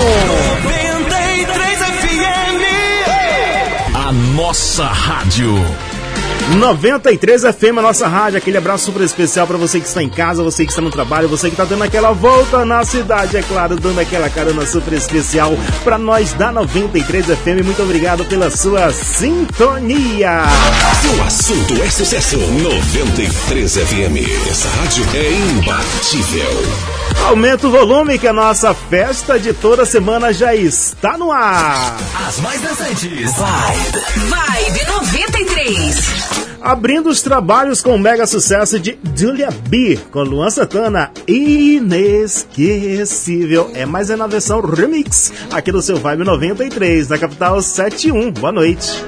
93FM 0.64 2.64
A 3.94 4.12
nossa 4.12 4.86
rádio 4.86 5.54
93 6.52 7.42
FM, 7.42 7.78
a 7.78 7.82
nossa 7.82 8.06
rádio. 8.06 8.38
Aquele 8.38 8.56
abraço 8.56 8.84
super 8.86 9.02
especial 9.02 9.46
para 9.46 9.56
você 9.56 9.80
que 9.80 9.86
está 9.86 10.02
em 10.02 10.08
casa, 10.08 10.42
você 10.42 10.64
que 10.64 10.70
está 10.70 10.82
no 10.82 10.90
trabalho, 10.90 11.28
você 11.28 11.48
que 11.48 11.54
está 11.54 11.64
dando 11.64 11.82
aquela 11.82 12.12
volta 12.12 12.64
na 12.64 12.84
cidade, 12.84 13.36
é 13.36 13.42
claro, 13.42 13.76
dando 13.76 13.98
aquela 13.98 14.28
carona 14.28 14.66
super 14.66 14.92
especial 14.94 15.54
para 15.82 15.98
nós 15.98 16.32
da 16.34 16.52
93 16.52 17.26
FM. 17.26 17.64
Muito 17.64 17.82
obrigado 17.82 18.24
pela 18.26 18.50
sua 18.50 18.92
sintonia. 18.92 20.42
O 21.16 21.22
assunto 21.22 21.82
é 21.82 21.90
sucesso. 21.90 22.36
93 22.38 23.76
FM. 23.76 24.48
Essa 24.48 24.68
rádio 24.68 25.04
é 25.14 25.32
imbatível. 25.32 27.03
Aumenta 27.22 27.66
o 27.66 27.70
volume 27.70 28.18
que 28.18 28.26
a 28.26 28.32
nossa 28.32 28.72
festa 28.74 29.38
de 29.38 29.52
toda 29.52 29.84
semana 29.86 30.32
já 30.32 30.54
está 30.54 31.16
no 31.16 31.30
ar. 31.32 31.96
As 32.26 32.40
mais 32.40 32.60
dançantes. 32.60 33.32
Vibe. 33.32 34.28
Vibe 34.28 34.84
93. 34.86 36.34
Abrindo 36.60 37.08
os 37.10 37.20
trabalhos 37.20 37.82
com 37.82 37.94
o 37.94 37.98
mega 37.98 38.26
sucesso 38.26 38.80
de 38.80 38.98
Julia 39.14 39.50
B, 39.68 39.98
com 40.10 40.22
Luan 40.22 40.48
Santana, 40.48 41.10
inesquecível. 41.28 43.70
É 43.74 43.84
mais 43.84 44.08
é 44.08 44.16
na 44.16 44.26
versão 44.26 44.62
remix, 44.62 45.30
aqui 45.52 45.70
do 45.70 45.82
seu 45.82 45.98
Vibe 45.98 46.24
93, 46.24 47.08
da 47.08 47.18
capital 47.18 47.60
71. 47.60 48.32
Boa 48.32 48.50
noite. 48.50 49.04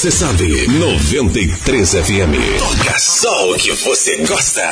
você 0.00 0.10
sabe, 0.10 0.66
93 0.66 1.90
FM. 1.90 2.32
Toca 2.58 2.98
só 2.98 3.50
o 3.50 3.54
que 3.54 3.70
você 3.70 4.24
gosta. 4.24 4.62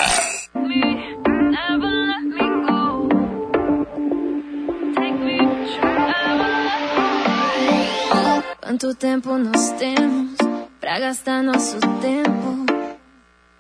Quanto 8.63 8.95
tempo 8.95 9.37
nós 9.37 9.73
temos 9.73 10.35
pra 10.81 10.99
gastar 10.99 11.43
nosso 11.43 11.79
tempo? 12.01 12.65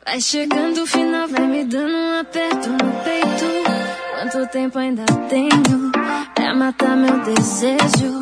Vai 0.06 0.23
chegando 0.23 0.85
o 0.85 0.87
final, 0.87 1.29
vai 1.29 1.47
me 1.47 1.64
dando 1.64 1.93
um 1.93 2.21
aperto 2.21 2.71
no 2.71 2.79
peito. 3.05 3.44
Quanto 4.14 4.50
tempo 4.50 4.79
ainda 4.79 5.05
tenho 5.29 5.93
pra 6.35 6.55
matar 6.55 6.97
meu 6.97 7.19
desejo? 7.25 8.21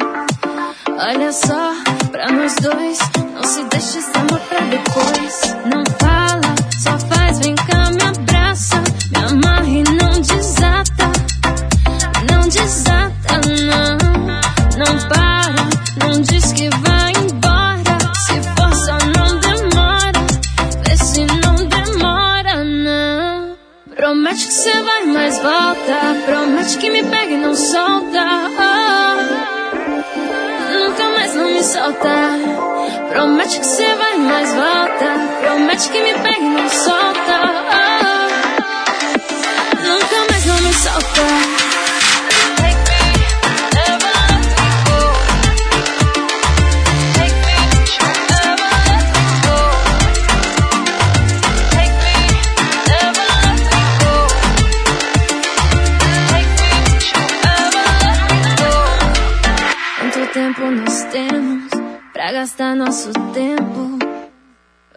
Olha 0.98 1.30
só, 1.30 1.74
pra 2.10 2.32
nós 2.32 2.56
dois 2.56 2.98
se 3.46 3.62
deixa 3.62 3.98
esse 4.00 4.10
amor 4.18 4.40
pra 4.40 4.60
depois. 4.60 5.65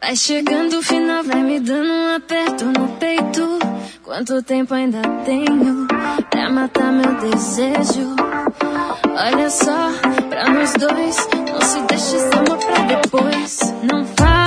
Vai 0.10 0.16
chegando 0.16 0.80
o 0.80 0.82
final, 0.82 1.24
vai 1.24 1.44
me 1.44 1.60
dando 1.60 1.88
um 1.88 2.16
aperto 2.16 2.66
no 2.66 2.88
peito. 2.98 3.60
Quanto 4.04 4.42
tempo 4.42 4.74
ainda 4.74 5.04
tenho 5.24 5.86
pra 6.32 6.50
matar 6.50 6.92
meu 6.92 7.14
desejo? 7.20 8.16
Olha 9.06 9.50
só, 9.52 9.92
pra 10.28 10.50
nós 10.50 10.74
dois, 10.74 11.16
não 11.52 11.62
se 11.62 11.80
deixe 11.82 12.16
essa 12.16 12.42
pra 12.42 12.86
depois. 12.88 13.60
Não 13.84 14.04
faz 14.18 14.39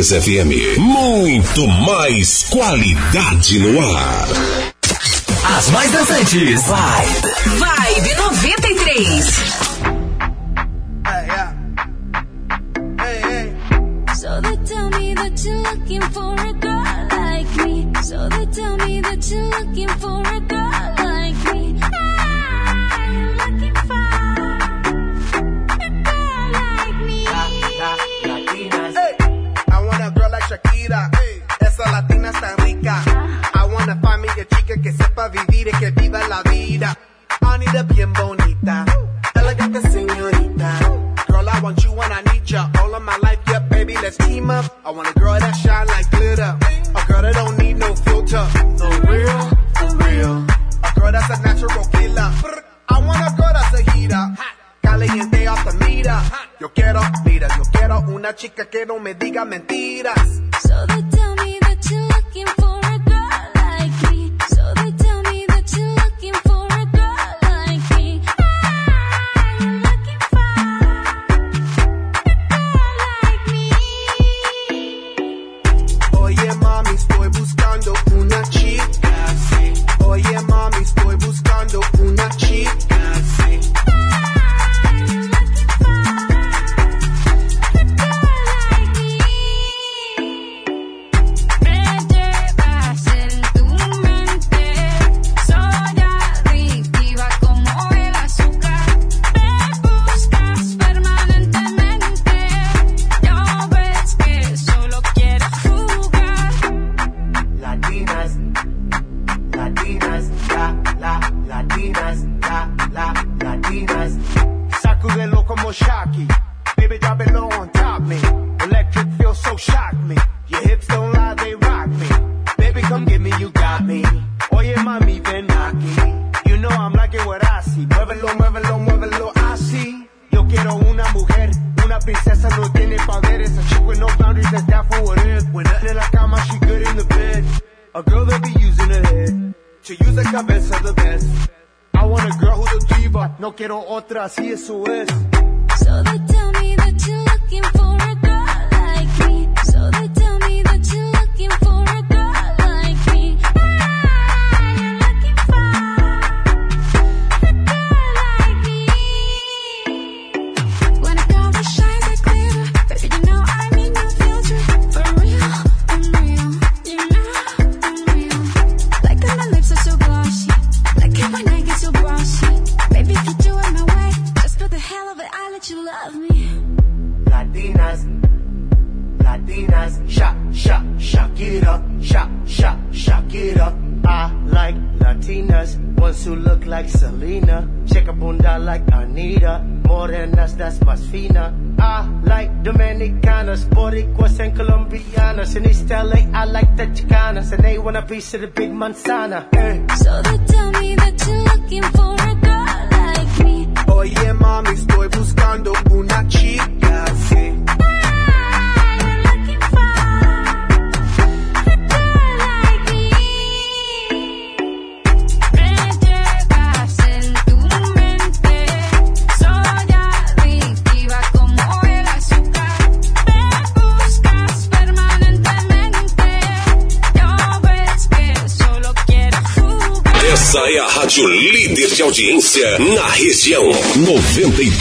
93 0.00 0.08
FM. 0.08 0.78
Muito 0.78 1.66
mais 1.66 2.44
qualidade 2.44 3.58
no 3.58 3.80
ar. 3.86 4.28
As 5.58 5.68
mais 5.70 5.90
dançantes. 5.90 6.62
Vibe. 6.62 7.58
Vibe 7.58 8.14
93. 8.16 9.69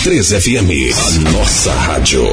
93 0.01 0.31
FM, 0.31 0.93
a 0.93 1.31
nossa 1.31 1.73
rádio. 1.73 2.23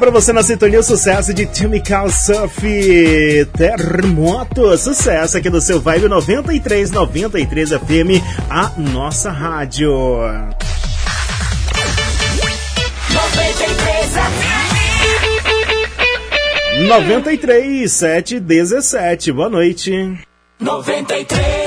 Pra 0.00 0.10
você 0.10 0.32
na 0.32 0.42
sintonia 0.42 0.80
o 0.80 0.82
sucesso 0.82 1.34
de 1.34 1.46
Chemical 1.54 2.08
Surf 2.08 2.62
Terremoto. 3.54 4.74
Sucesso 4.78 5.36
aqui 5.36 5.50
do 5.50 5.60
seu 5.60 5.78
Vibe 5.78 6.08
93, 6.08 6.90
93 6.90 7.68
FM, 7.68 8.24
a 8.48 8.72
nossa 8.78 9.30
rádio. 9.30 9.90
93 16.88 17.92
7 17.92 18.40
17. 18.40 19.32
Boa 19.32 19.50
noite. 19.50 20.18
93 20.58 21.59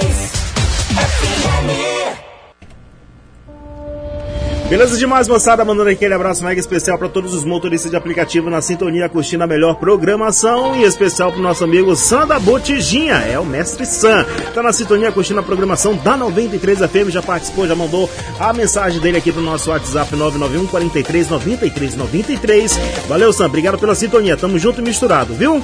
Beleza 4.70 4.98
demais, 4.98 5.28
moçada? 5.28 5.64
Mandando 5.64 5.90
aquele 5.90 6.14
abraço 6.14 6.44
mega 6.44 6.60
especial 6.60 6.98
para 6.98 7.10
todos 7.10 7.34
os 7.34 7.44
motoristas 7.44 7.92
de 7.92 7.98
aplicativo 7.98 8.50
na 8.50 8.62
sintonia, 8.62 9.08
curtindo 9.08 9.44
a 9.44 9.48
melhor 9.48 9.76
programação. 9.76 10.76
E 10.76 10.84
especial 10.84 11.32
pro 11.32 11.42
nosso 11.42 11.64
amigo 11.64 11.96
Sanda 11.96 12.40
Botijinha, 12.40 13.16
é 13.16 13.38
o 13.38 13.46
mestre 13.46 13.86
Sam. 13.86 14.26
Tá 14.54 14.64
na 14.64 14.74
sintonia, 14.74 15.12
curtindo 15.12 15.42
a 15.42 15.44
programação 15.44 15.96
da 15.96 16.18
93 16.18 16.80
FM, 16.80 17.10
já 17.10 17.22
participou, 17.22 17.68
já 17.68 17.76
mandou 17.76 18.10
a 18.40 18.52
mensagem 18.52 19.00
dele 19.00 19.18
aqui 19.18 19.32
pro 19.32 19.42
nosso 19.42 19.70
WhatsApp 19.70 20.16
991 20.16 20.68
43 20.68 21.30
93 21.30 21.96
93. 21.96 22.80
Valeu, 23.08 23.32
Sam, 23.32 23.46
obrigado 23.46 23.78
pela 23.78 23.94
sintonia. 23.94 24.38
Tamo 24.38 24.58
junto 24.58 24.82
e 24.82 24.84
misturado, 24.84 25.36
viu? 25.36 25.62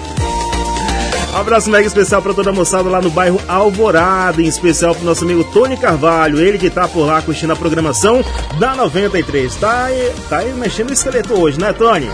Um 1.40 1.42
abraço 1.42 1.70
mega 1.70 1.88
especial 1.88 2.22
para 2.22 2.34
toda 2.34 2.50
a 2.50 2.54
moçada 2.54 2.90
lá 2.90 3.02
no 3.02 3.10
bairro 3.10 3.40
Alvorada, 3.48 4.42
em 4.42 4.46
especial 4.46 4.94
pro 4.94 5.06
nosso 5.06 5.24
amigo 5.24 5.42
Tony 5.46 5.78
Carvalho, 5.78 6.38
ele 6.38 6.58
que 6.58 6.70
tá 6.70 6.86
por 6.86 7.06
lá 7.06 7.22
curtindo 7.22 7.54
a 7.54 7.56
programação 7.56 8.22
da 8.60 8.76
93. 8.76 9.56
Tá 9.56 9.88
tá 10.28 10.42
mexendo 10.58 10.90
o 10.90 10.94
esqueleto 10.94 11.34
hoje, 11.34 11.58
né, 11.58 11.72
Tony? 11.72 12.10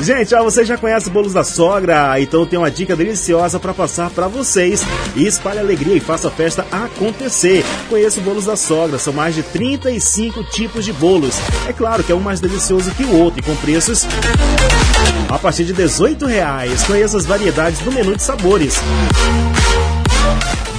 Gente, 0.00 0.34
ó, 0.34 0.42
você 0.42 0.64
já 0.64 0.76
conhece 0.76 1.08
bolos 1.08 1.32
da 1.32 1.44
sogra, 1.44 2.20
então 2.20 2.44
tem 2.44 2.58
uma 2.58 2.68
dica 2.68 2.96
deliciosa 2.96 3.60
para 3.60 3.72
passar 3.72 4.10
para 4.10 4.26
vocês. 4.26 4.82
E 5.14 5.24
espalhe 5.24 5.60
alegria 5.60 5.94
e 5.94 6.00
faça 6.00 6.26
a 6.26 6.30
festa 6.32 6.66
acontecer. 6.72 7.64
Conheça 7.88 8.20
bolos 8.20 8.44
da 8.44 8.56
sogra, 8.56 8.98
são 8.98 9.12
mais 9.12 9.36
de 9.36 9.44
35 9.44 10.42
tipos 10.50 10.84
de 10.84 10.92
bolos. 10.92 11.36
É 11.68 11.72
claro 11.72 12.02
que 12.02 12.10
é 12.10 12.14
um 12.14 12.20
mais 12.20 12.40
delicioso 12.40 12.90
que 12.90 13.04
o 13.04 13.16
outro 13.16 13.38
e 13.38 13.42
com 13.42 13.54
preços 13.54 14.04
a 15.28 15.38
partir 15.38 15.64
de 15.64 15.72
18 15.72 16.26
reais. 16.26 16.82
Conheça 16.84 17.16
as 17.16 17.26
variedades 17.26 17.80
do 17.80 17.92
menu 17.92 18.16
de 18.16 18.22
sabores. 18.22 18.80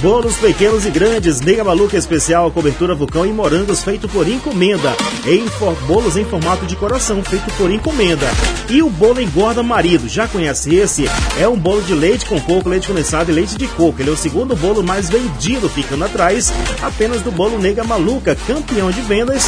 Bolos 0.00 0.36
pequenos 0.36 0.84
e 0.84 0.90
grandes, 0.90 1.40
Nega 1.40 1.64
Maluca 1.64 1.96
Especial, 1.96 2.50
cobertura 2.50 2.94
vulcão 2.94 3.24
e 3.24 3.32
morangos 3.32 3.82
feito 3.82 4.06
por 4.08 4.28
encomenda. 4.28 4.94
Em 5.26 5.46
for, 5.48 5.74
bolos 5.86 6.16
em 6.16 6.24
formato 6.24 6.66
de 6.66 6.76
coração, 6.76 7.22
feito 7.24 7.50
por 7.56 7.70
encomenda. 7.70 8.26
E 8.68 8.82
o 8.82 8.90
bolo 8.90 9.20
engorda 9.20 9.62
marido, 9.62 10.06
já 10.06 10.28
conhece 10.28 10.74
esse? 10.74 11.06
É 11.40 11.48
um 11.48 11.58
bolo 11.58 11.80
de 11.82 11.94
leite 11.94 12.26
com 12.26 12.38
coco, 12.40 12.68
leite 12.68 12.86
condensado 12.86 13.30
e 13.30 13.34
leite 13.34 13.56
de 13.56 13.66
coco. 13.68 14.00
Ele 14.00 14.10
é 14.10 14.12
o 14.12 14.16
segundo 14.16 14.54
bolo 14.54 14.82
mais 14.82 15.08
vendido, 15.08 15.68
ficando 15.68 16.04
atrás 16.04 16.52
apenas 16.82 17.22
do 17.22 17.30
bolo 17.30 17.58
Nega 17.58 17.82
Maluca, 17.82 18.36
campeão 18.46 18.90
de 18.90 19.00
vendas 19.00 19.46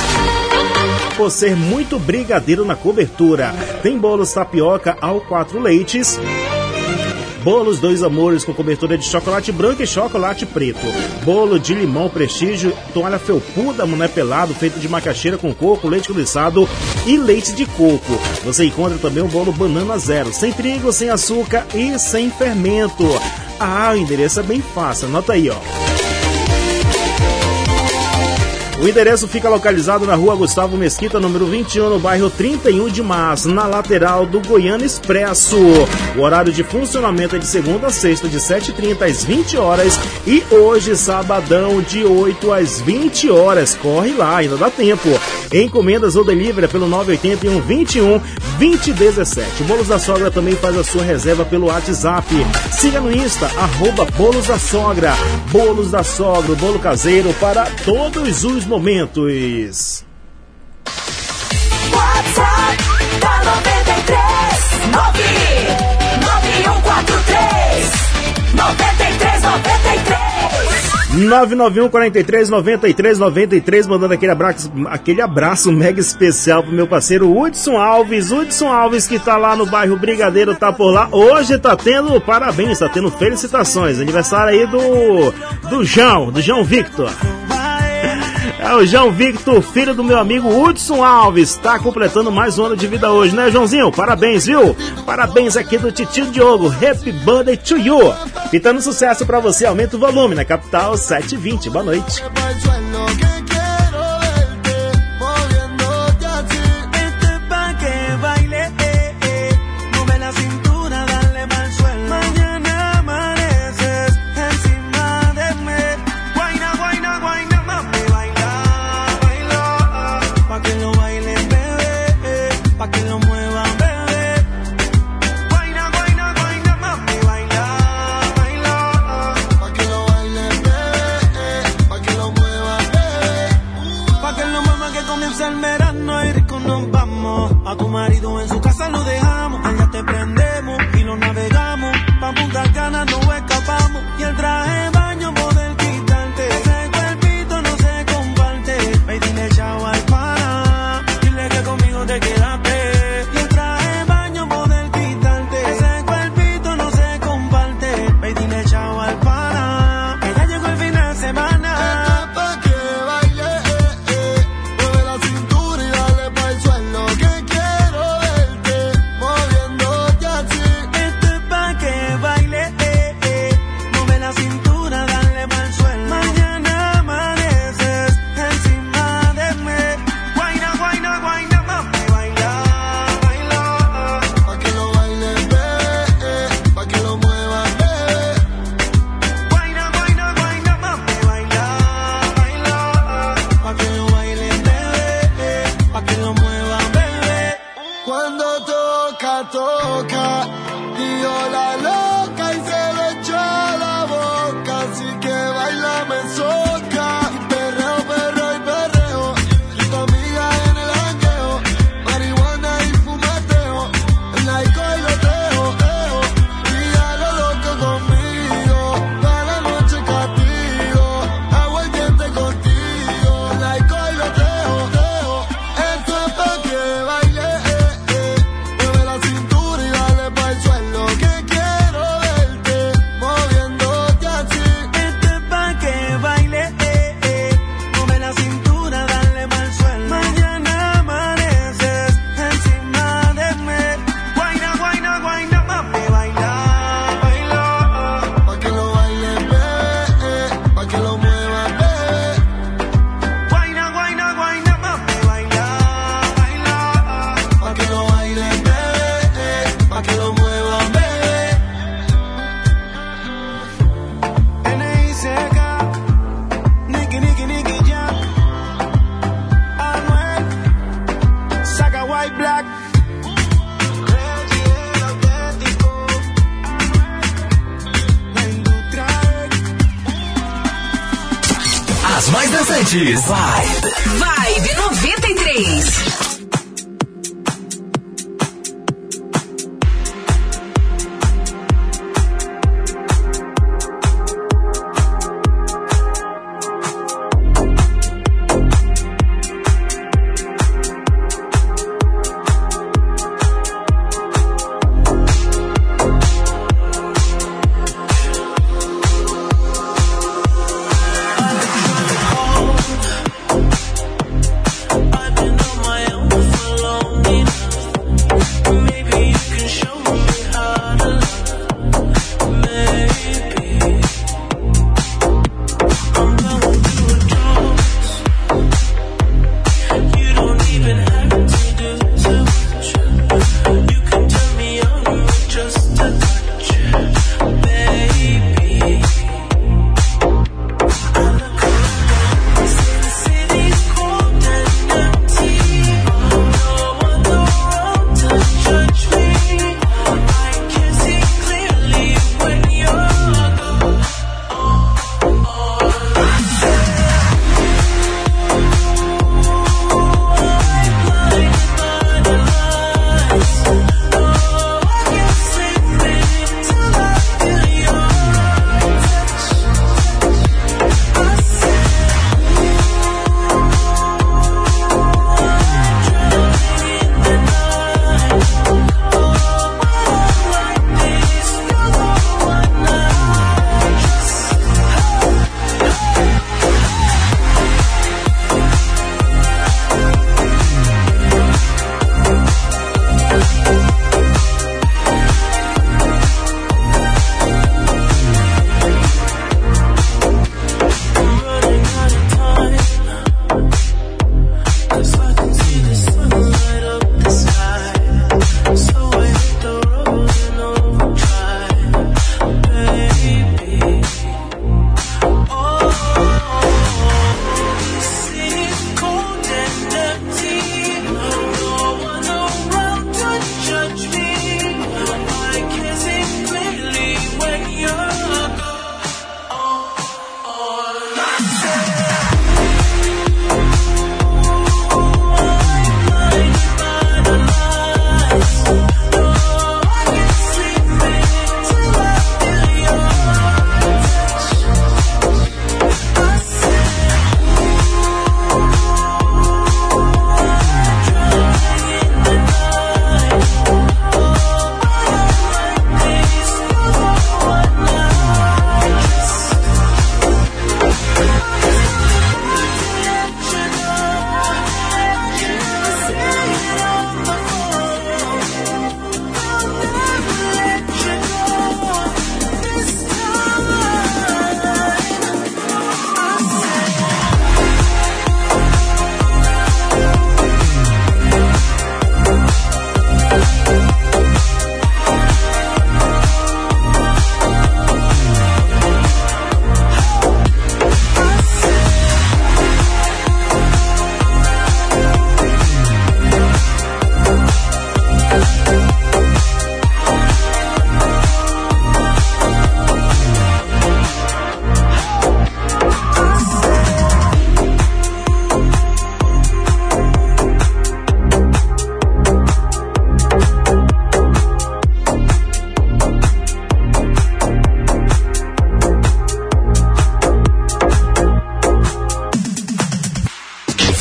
por 1.17 1.31
ser 1.31 1.57
muito 1.57 1.99
brigadeiro 1.99 2.65
na 2.65 2.77
cobertura. 2.77 3.53
Tem 3.83 3.99
bolos 3.99 4.33
tapioca 4.33 4.97
ao 5.01 5.21
quatro 5.21 5.61
leites. 5.61 6.19
Bolos 7.49 7.79
Dois 7.79 8.03
Amores 8.03 8.45
com 8.45 8.53
cobertura 8.53 8.99
de 8.99 9.07
chocolate 9.07 9.51
branco 9.51 9.83
e 9.83 9.87
chocolate 9.87 10.45
preto. 10.45 10.87
Bolo 11.25 11.59
de 11.59 11.73
limão 11.73 12.07
prestígio, 12.07 12.77
toalha 12.93 13.19
felpuda, 13.19 13.87
mané 13.87 14.07
pelado, 14.07 14.53
feito 14.53 14.79
de 14.79 14.87
macaxeira 14.87 15.39
com 15.39 15.55
coco, 15.55 15.89
leite 15.89 16.09
condensado 16.09 16.69
e 17.07 17.17
leite 17.17 17.55
de 17.55 17.65
coco. 17.65 18.21
Você 18.45 18.67
encontra 18.67 18.99
também 18.99 19.25
o 19.25 19.29
bolo 19.29 19.51
banana 19.51 19.97
zero, 19.97 20.31
sem 20.31 20.53
trigo, 20.53 20.93
sem 20.93 21.09
açúcar 21.09 21.67
e 21.75 21.99
sem 21.99 22.31
fermento. 22.31 23.07
Ah, 23.59 23.93
o 23.95 23.97
endereço 23.97 24.41
é 24.41 24.43
bem 24.43 24.61
fácil, 24.61 25.09
anota 25.09 25.33
aí, 25.33 25.49
ó. 25.49 25.98
O 28.81 28.87
endereço 28.87 29.27
fica 29.27 29.49
localizado 29.49 30.07
na 30.07 30.15
rua 30.15 30.37
Gustavo 30.37 30.77
Mesquita, 30.77 31.19
número 31.19 31.47
21, 31.47 31.91
no 31.91 31.99
bairro 31.99 32.31
31 32.31 32.89
de 32.89 33.03
março, 33.03 33.49
na 33.49 33.67
lateral 33.67 34.25
do 34.25 34.41
Goiânia 34.41 34.87
Expresso. 34.87 35.59
O 36.17 36.21
horário 36.21 36.53
de 36.53 36.63
funcionamento 36.63 37.35
é 37.35 37.41
de 37.41 37.47
segunda 37.47 37.89
a 37.89 37.91
sexta, 37.91 38.29
de 38.29 38.37
7h30 38.37 39.03
às 39.03 39.25
20 39.25 39.57
horas 39.57 39.99
e 40.25 40.45
hoje, 40.49 40.95
sabadão, 40.95 41.83
de 41.83 42.05
8 42.05 42.53
às 42.53 42.81
20 42.81 43.29
horas. 43.31 43.75
Corre 43.75 44.13
lá, 44.13 44.37
ainda 44.37 44.57
dá 44.57 44.71
tempo. 44.71 45.09
Encomendas 45.53 46.15
ou 46.15 46.25
delivery 46.25 46.69
pelo 46.69 46.87
981 46.87 47.61
21 47.61 48.21
2017. 48.59 49.63
O 49.63 49.67
Bolos 49.67 49.89
da 49.89 49.99
Sogra 49.99 50.31
também 50.31 50.55
faz 50.55 50.77
a 50.77 50.85
sua 50.85 51.03
reserva 51.03 51.45
pelo 51.45 51.67
WhatsApp. 51.67 52.29
Siga 52.73 53.01
no 53.01 53.11
Insta, 53.11 53.47
arroba 53.57 54.05
Bolos 54.17 54.47
da 54.47 54.59
Sogra. 54.59 55.15
Bolos 55.51 55.91
da 55.91 56.05
Sogra, 56.05 56.53
o 56.53 56.57
bolo 56.57 56.79
caseiro 56.79 57.35
para 57.41 57.65
todos 57.85 58.45
os 58.45 58.68
momentos. 58.69 60.05
WhatsApp 61.93 62.79
da 63.21 63.45
93 63.45 64.93
99143 64.93 67.93
93 68.55 69.43
93 69.43 70.29
991 71.11 71.89
43 71.89 72.51
93 72.51 73.19
93, 73.19 73.87
mandando 73.87 74.13
aquele 74.15 74.31
abraço, 74.31 74.71
aquele 74.87 75.21
abraço 75.23 75.73
mega 75.73 75.99
especial 76.01 76.63
pro 76.63 76.71
meu 76.71 76.87
parceiro 76.87 77.37
Hudson 77.37 77.77
Alves. 77.79 78.31
Hudson 78.31 78.71
Alves 78.71 79.09
que 79.09 79.19
tá 79.19 79.37
lá 79.37 79.57
no 79.57 79.67
bairro 79.67 79.97
Brigadeiro, 79.97 80.55
tá 80.55 80.73
por 80.73 80.93
lá. 80.93 81.09
Hoje 81.11 81.59
tá 81.59 81.75
tendo 81.75 82.21
parabéns, 82.21 82.79
tá 82.79 82.89
tendo 82.89 83.11
felicitações. 83.11 83.99
Aniversário 83.99 84.53
aí 84.53 84.65
do 84.67 85.33
do 85.71 85.85
João, 85.85 86.31
do 86.31 86.41
João 86.43 86.63
Victor. 86.63 87.11
É 88.59 88.75
o 88.75 88.85
João 88.85 89.13
Victor, 89.13 89.63
filho 89.63 89.95
do 89.95 90.03
meu 90.03 90.19
amigo 90.19 90.49
Hudson 90.49 91.05
Alves, 91.05 91.51
está 91.51 91.79
completando 91.79 92.33
mais 92.33 92.59
um 92.59 92.65
ano 92.65 92.77
de 92.77 92.89
vida 92.89 93.11
hoje, 93.13 93.35
né, 93.35 93.51
Joãozinho? 93.51 93.93
Parabéns, 93.93 94.47
viu? 94.47 94.77
Parabéns 95.07 95.57
aqui 95.57 95.79
do 95.79 95.93
Titio 95.93 96.27
Diogo. 96.27 96.67
Happy 96.69 97.13
birthday 97.13 97.57
to 97.57 97.77
you. 97.77 97.99
Pitando 98.51 98.83
sucesso 98.83 99.25
para 99.25 99.39
você, 99.39 99.65
aumenta 99.65 99.97
o 99.97 100.01
volume 100.01 100.35
na 100.35 100.45
capital 100.45 100.97
720. 100.97 101.71
Boa 101.71 101.85
noite. 101.85 102.23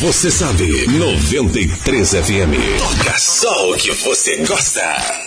Você 0.07 0.31
sabe, 0.31 0.87
93 0.87 2.11
FM. 2.11 2.79
Toca 2.79 3.19
só 3.19 3.71
o 3.71 3.75
que 3.75 3.91
você 3.91 4.37
gosta. 4.37 5.26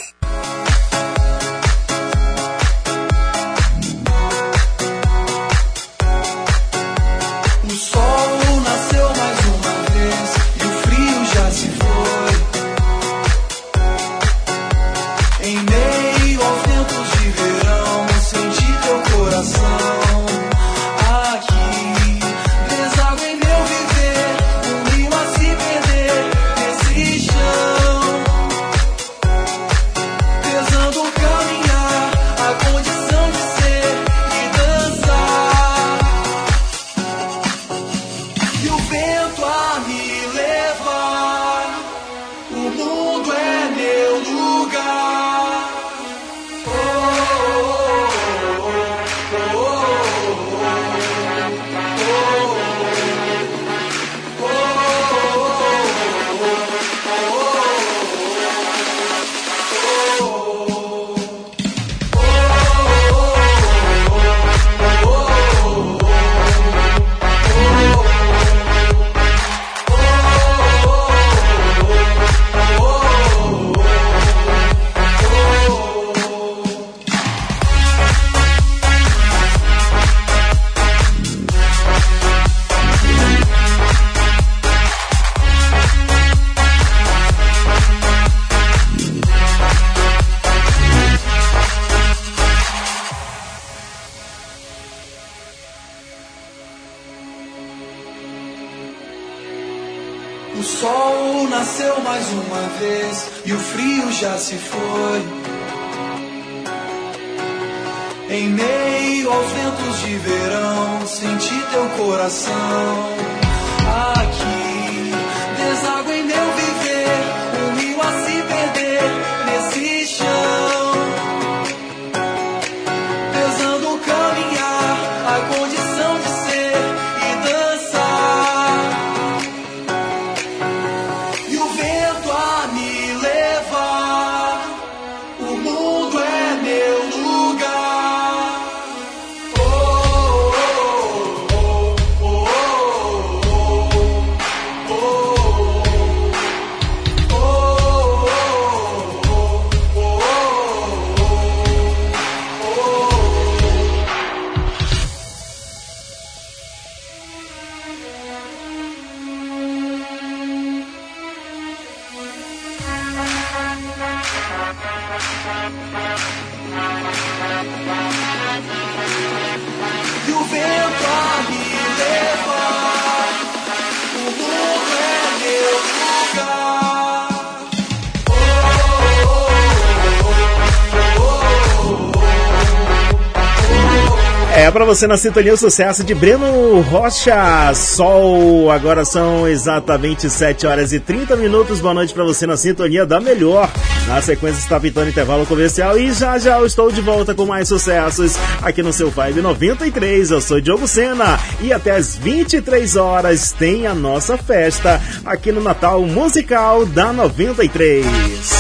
É 184.71 184.73
pra 184.73 184.85
você 184.85 185.05
na 185.05 185.17
sintonia 185.17 185.53
o 185.53 185.57
sucesso 185.57 186.05
de 186.05 186.15
Breno 186.15 186.81
Rocha. 186.83 187.75
Sol, 187.75 188.71
agora 188.71 189.05
são 189.05 189.49
exatamente 189.49 190.31
7 190.31 190.65
horas 190.65 190.93
e 190.93 191.01
30 191.01 191.35
minutos. 191.35 191.81
Boa 191.81 191.93
noite 191.93 192.15
pra 192.15 192.23
você 192.23 192.47
na 192.47 192.57
sintonia 192.57 193.05
da 193.05 193.19
melhor. 193.19 193.69
Na 194.07 194.23
sequência 194.23 194.61
está 194.61 194.79
pintando 194.79 195.11
intervalo 195.11 195.45
comercial 195.45 195.99
e 195.99 196.13
já 196.13 196.39
já 196.39 196.57
eu 196.57 196.67
estou 196.67 196.93
de 196.93 197.01
volta 197.01 197.35
com 197.35 197.47
mais 197.47 197.67
sucessos 197.67 198.37
aqui 198.63 198.81
no 198.81 198.93
seu 198.93 199.11
Vibe 199.11 199.43
93. 199.43 200.31
Eu 200.31 200.41
sou 200.41 200.61
Diogo 200.61 200.87
Sena 200.87 201.41
e 201.61 201.73
até 201.73 201.91
as 201.91 202.15
23 202.15 202.95
horas 202.95 203.51
tem 203.51 203.89
a 203.89 203.95
nossa 203.95 204.39
festa 204.39 205.03
aqui 205.27 205.51
no 205.51 205.61
Natal 205.61 206.01
Musical 206.03 206.87
da 206.87 207.13
93. 207.13 208.60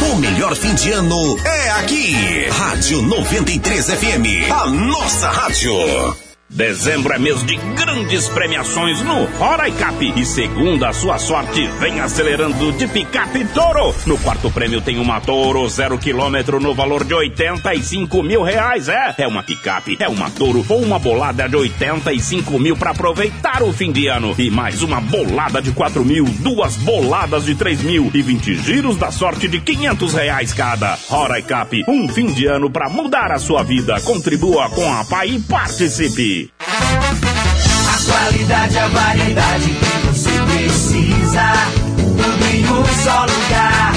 O 0.00 0.16
melhor 0.16 0.54
fim 0.54 0.74
de 0.74 0.92
ano 0.92 1.36
é 1.44 1.70
aqui. 1.70 2.48
Rádio 2.50 3.02
93 3.02 3.86
FM. 3.86 4.50
A 4.50 4.66
nossa 4.66 5.28
rádio. 5.28 6.27
Dezembro 6.50 7.12
é 7.12 7.18
mês 7.18 7.44
de 7.44 7.56
grandes 7.56 8.26
premiações 8.28 9.02
no 9.02 9.26
Roraicap. 9.36 10.12
E 10.16 10.24
segundo 10.24 10.82
a 10.86 10.94
sua 10.94 11.18
sorte, 11.18 11.66
vem 11.78 12.00
acelerando 12.00 12.72
de 12.72 12.88
picape 12.88 13.44
Toro. 13.52 13.94
No 14.06 14.16
quarto 14.16 14.50
prêmio 14.50 14.80
tem 14.80 14.98
uma 14.98 15.20
Toro 15.20 15.68
zero 15.68 15.98
quilômetro 15.98 16.58
no 16.58 16.74
valor 16.74 17.04
de 17.04 17.12
85 17.12 18.22
mil 18.22 18.42
reais. 18.42 18.88
É, 18.88 19.14
é 19.18 19.28
uma 19.28 19.42
picape, 19.42 19.98
é 20.00 20.08
uma 20.08 20.30
Toro 20.30 20.64
ou 20.66 20.82
uma 20.82 20.98
bolada 20.98 21.46
de 21.46 21.54
85 21.54 22.58
mil 22.58 22.76
para 22.76 22.92
aproveitar 22.92 23.62
o 23.62 23.70
fim 23.70 23.92
de 23.92 24.06
ano. 24.06 24.34
E 24.38 24.50
mais 24.50 24.80
uma 24.82 25.02
bolada 25.02 25.60
de 25.60 25.70
4 25.72 26.02
mil, 26.02 26.24
duas 26.24 26.76
boladas 26.78 27.44
de 27.44 27.54
3 27.54 27.82
mil 27.82 28.10
e 28.14 28.22
20 28.22 28.54
giros 28.54 28.96
da 28.96 29.10
sorte 29.10 29.48
de 29.48 29.60
500 29.60 30.14
reais 30.14 30.54
cada. 30.54 30.98
Roraicap, 31.08 31.84
um 31.86 32.08
fim 32.08 32.32
de 32.32 32.46
ano 32.46 32.70
para 32.70 32.88
mudar 32.88 33.32
a 33.32 33.38
sua 33.38 33.62
vida. 33.62 34.00
Contribua 34.00 34.70
com 34.70 34.90
a 34.90 35.04
PAI 35.04 35.28
e 35.28 35.40
participe. 35.40 36.37
A 36.46 37.96
qualidade, 38.04 38.78
a 38.78 38.88
variedade 38.88 39.70
que 39.70 40.06
você 40.06 40.30
precisa. 40.30 41.52
Tudo 41.96 42.44
em 42.54 42.64
um 42.64 42.84
só 43.02 43.24
lugar. 43.24 43.92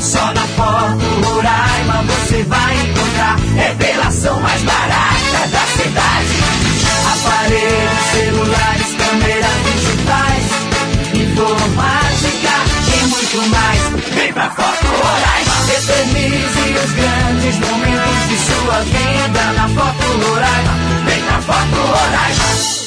Só 0.00 0.32
na 0.32 0.46
Foto 0.54 1.06
Roraima 1.26 2.04
você 2.06 2.42
vai 2.44 2.74
encontrar. 2.76 3.36
Revelação 3.56 4.40
mais 4.40 4.62
barata 4.62 5.48
da 5.50 5.66
cidade. 5.82 6.36
Aparelhos, 7.12 8.00
celulares, 8.12 8.90
câmeras 8.98 9.58
digitais. 9.66 10.44
Informática 11.14 12.54
e 12.92 13.06
muito 13.06 13.48
mais. 13.50 13.80
Vem 14.14 14.32
pra 14.32 14.50
Foto 14.50 14.86
Roraima. 14.86 15.54
Eternize 15.76 16.64
os 16.84 16.92
grandes 16.92 17.58
momentos 17.58 18.28
de 18.28 18.36
sua 18.38 18.78
vida 18.80 19.52
na 19.56 19.68
Foto 19.68 20.28
Roraima. 20.28 20.93
Foto 21.70 21.86
Roraima. 21.86 22.83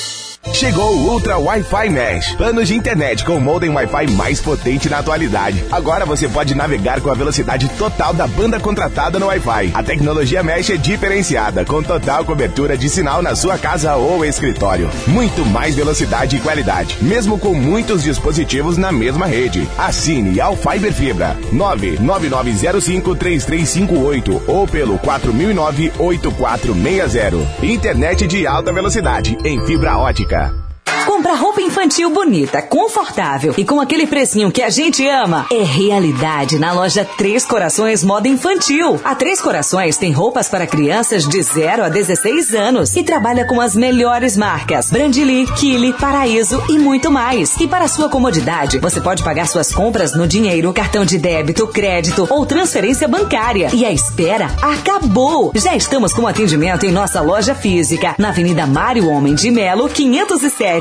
Chegou 0.54 0.96
o 0.96 1.12
Ultra 1.12 1.38
Wi-Fi 1.38 1.90
Mesh. 1.90 2.36
Planos 2.36 2.68
de 2.68 2.76
internet 2.76 3.24
com 3.24 3.38
o 3.38 3.42
modem 3.42 3.70
Wi-Fi 3.70 4.12
mais 4.12 4.42
potente 4.42 4.90
na 4.90 4.98
atualidade. 5.00 5.64
Agora 5.72 6.06
você 6.06 6.28
pode 6.28 6.54
navegar 6.56 7.00
com 7.00 7.12
a 7.12 7.14
velocidade 7.14 7.70
total 7.78 8.12
da 8.14 8.26
banda 8.26 8.60
contratada 8.60 9.20
no 9.20 9.28
Wi-Fi. 9.28 9.70
A 9.74 9.84
tecnologia 9.84 10.42
Mesh 10.42 10.72
é 10.72 10.78
diferenciada, 10.78 11.64
com 11.64 11.84
total 11.84 12.26
cobertura 12.26 12.76
de 12.76 12.90
sinal 12.90 13.22
na 13.22 13.36
sua 13.36 13.56
casa 13.58 13.96
ou 13.96 14.26
escritório. 14.26 14.90
Muito 15.06 15.46
mais 15.46 15.76
velocidade 15.76 16.38
e 16.38 16.40
qualidade, 16.40 16.98
mesmo 17.02 17.38
com 17.38 17.54
muitos 17.54 18.02
dispositivos 18.04 18.78
na 18.78 18.92
mesma 18.92 19.28
rede. 19.28 19.70
Assine 19.78 20.42
ao 20.42 20.56
Fiber 20.56 20.94
Fibra 20.94 21.38
999053358 21.54 24.42
ou 24.48 24.68
pelo 24.68 24.98
4009-8460. 25.00 27.46
Internet 27.62 28.26
de 28.26 28.48
alta 28.48 28.74
velocidade 28.74 29.38
em 29.44 29.64
fibra 29.66 29.98
ótica 29.98 30.37
cá. 30.38 30.67
Comprar 31.06 31.36
roupa 31.36 31.62
infantil 31.62 32.10
bonita, 32.10 32.62
confortável 32.62 33.54
e 33.58 33.66
com 33.66 33.80
aquele 33.82 34.08
precinho 34.08 34.52
que 34.52 34.62
a 34.62 34.70
gente 34.70 35.08
ama 35.08 35.46
é 35.52 35.64
realidade 35.64 36.60
na 36.60 36.72
loja 36.72 37.08
Três 37.18 37.46
Corações 37.46 38.04
Moda 38.04 38.28
Infantil. 38.28 39.00
A 39.04 39.16
Três 39.16 39.42
Corações 39.42 39.98
tem 39.98 40.12
roupas 40.12 40.48
para 40.50 40.68
crianças 40.68 41.28
de 41.28 41.42
0 41.42 41.84
a 41.84 41.90
16 41.90 42.54
anos 42.54 42.96
e 42.96 43.04
trabalha 43.04 43.46
com 43.46 43.60
as 43.60 43.76
melhores 43.76 44.38
marcas: 44.38 44.90
Brandili, 44.90 45.46
Kili, 45.58 45.94
Paraíso 45.94 46.64
e 46.70 46.78
muito 46.78 47.12
mais. 47.12 47.56
E 47.60 47.68
para 47.68 47.88
sua 47.88 48.10
comodidade, 48.10 48.80
você 48.80 49.02
pode 49.02 49.24
pagar 49.24 49.48
suas 49.48 49.72
compras 49.72 50.14
no 50.14 50.28
dinheiro, 50.28 50.74
cartão 50.74 51.04
de 51.04 51.18
débito, 51.18 51.68
crédito 51.68 52.28
ou 52.30 52.46
transferência 52.46 53.08
bancária. 53.08 53.70
E 53.74 53.86
a 53.86 53.92
espera 53.92 54.52
acabou! 54.62 55.52
Já 55.56 55.76
estamos 55.76 56.14
com 56.14 56.28
atendimento 56.28 56.86
em 56.86 56.92
nossa 56.92 57.22
loja 57.22 57.56
física, 57.56 58.16
na 58.18 58.30
Avenida 58.30 58.66
Mário 58.66 59.10
Homem 59.10 59.36
de 59.36 59.50
Melo, 59.52 59.90
507 59.90 60.68
barra 60.68 60.77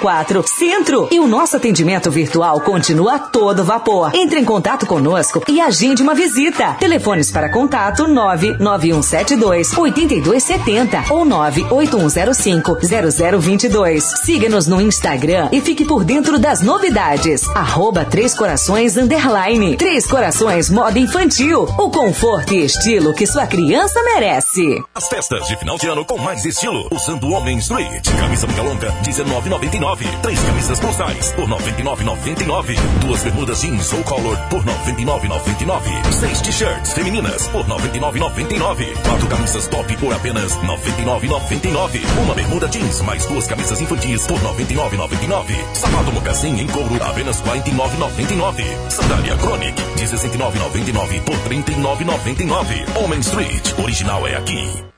4, 0.00 0.44
Centro. 0.46 1.08
E 1.10 1.20
o 1.20 1.26
nosso 1.26 1.56
atendimento 1.56 2.10
virtual 2.10 2.60
continua 2.60 3.14
a 3.14 3.18
todo 3.18 3.64
vapor. 3.64 4.10
Entre 4.14 4.40
em 4.40 4.44
contato 4.44 4.86
conosco 4.86 5.42
e 5.48 5.60
agende 5.60 6.02
uma 6.02 6.14
visita. 6.14 6.74
Telefones 6.74 7.30
para 7.30 7.48
contato 7.48 8.06
99172 8.08 9.76
8270 9.76 11.04
ou 11.10 11.24
98105 11.24 12.78
0022. 13.40 14.04
Siga-nos 14.24 14.66
no 14.66 14.80
Instagram 14.80 15.48
e 15.52 15.60
fique 15.60 15.84
por 15.84 16.04
dentro 16.04 16.38
das 16.38 16.60
novidades. 16.60 17.46
Arroba 17.48 18.04
Três 18.04 18.34
Corações 18.34 18.96
Underline. 18.96 19.76
Três 19.76 20.06
Corações 20.06 20.70
Moda 20.70 20.98
Infantil. 20.98 21.62
O 21.78 21.90
conforto 21.90 22.52
e 22.52 22.64
estilo 22.64 23.14
que 23.14 23.26
sua 23.26 23.46
criança 23.46 24.02
merece. 24.02 24.82
As 24.94 25.08
festas 25.08 25.46
de 25.46 25.56
final 25.56 25.76
de 25.78 25.88
ano 25.88 26.04
com 26.04 26.18
mais 26.18 26.44
estilo, 26.44 26.88
usando 26.90 27.28
Homem 27.30 27.58
Street. 27.58 28.06
Camisa 28.18 28.46
manga 28.46 28.62
longa, 28.62 28.94
19,99. 29.36 30.20
Três 30.22 30.40
camisas 30.40 30.80
postais 30.80 31.32
por 31.32 31.46
99,99. 31.48 32.76
Duas 33.00 33.22
bermudas 33.22 33.60
jeans 33.60 33.92
ou 33.92 34.02
color 34.04 34.36
por 34.48 34.64
99,99. 34.64 36.12
Seis 36.12 36.40
t-shirts 36.40 36.92
femininas 36.92 37.46
por 37.48 37.66
99,99. 37.66 38.94
Quatro 39.02 39.26
camisas 39.28 39.66
top 39.68 39.96
por 39.98 40.14
apenas 40.14 40.52
99,99. 40.54 42.00
Uma 42.22 42.34
bermuda 42.34 42.68
jeans 42.68 43.02
mais 43.02 43.26
duas 43.26 43.46
camisas 43.46 43.80
infantis 43.80 44.26
por 44.26 44.38
99,99. 44.40 45.74
Sapato 45.74 46.12
mocassim 46.12 46.60
em 46.60 46.66
couro 46.66 46.96
apenas 47.02 47.40
49,99. 47.42 48.90
Sandália 48.90 49.36
Chronic 49.36 49.82
de 49.96 50.04
69,99 50.04 51.20
por 51.22 51.36
39,99. 51.36 53.04
Homem 53.04 53.20
Street, 53.20 53.78
original 53.78 54.26
é 54.26 54.36
aqui. 54.36 54.95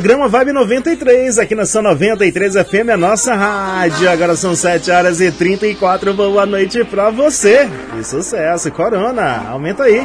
Programa 0.00 0.28
Vibe 0.28 0.52
93, 0.54 1.38
aqui 1.38 1.54
na 1.54 1.66
São 1.66 1.82
93 1.82 2.54
FM, 2.54 2.88
a 2.94 2.96
nossa 2.96 3.34
rádio. 3.34 4.10
Agora 4.10 4.34
são 4.34 4.56
7 4.56 4.90
horas 4.90 5.20
e 5.20 5.30
34. 5.30 6.14
Boa 6.14 6.46
noite 6.46 6.82
pra 6.84 7.10
você. 7.10 7.68
E 7.98 8.02
sucesso, 8.02 8.70
Corona. 8.70 9.46
Aumenta 9.50 9.84
aí. 9.84 10.00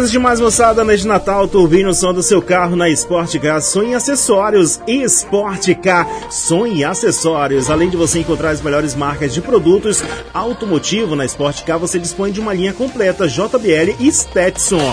Beleza 0.00 0.12
demais, 0.12 0.40
moçada. 0.40 0.82
Mês 0.82 1.00
de 1.00 1.06
Natal, 1.06 1.46
ouvindo 1.52 1.90
o 1.90 1.94
som 1.94 2.14
do 2.14 2.22
seu 2.22 2.40
carro 2.40 2.74
na 2.74 2.88
Sport 2.88 3.34
Sonho 3.60 3.94
Acessórios. 3.94 4.80
Sport 4.88 5.74
Sonho 6.30 6.88
Acessórios. 6.88 7.68
Além 7.68 7.90
de 7.90 7.98
você 7.98 8.20
encontrar 8.20 8.48
as 8.48 8.62
melhores 8.62 8.94
marcas 8.94 9.34
de 9.34 9.42
produtos 9.42 10.02
automotivo 10.32 11.14
na 11.14 11.26
Sport 11.26 11.64
você 11.78 11.98
dispõe 11.98 12.32
de 12.32 12.40
uma 12.40 12.54
linha 12.54 12.72
completa 12.72 13.28
JBL 13.28 13.94
e 14.00 14.10
Stetson. 14.10 14.90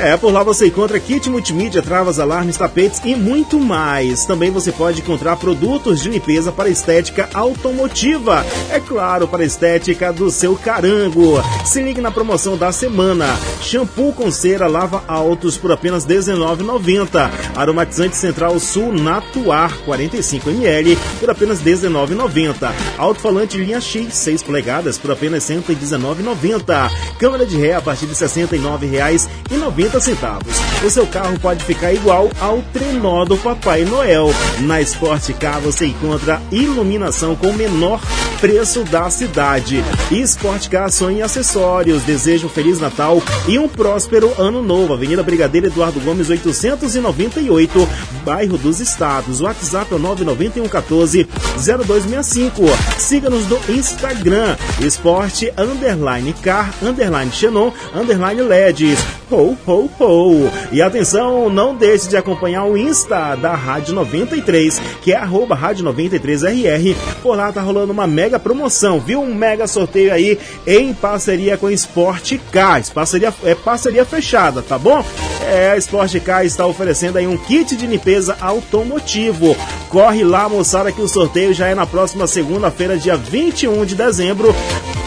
É, 0.00 0.16
por 0.16 0.32
lá 0.32 0.44
você 0.44 0.68
encontra 0.68 1.00
kit 1.00 1.28
multimídia, 1.28 1.82
travas, 1.82 2.20
alarmes, 2.20 2.56
tapetes 2.56 3.00
e 3.04 3.16
muito 3.16 3.58
mais. 3.58 4.24
Também 4.24 4.48
você 4.48 4.70
pode 4.70 5.00
encontrar 5.00 5.36
produtos 5.36 6.00
de 6.00 6.08
limpeza 6.08 6.52
para 6.52 6.68
estética 6.68 7.28
automotiva. 7.34 8.46
É 8.70 8.78
claro, 8.78 9.26
para 9.26 9.42
a 9.42 9.46
estética 9.46 10.12
do 10.12 10.30
seu 10.30 10.54
carango. 10.54 11.42
Se 11.64 11.82
ligue 11.82 12.00
na 12.00 12.12
promoção 12.12 12.56
da 12.56 12.70
semana. 12.70 13.26
Shampoo 13.60 14.12
com 14.12 14.30
cera 14.30 14.68
lava 14.68 15.02
altos 15.08 15.56
por 15.56 15.72
apenas 15.72 16.04
R$19,90. 16.04 17.30
Aromatizante 17.56 18.16
Central 18.16 18.58
Sul 18.60 18.92
Natuar 18.92 19.76
45ml 19.84 20.96
por 21.18 21.30
apenas 21.30 21.60
R$19,90. 21.60 22.72
Alto-falante 22.96 23.58
linha 23.58 23.80
X 23.80 24.14
6 24.14 24.44
polegadas 24.44 24.96
por 24.96 25.10
apenas 25.10 25.48
R$119,90. 25.48 26.90
Câmera 27.18 27.44
de 27.44 27.56
ré 27.56 27.74
a 27.74 27.82
partir 27.82 28.06
de 28.06 28.14
R$69,90. 28.14 29.87
80 29.88 30.00
centavos. 30.00 30.58
O 30.84 30.90
seu 30.90 31.06
carro 31.06 31.38
pode 31.40 31.64
ficar 31.64 31.92
igual 31.92 32.30
ao 32.40 32.62
trenó 32.72 33.24
do 33.24 33.36
Papai 33.38 33.84
Noel. 33.84 34.30
Na 34.60 34.80
Sport 34.82 35.32
Car 35.40 35.60
você 35.60 35.86
encontra 35.86 36.40
iluminação 36.52 37.34
com 37.34 37.52
menor 37.52 38.00
preço 38.40 38.84
da 38.84 39.08
cidade. 39.10 39.82
E 40.10 40.20
Sport 40.20 40.68
Car 40.68 40.90
sonha 40.92 41.18
em 41.18 41.22
acessórios. 41.22 42.02
Desejo 42.02 42.46
um 42.46 42.50
Feliz 42.50 42.78
Natal 42.78 43.22
e 43.48 43.58
um 43.58 43.68
próspero 43.68 44.32
Ano 44.38 44.62
Novo. 44.62 44.92
Avenida 44.92 45.22
Brigadeiro 45.22 45.66
Eduardo 45.66 46.00
Gomes 46.00 46.28
898, 46.30 47.88
bairro 48.24 48.58
dos 48.58 48.78
Estados. 48.80 49.40
WhatsApp 49.40 49.92
é 49.92 49.96
o 49.96 49.98
99114 49.98 51.26
0265. 51.56 52.62
Siga-nos 52.98 53.48
no 53.48 53.58
Instagram, 53.68 54.56
esporte 54.80 55.52
underline 55.56 56.32
car 56.34 56.72
underline 56.82 57.32
xenon 57.32 57.72
underline 57.94 58.42
LEDs. 58.42 58.98
Ho, 59.30 59.56
ho, 59.66 59.90
ho. 60.00 60.50
E 60.72 60.80
atenção, 60.80 61.50
não 61.50 61.74
deixe 61.74 62.08
de 62.08 62.16
acompanhar 62.16 62.64
o 62.64 62.78
Insta 62.78 63.34
da 63.34 63.54
Rádio 63.54 63.94
93, 63.94 64.80
que 65.02 65.12
é 65.12 65.16
arroba 65.16 65.54
Rádio 65.54 65.84
93RR. 65.84 66.96
Por 67.22 67.36
lá 67.36 67.52
tá 67.52 67.60
rolando 67.60 67.92
uma 67.92 68.06
mega 68.06 68.38
promoção, 68.38 68.98
viu? 68.98 69.20
Um 69.20 69.34
mega 69.34 69.66
sorteio 69.66 70.12
aí 70.12 70.38
em 70.66 70.94
parceria 70.94 71.58
com 71.58 71.66
a 71.66 71.72
Sport 71.72 72.38
Cars. 72.50 72.88
Parceria, 72.88 73.34
é 73.44 73.54
parceria 73.54 74.04
fechada, 74.04 74.62
tá 74.62 74.78
bom? 74.78 75.04
É, 75.42 75.72
a 75.72 75.76
Sport 75.76 76.18
Car 76.20 76.44
está 76.44 76.66
oferecendo 76.66 77.18
aí 77.18 77.26
um 77.26 77.36
kit 77.36 77.76
de 77.76 77.86
limpeza 77.86 78.36
automotivo. 78.40 79.54
Corre 79.90 80.24
lá, 80.24 80.48
moçada, 80.48 80.90
que 80.90 81.02
o 81.02 81.08
sorteio 81.08 81.52
já 81.52 81.68
é 81.68 81.74
na 81.74 81.86
próxima 81.86 82.26
segunda-feira, 82.26 82.96
dia 82.96 83.16
21 83.16 83.84
de 83.84 83.94
dezembro. 83.94 84.54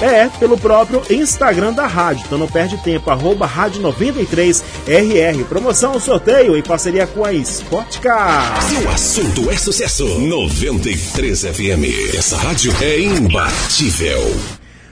É, 0.02 0.28
pelo 0.40 0.58
próprio 0.58 1.04
Instagram 1.10 1.74
da 1.74 1.86
rádio. 1.86 2.24
Então 2.26 2.38
não 2.38 2.48
perde 2.48 2.76
tempo, 2.78 3.12
arroba 3.12 3.46
Rádio 3.46 3.82
93RR. 3.84 5.46
Promoção, 5.46 6.00
sorteio 6.00 6.58
em 6.58 6.64
parceria 6.64 7.06
com 7.06 7.24
a 7.24 7.32
Sport 7.32 8.00
Car. 8.00 8.62
Se 8.64 8.76
o 8.84 8.90
assunto 8.90 9.50
é 9.52 9.58
sucesso, 9.58 10.06
93 10.20 11.42
FM. 11.42 12.16
Essa 12.18 12.36
rádio 12.36 12.74
é 12.82 13.00
imbatível. 13.00 14.36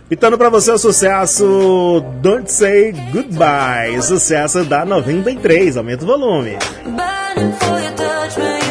Pitando 0.08 0.38
pra 0.38 0.50
você 0.50 0.72
o 0.72 0.78
sucesso 0.78 2.04
Don't 2.22 2.52
Say 2.52 2.94
Goodbye. 3.12 4.02
Sucesso 4.02 4.64
da 4.64 4.84
93. 4.84 5.78
Aumenta 5.78 6.04
o 6.04 6.08
volume. 6.08 6.58
Burning 6.86 7.52
for 7.60 7.80
your 7.80 7.94
touch, 7.94 8.69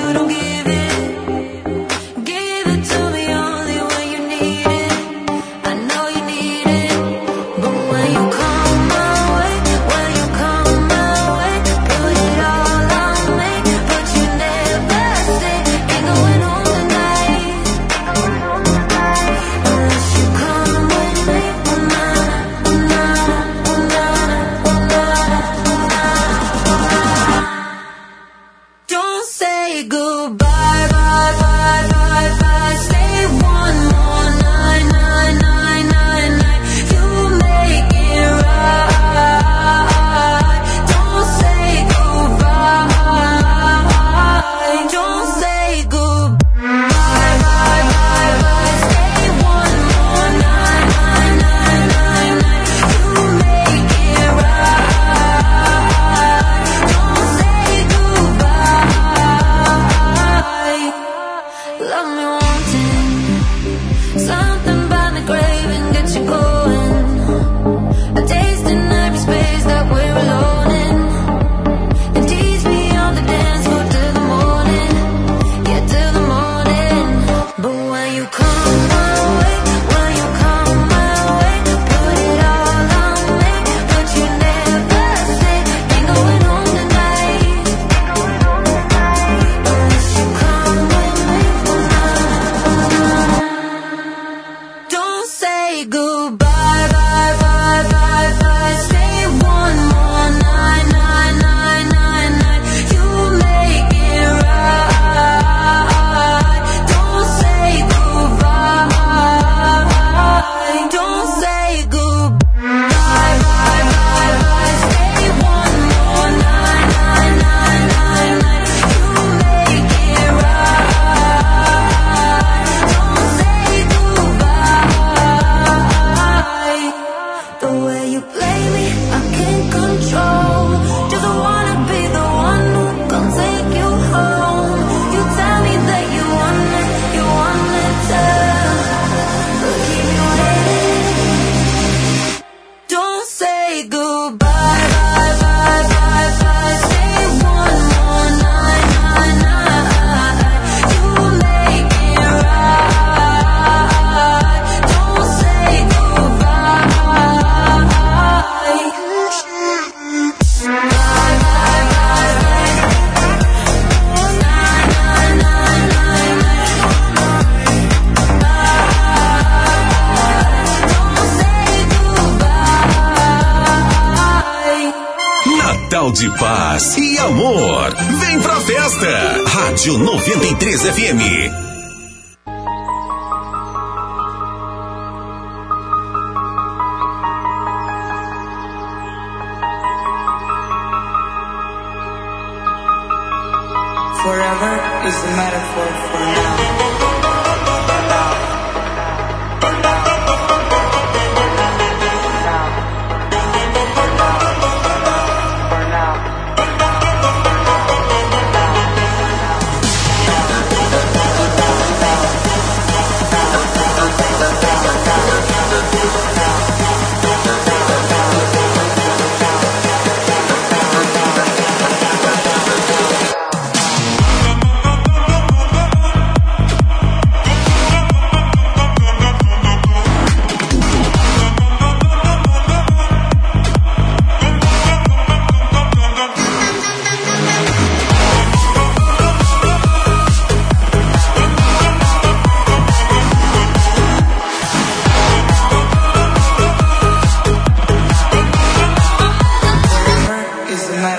burn 250.99 251.15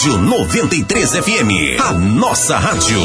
Rádio 0.01 0.17
93 0.17 1.11
FM, 1.11 1.79
a 1.79 1.93
nossa 1.93 2.57
rádio. 2.57 2.99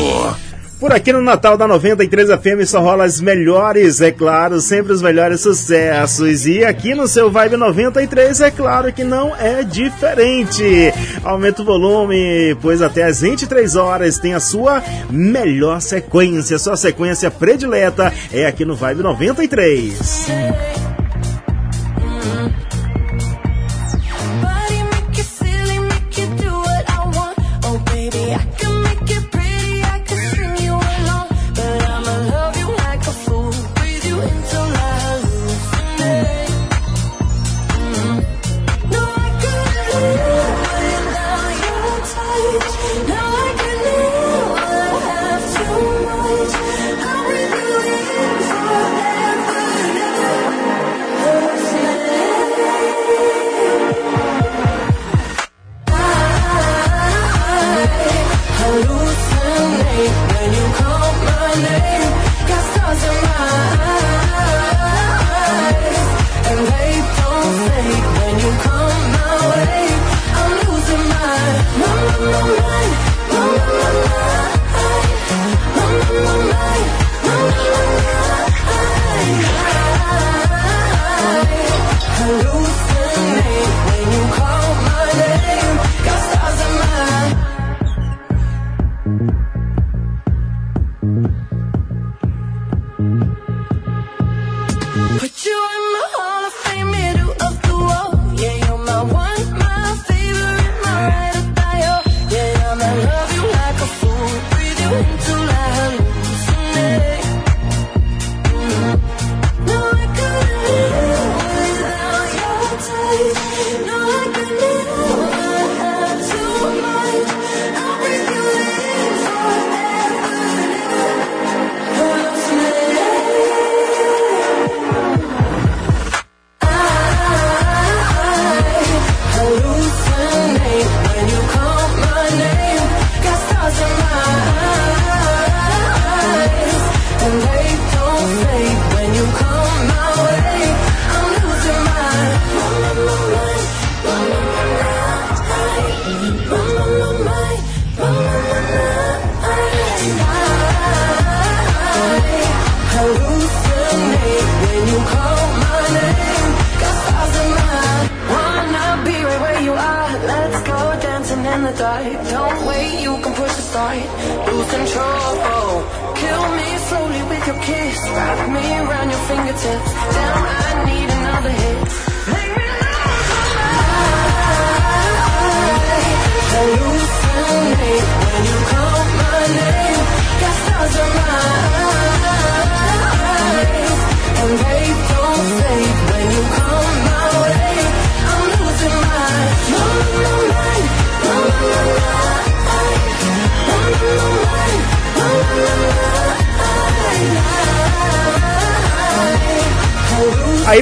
Por 0.79 0.93
aqui 0.93 1.11
no 1.11 1.21
Natal 1.21 1.57
da 1.57 1.67
93 1.67 2.29
FM 2.29 2.65
só 2.65 2.79
rola 2.79 3.03
as 3.03 3.19
melhores, 3.19 3.99
é 3.99 4.13
claro, 4.13 4.61
sempre 4.61 4.93
os 4.93 5.01
melhores 5.01 5.41
sucessos. 5.41 6.45
E 6.45 6.63
aqui 6.63 6.95
no 6.95 7.05
seu 7.05 7.29
Vibe 7.29 7.57
93 7.57 8.39
é 8.39 8.49
claro 8.49 8.93
que 8.93 9.03
não 9.03 9.35
é 9.35 9.61
diferente. 9.63 10.93
Aumenta 11.21 11.63
o 11.63 11.65
volume, 11.65 12.55
pois 12.61 12.81
até 12.81 13.03
às 13.03 13.19
23 13.19 13.75
horas 13.75 14.17
tem 14.17 14.33
a 14.33 14.39
sua 14.39 14.81
melhor 15.09 15.81
sequência, 15.81 16.57
sua 16.57 16.77
sequência 16.77 17.29
predileta 17.29 18.13
é 18.31 18.45
aqui 18.45 18.63
no 18.63 18.73
Vibe 18.73 19.03
93. 19.03 20.29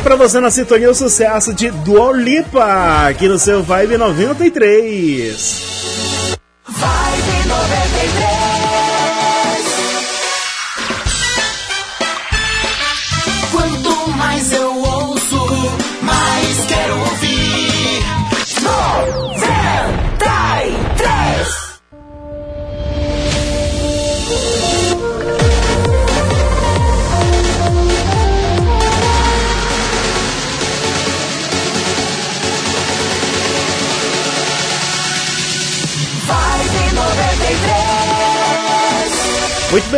Pra 0.03 0.15
você 0.17 0.39
na 0.41 0.51
sintonia 0.51 0.91
o 0.91 0.95
sucesso 0.95 1.53
de 1.53 1.71
Dua 1.71 2.11
Lipa, 2.11 3.07
aqui 3.07 3.27
no 3.27 3.39
seu 3.39 3.63
Vibe 3.63 3.97
93. 3.97 5.72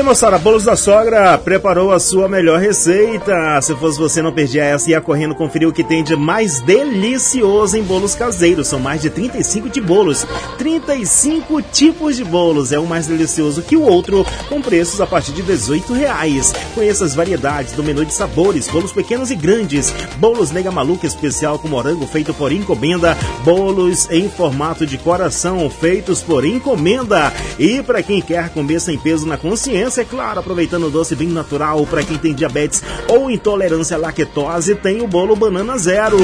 Moçada. 0.06 0.38
Bolos 0.38 0.64
da 0.64 0.76
Sogra 0.76 1.36
preparou 1.36 1.92
a 1.92 2.00
sua 2.00 2.30
melhor 2.30 2.60
receita. 2.60 3.60
Se 3.60 3.74
fosse 3.76 3.98
você, 3.98 4.22
não 4.22 4.32
perdia 4.32 4.64
essa 4.64 4.88
e 4.88 4.92
ia 4.92 5.02
correndo 5.02 5.34
conferir 5.34 5.68
o 5.68 5.74
que 5.74 5.84
tem 5.84 6.04
de 6.04 6.16
mais 6.16 6.60
delicioso 6.62 7.76
em 7.76 7.82
bolos 7.82 8.14
caseiros. 8.14 8.68
São 8.68 8.80
mais 8.80 9.02
de 9.02 9.10
35 9.10 9.68
de 9.68 9.82
bolos. 9.82 10.26
35 10.60 11.60
tipos 11.64 12.16
de 12.16 12.24
bolos. 12.24 12.72
É 12.72 12.80
um 12.80 12.86
mais 12.86 13.08
delicioso 13.08 13.64
que 13.64 13.76
o 13.76 13.82
outro, 13.82 14.24
com 14.48 14.62
preços 14.62 15.02
a 15.02 15.08
partir 15.08 15.32
de 15.32 15.42
18 15.42 15.92
reais. 15.94 16.54
Conheça 16.76 17.04
as 17.04 17.16
variedades 17.16 17.74
do 17.74 17.84
menu 17.84 18.06
de 18.06 18.14
sabores, 18.14 18.68
bolos 18.68 18.92
pequenos 18.92 19.32
e 19.32 19.36
grandes. 19.36 19.92
Bolos 20.18 20.52
Nega 20.52 20.72
Maluca 20.72 21.08
especial 21.08 21.58
com 21.58 21.68
morango 21.68 22.06
feito 22.06 22.32
por 22.32 22.52
encomenda. 22.52 23.18
Bolos 23.44 24.08
em 24.12 24.30
formato 24.30 24.86
de 24.86 25.00
coração 25.00 25.68
feitos 25.68 26.22
por 26.22 26.46
encomenda. 26.46 27.34
E 27.58 27.82
para 27.82 28.04
quem 28.04 28.22
quer 28.22 28.50
comer 28.50 28.80
sem 28.80 29.00
peso 29.00 29.26
na 29.26 29.38
consciência, 29.38 29.95
é 30.02 30.06
claro, 30.06 30.40
aproveitando 30.40 30.88
o 30.88 30.90
doce 30.90 31.16
bem 31.16 31.28
natural. 31.28 31.86
Para 31.86 32.04
quem 32.04 32.18
tem 32.18 32.34
diabetes 32.34 32.82
ou 33.08 33.30
intolerância 33.30 33.96
à 33.96 34.00
lactose, 34.00 34.76
tem 34.76 35.02
o 35.02 35.08
bolo 35.08 35.36
Banana 35.36 35.78
Zero. 35.78 36.18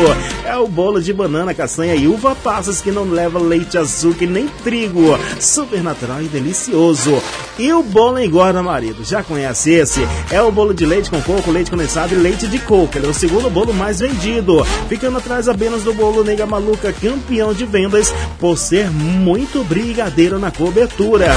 É 0.46 0.56
o 0.58 0.68
bolo 0.68 1.02
de 1.02 1.14
banana, 1.14 1.54
castanha 1.54 1.96
e 1.96 2.08
uva 2.08 2.36
passas 2.36 2.82
que 2.82 2.92
não 2.92 3.04
leva 3.04 3.40
leite, 3.40 3.78
açúcar 3.78 4.26
nem 4.26 4.48
trigo. 4.64 5.18
Super 5.40 5.84
natural 5.84 6.22
e 6.22 6.28
delicioso. 6.28 7.22
E 7.58 7.72
o 7.74 7.84
bolo 7.84 8.20
engorda, 8.20 8.64
marido. 8.64 9.04
Já 9.04 9.24
conhece 9.24 9.72
esse? 9.72 10.02
É 10.32 10.42
o 10.42 10.52
bolo 10.52 10.74
de 10.74 10.86
leite 10.86 11.10
com 11.10 11.22
coco, 11.22 11.52
leite 11.52 11.70
condensado 11.70 12.14
e 12.14 12.18
leite 12.18 12.48
de 12.48 12.60
coco. 12.60 12.98
Ele 12.98 13.08
é 13.08 13.10
o 13.10 13.14
segundo 13.14 13.50
bolo 13.50 13.74
mais 13.74 14.00
vendido, 14.00 14.64
ficando 14.90 15.18
atrás 15.18 15.48
apenas 15.48 15.84
do 15.84 15.94
bolo 15.94 16.24
Nega 16.24 16.46
Maluca, 16.46 16.94
campeão 16.94 17.54
de 17.54 17.66
vendas 17.66 18.14
por 18.40 18.58
ser 18.58 18.90
muito 18.90 19.64
brigadeiro 19.64 20.40
na 20.40 20.52
cobertura. 20.52 21.28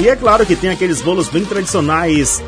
E 0.00 0.08
é 0.08 0.16
claro 0.16 0.46
que 0.46 0.56
tem 0.56 0.70
aqueles 0.70 1.02
bolos 1.02 1.28
bem 1.28 1.44
tradicionais, 1.44 2.42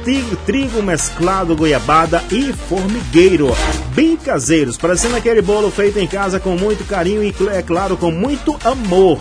trigo, 0.47 0.83
mesclado, 0.83 1.55
goiabada 1.55 2.25
e 2.33 2.51
formigueiro. 2.51 3.55
Bem 3.95 4.17
caseiros, 4.17 4.79
parecendo 4.79 5.17
aquele 5.17 5.43
bolo 5.43 5.71
feito 5.71 5.99
em 5.99 6.07
casa 6.07 6.41
com 6.41 6.57
muito 6.57 6.83
carinho 6.89 7.23
e, 7.23 7.35
é 7.53 7.61
claro, 7.61 7.95
com 7.95 8.11
muito 8.11 8.57
amor. 8.65 9.19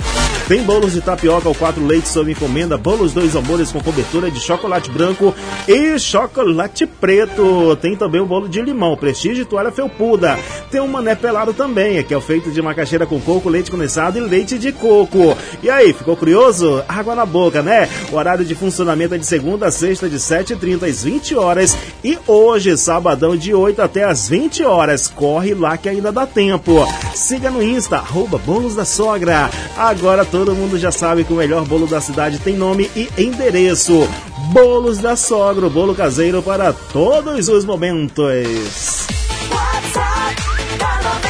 Tem 0.48 0.64
bolos 0.64 0.94
de 0.94 1.02
tapioca 1.02 1.48
ou 1.48 1.56
quatro 1.56 1.86
leites 1.86 2.12
sob 2.12 2.32
encomenda, 2.32 2.78
bolos 2.78 3.14
dois 3.14 3.36
amores 3.36 3.72
com 3.72 3.82
cobertura 3.82 4.32
de 4.32 4.40
chocolate 4.40 4.90
branco 4.90 5.36
e 5.68 6.00
chocolate 6.00 6.86
preto. 6.86 7.78
Tem 7.82 7.98
também 7.98 8.22
o 8.22 8.26
bolo 8.26 8.48
de 8.48 8.62
limão, 8.62 8.96
prestígio 8.96 9.42
e 9.42 9.46
toalha 9.46 9.72
felpuda. 9.72 10.40
Tem 10.70 10.80
um 10.80 10.88
mané 10.88 11.16
pelado 11.16 11.54
também, 11.54 12.02
que 12.04 12.14
é 12.14 12.22
feito 12.22 12.50
de 12.50 12.62
macaxeira 12.62 13.06
com 13.06 13.20
coco, 13.20 13.50
leite 13.50 13.70
condensado 13.70 14.18
e 14.18 14.22
leite 14.22 14.58
de 14.58 14.72
coco. 14.72 15.38
E 15.62 15.70
aí, 15.70 15.92
ficou 15.92 16.16
curioso? 16.16 16.82
Água 16.88 17.14
na 17.14 17.26
boca, 17.26 17.62
né? 17.62 17.90
O 18.12 18.21
horário 18.22 18.46
de 18.46 18.56
funcionamento 18.56 19.16
é 19.16 19.18
de 19.18 19.26
segunda 19.26 19.68
a 19.68 19.72
sexta, 19.72 20.08
de 20.08 20.18
7h30 20.18 20.88
às 20.88 21.04
20 21.04 21.36
horas. 21.36 21.76
E 22.04 22.18
hoje, 22.28 22.78
sabadão, 22.78 23.36
de 23.36 23.54
8 23.54 23.82
até 23.82 24.04
às 24.04 24.30
20 24.30 24.64
horas. 24.64 25.08
Corre 25.08 25.54
lá 25.54 25.76
que 25.76 25.90
ainda 25.90 26.12
dá 26.12 26.26
tempo. 26.26 26.86
Siga 27.16 27.50
no 27.50 27.62
Insta, 27.62 27.98
arroba 27.98 28.38
Bolos 28.38 28.76
da 28.76 28.86
Sogra. 28.86 29.50
Agora 29.76 30.24
todo 30.24 30.56
mundo 30.56 30.78
já 30.78 30.92
sabe 30.92 31.24
que 31.24 31.34
o 31.34 31.38
melhor 31.38 31.66
bolo 31.66 31.88
da 31.88 32.00
cidade 32.00 32.40
tem 32.40 32.56
nome 32.56 32.90
e 32.96 33.10
endereço. 33.18 34.08
Bolos 34.54 35.00
da 35.00 35.16
Sogra, 35.16 35.68
bolo 35.68 35.96
caseiro 35.96 36.42
para 36.44 36.72
todos 36.74 37.48
os 37.50 37.66
momentos. 37.66 39.08
WhatsApp 39.52 41.21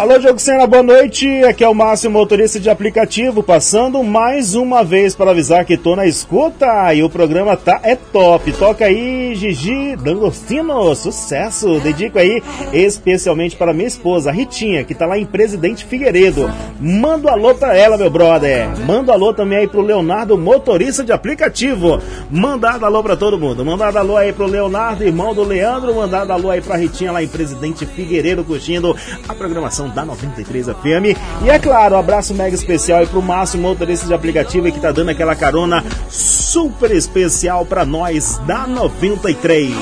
Alô, 0.00 0.18
Diogo 0.18 0.38
Sena, 0.38 0.66
boa 0.66 0.82
noite. 0.82 1.28
Aqui 1.44 1.62
é 1.62 1.68
o 1.68 1.74
Márcio, 1.74 2.10
motorista 2.10 2.58
de 2.58 2.70
aplicativo, 2.70 3.42
passando 3.42 4.02
mais 4.02 4.54
uma 4.54 4.82
vez 4.82 5.14
para 5.14 5.30
avisar 5.30 5.66
que 5.66 5.76
tô 5.76 5.94
na 5.94 6.06
escuta 6.06 6.94
e 6.94 7.02
o 7.02 7.10
programa 7.10 7.54
tá 7.54 7.78
é 7.82 7.94
top. 7.94 8.50
Toca 8.52 8.86
aí, 8.86 9.34
Gigi 9.34 9.96
D'Angostino, 9.96 10.94
sucesso. 10.94 11.78
Dedico 11.80 12.18
aí 12.18 12.42
especialmente 12.72 13.56
para 13.56 13.74
minha 13.74 13.86
esposa, 13.86 14.32
Ritinha, 14.32 14.84
que 14.84 14.94
tá 14.94 15.04
lá 15.04 15.18
em 15.18 15.26
Presidente 15.26 15.84
Figueiredo. 15.84 16.50
Manda 16.80 17.32
alô 17.32 17.54
pra 17.54 17.76
ela, 17.76 17.98
meu 17.98 18.08
brother. 18.08 18.70
Manda 18.86 19.12
alô 19.12 19.34
também 19.34 19.58
aí 19.58 19.68
pro 19.68 19.82
Leonardo, 19.82 20.38
motorista 20.38 21.04
de 21.04 21.12
aplicativo. 21.12 22.00
Mandado 22.30 22.86
alô 22.86 23.02
pra 23.02 23.16
todo 23.16 23.38
mundo. 23.38 23.62
Mandado 23.66 23.98
alô 23.98 24.16
aí 24.16 24.32
pro 24.32 24.46
Leonardo, 24.46 25.04
irmão 25.04 25.34
do 25.34 25.44
Leandro. 25.44 25.94
Mandado 25.94 26.32
alô 26.32 26.48
aí 26.48 26.62
pra 26.62 26.76
Ritinha 26.76 27.12
lá 27.12 27.22
em 27.22 27.28
Presidente 27.28 27.84
Figueiredo, 27.84 28.42
curtindo 28.42 28.96
a 29.28 29.34
programação 29.34 29.89
da 29.90 30.04
93 30.04 30.66
FM. 30.66 31.16
E 31.42 31.50
é 31.50 31.58
claro, 31.58 31.96
um 31.96 31.98
abraço 31.98 32.34
mega 32.34 32.54
especial 32.54 33.00
aí 33.00 33.06
pro 33.06 33.22
Márcio, 33.22 33.60
motorista 33.60 34.06
de 34.06 34.14
aplicativo, 34.14 34.70
que 34.70 34.80
tá 34.80 34.92
dando 34.92 35.10
aquela 35.10 35.34
carona 35.34 35.84
super 36.08 36.90
especial 36.90 37.64
pra 37.64 37.84
nós 37.84 38.38
da 38.46 38.66
93. 38.66 39.74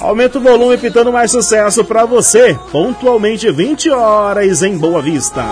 Aumenta 0.00 0.38
o 0.38 0.40
volume 0.40 0.78
pitando 0.78 1.12
mais 1.12 1.30
sucesso 1.30 1.84
pra 1.84 2.06
você. 2.06 2.58
Pontualmente 2.72 3.50
20 3.50 3.90
horas 3.90 4.62
em 4.62 4.76
Boa 4.76 5.02
Vista. 5.02 5.44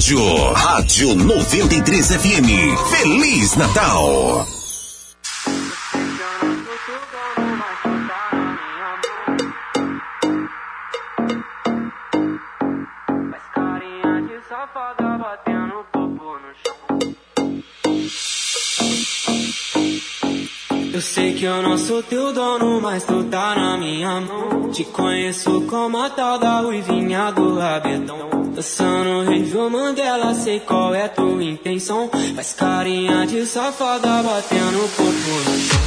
Rádio. 0.00 0.52
Rádio 0.54 1.14
93 1.14 2.06
FM. 2.06 2.48
Feliz 2.90 3.56
Natal. 3.56 4.46
Eu 20.92 21.00
sei 21.02 21.34
que 21.34 21.44
eu 21.44 21.62
não 21.62 21.76
sou 21.76 22.02
teu 22.02 22.32
dono, 22.32 22.80
mas 22.80 23.04
tu 23.04 23.24
tá 23.24 23.54
na 23.54 23.76
minha 23.76 24.20
mão. 24.20 24.70
Te 24.70 24.84
conheço 24.84 25.62
como 25.62 25.98
a 25.98 26.08
tal 26.08 26.38
da 26.38 26.60
ruivinha 26.60 27.30
do 27.32 27.58
rabetão. 27.58 28.39
Dançando 28.60 29.30
Rio 29.30 29.70
Mandela, 29.70 30.34
sei 30.34 30.60
qual 30.60 30.94
é 30.94 31.08
tua 31.08 31.42
intenção. 31.42 32.10
Faz 32.34 32.52
carinha 32.52 33.26
de 33.26 33.46
safada, 33.46 34.22
batendo 34.22 34.86
popo 34.96 35.50
no 35.50 35.58
chão. 35.58 35.79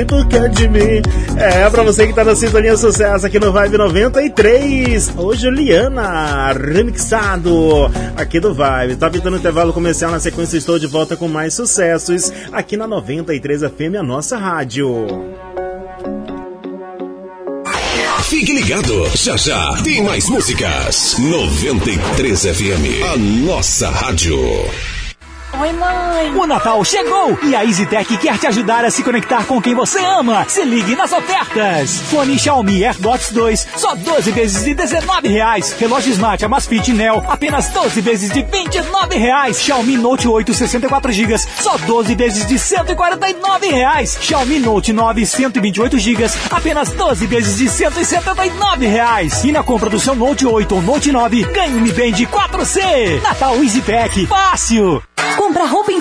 Que 0.00 0.04
tu 0.04 0.26
quer 0.28 0.48
de 0.48 0.68
mim? 0.68 1.02
É, 1.36 1.68
pra 1.68 1.82
você 1.82 2.06
que 2.06 2.12
tá 2.12 2.24
na 2.24 2.34
sintonia 2.34 2.76
sucesso 2.76 3.26
aqui 3.26 3.38
no 3.38 3.52
Vibe 3.52 3.78
93. 3.78 5.12
Ô, 5.16 5.34
Juliana, 5.34 6.52
remixado 6.52 7.90
aqui 8.16 8.40
do 8.40 8.54
Vibe. 8.54 8.96
Tá 8.96 9.10
pintando 9.10 9.36
intervalo 9.36 9.72
comercial 9.72 10.10
na 10.10 10.20
sequência. 10.20 10.56
Estou 10.56 10.78
de 10.78 10.86
volta 10.86 11.16
com 11.16 11.28
mais 11.28 11.54
sucessos 11.54 12.32
aqui 12.52 12.76
na 12.76 12.86
93 12.86 13.62
FM, 13.62 13.96
a 13.98 14.02
nossa 14.02 14.38
rádio. 14.38 15.06
Fique 18.24 18.52
ligado, 18.52 19.06
já 19.16 19.36
já 19.36 19.74
tem 19.82 20.02
mais 20.02 20.28
músicas. 20.28 21.16
93 21.18 22.42
FM, 22.42 23.04
a 23.12 23.16
nossa 23.16 23.90
rádio. 23.90 24.38
Oi, 25.60 25.72
mãe! 25.72 25.99
O 26.36 26.46
Natal 26.46 26.84
chegou 26.84 27.38
e 27.42 27.54
a 27.54 27.64
EasyTech 27.64 28.16
quer 28.18 28.38
te 28.38 28.46
ajudar 28.46 28.84
a 28.84 28.90
se 28.90 29.02
conectar 29.02 29.44
com 29.44 29.60
quem 29.60 29.74
você 29.74 29.98
ama. 29.98 30.44
Se 30.48 30.64
ligue 30.64 30.96
nas 30.96 31.12
ofertas. 31.12 32.00
Fone 32.10 32.38
Xiaomi 32.38 32.84
AirDots 32.84 33.30
2, 33.32 33.68
só 33.76 33.94
12 33.94 34.30
vezes 34.32 34.64
de 34.64 34.74
19 34.74 35.28
reais. 35.28 35.72
Relógio 35.78 36.12
Smart 36.12 36.44
Amazfit 36.44 36.92
Neo, 36.92 37.22
apenas 37.28 37.68
12 37.68 38.00
vezes 38.00 38.30
de 38.30 38.42
29 38.42 39.16
reais. 39.16 39.60
Xiaomi 39.60 39.96
Note 39.96 40.26
8, 40.26 40.52
64 40.52 41.12
GB, 41.12 41.38
só 41.38 41.76
12 41.78 42.14
vezes 42.14 42.46
de 42.46 42.58
149 42.58 43.68
reais. 43.68 44.18
Xiaomi 44.20 44.58
Note 44.58 44.92
9, 44.92 45.26
128 45.26 45.98
GB, 45.98 46.30
apenas 46.50 46.90
12 46.90 47.26
vezes 47.26 47.58
de 47.58 47.68
179 47.68 48.86
reais. 48.86 49.44
E 49.44 49.52
na 49.52 49.62
compra 49.62 49.88
do 49.88 50.00
seu 50.00 50.14
Note 50.14 50.46
8 50.46 50.74
ou 50.74 50.82
Note 50.82 51.12
9, 51.12 51.44
ganhe 51.44 51.76
um 51.76 51.80
Mi 51.80 51.92
Band 51.92 52.16
4C. 52.26 53.22
Natal 53.22 53.62
EasyTech, 53.62 54.26
fácil! 54.26 55.02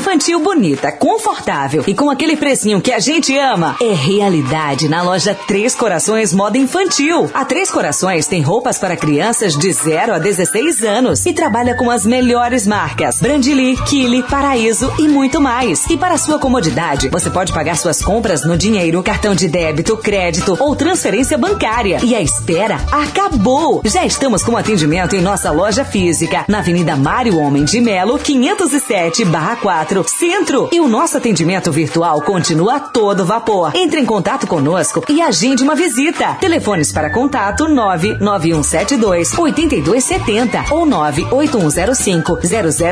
Infantil 0.09 0.39
bonita, 0.39 0.91
confortável 0.91 1.83
e 1.85 1.93
com 1.93 2.09
aquele 2.09 2.35
precinho 2.35 2.81
que 2.81 2.91
a 2.91 2.97
gente 2.97 3.37
ama 3.37 3.75
é 3.79 3.93
realidade 3.93 4.89
na 4.89 5.03
loja 5.03 5.37
Três 5.47 5.75
Corações 5.75 6.33
Moda 6.33 6.57
Infantil. 6.57 7.29
A 7.31 7.45
Três 7.45 7.69
Corações 7.69 8.25
tem 8.25 8.41
roupas 8.41 8.79
para 8.79 8.97
crianças 8.97 9.55
de 9.55 9.71
0 9.71 10.15
a 10.15 10.17
16 10.17 10.83
anos 10.83 11.23
e 11.27 11.31
trabalha 11.31 11.75
com 11.75 11.91
as 11.91 12.07
melhores 12.07 12.65
marcas: 12.65 13.19
Brandili, 13.19 13.77
Kili, 13.83 14.23
Paraíso 14.23 14.91
e 14.97 15.07
muito 15.07 15.39
mais. 15.39 15.85
E 15.87 15.95
para 15.95 16.17
sua 16.17 16.39
comodidade, 16.39 17.09
você 17.09 17.29
pode 17.29 17.53
pagar 17.53 17.77
suas 17.77 18.01
compras 18.01 18.43
no 18.43 18.57
dinheiro, 18.57 19.03
cartão 19.03 19.35
de 19.35 19.47
débito, 19.47 19.95
crédito 19.95 20.57
ou 20.59 20.75
transferência 20.75 21.37
bancária. 21.37 21.99
E 22.01 22.15
a 22.15 22.21
espera 22.21 22.77
acabou! 22.91 23.83
Já 23.85 24.03
estamos 24.07 24.41
com 24.41 24.57
atendimento 24.57 25.15
em 25.15 25.21
nossa 25.21 25.51
loja 25.51 25.85
física, 25.85 26.45
na 26.47 26.59
Avenida 26.59 26.95
Mário 26.95 27.37
Homem 27.37 27.63
de 27.63 27.79
Melo, 27.79 28.17
507, 28.17 28.79
7 29.19 29.25
barra 29.25 29.55
4, 29.57 29.98
Centro. 30.07 30.69
E 30.71 30.79
o 30.79 30.87
nosso 30.87 31.17
atendimento 31.17 31.71
virtual 31.71 32.21
continua 32.21 32.75
a 32.75 32.79
todo 32.79 33.25
vapor. 33.25 33.71
Entre 33.75 33.99
em 33.99 34.05
contato 34.05 34.47
conosco 34.47 35.03
e 35.09 35.21
agende 35.21 35.63
uma 35.63 35.75
visita. 35.75 36.35
Telefones 36.39 36.91
para 36.91 37.09
contato 37.09 37.67
99172 37.67 39.37
8270 39.37 40.65
ou 40.71 40.85
98105 40.85 42.39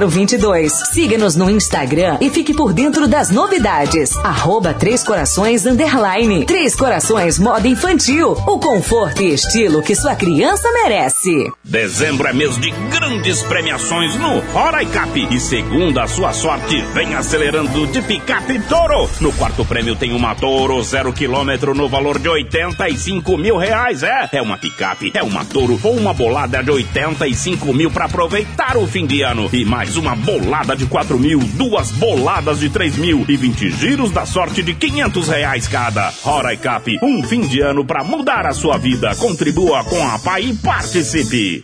0022. 0.10 0.74
Siga-nos 0.91 1.36
no 1.36 1.49
Instagram 1.49 2.18
e 2.22 2.30
fique 2.30 2.53
por 2.53 2.74
dentro 2.74 3.08
das 3.08 3.30
novidades. 3.30 4.16
Arroba 4.18 4.74
Três 4.74 5.03
Corações 5.03 5.66
Underline. 5.66 6.45
Três 6.45 6.76
Corações 6.76 7.39
Moda 7.39 7.68
Infantil. 7.68 8.32
O 8.32 8.60
conforto 8.60 9.22
e 9.22 9.34
estilo 9.34 9.82
que 9.82 9.95
sua 9.95 10.16
criança 10.16 10.72
merece. 10.72 11.51
Dezembro 11.64 12.28
é 12.28 12.34
mês 12.34 12.58
de 12.58 12.72
grandes 12.72 13.41
premiações 13.43 14.16
no 14.16 14.43
Hora 14.58 14.86
Cap. 14.86 15.28
E 15.30 15.39
segundo 15.39 15.99
a 15.99 16.08
sua 16.08 16.34
sorte, 16.34 16.82
vem 16.98 17.14
acelerando 17.14 17.86
de 17.86 18.02
picape 18.02 18.58
Toro. 18.62 19.08
No 19.22 19.32
quarto 19.34 19.64
prêmio 19.64 19.95
tem 19.95 20.14
uma 20.14 20.34
Toro 20.34 20.82
zero 20.82 21.14
quilômetro 21.14 21.76
no 21.76 21.88
valor 21.88 22.18
de 22.18 22.28
85 22.28 23.38
mil 23.38 23.56
reais. 23.56 24.02
É, 24.02 24.28
é 24.32 24.41
uma 24.41 24.58
picape, 24.58 25.12
é 25.14 25.22
uma 25.22 25.45
Toro 25.45 25.80
ou 25.84 25.95
uma 25.95 26.12
bolada 26.12 26.64
de 26.64 26.72
85 26.72 27.72
mil 27.72 27.91
para 27.91 28.06
aproveitar 28.06 28.78
o 28.78 28.88
fim 28.88 29.06
de 29.06 29.22
ano. 29.22 29.48
E 29.54 29.64
mais 29.64 29.95
uma 29.95 30.16
bolada 30.16 30.76
de 30.76 30.88
4 30.88 31.20
mil, 31.20 31.38
duas 31.38 31.91
boladas 31.91 32.62
de 32.62 32.70
3 32.70 32.98
mil 32.98 33.24
e 33.30 33.38
20 33.38 33.70
giros 33.70 34.10
da 34.10 34.26
sorte 34.26 34.64
de 34.64 34.74
500 34.74 35.28
reais 35.28 35.68
cada. 35.68 36.12
Hora 36.26 36.58
Cap, 36.58 36.98
um 37.03 37.22
fim 37.22 37.41
de 37.41 37.61
ano 37.61 37.86
para 37.86 38.03
mudar 38.03 38.48
a 38.48 38.53
sua 38.53 38.80
vida. 38.80 39.15
Contribua 39.18 39.84
com 39.84 40.03
a 40.03 40.18
PAI 40.18 40.45
e 40.45 40.53
participe. 40.56 41.64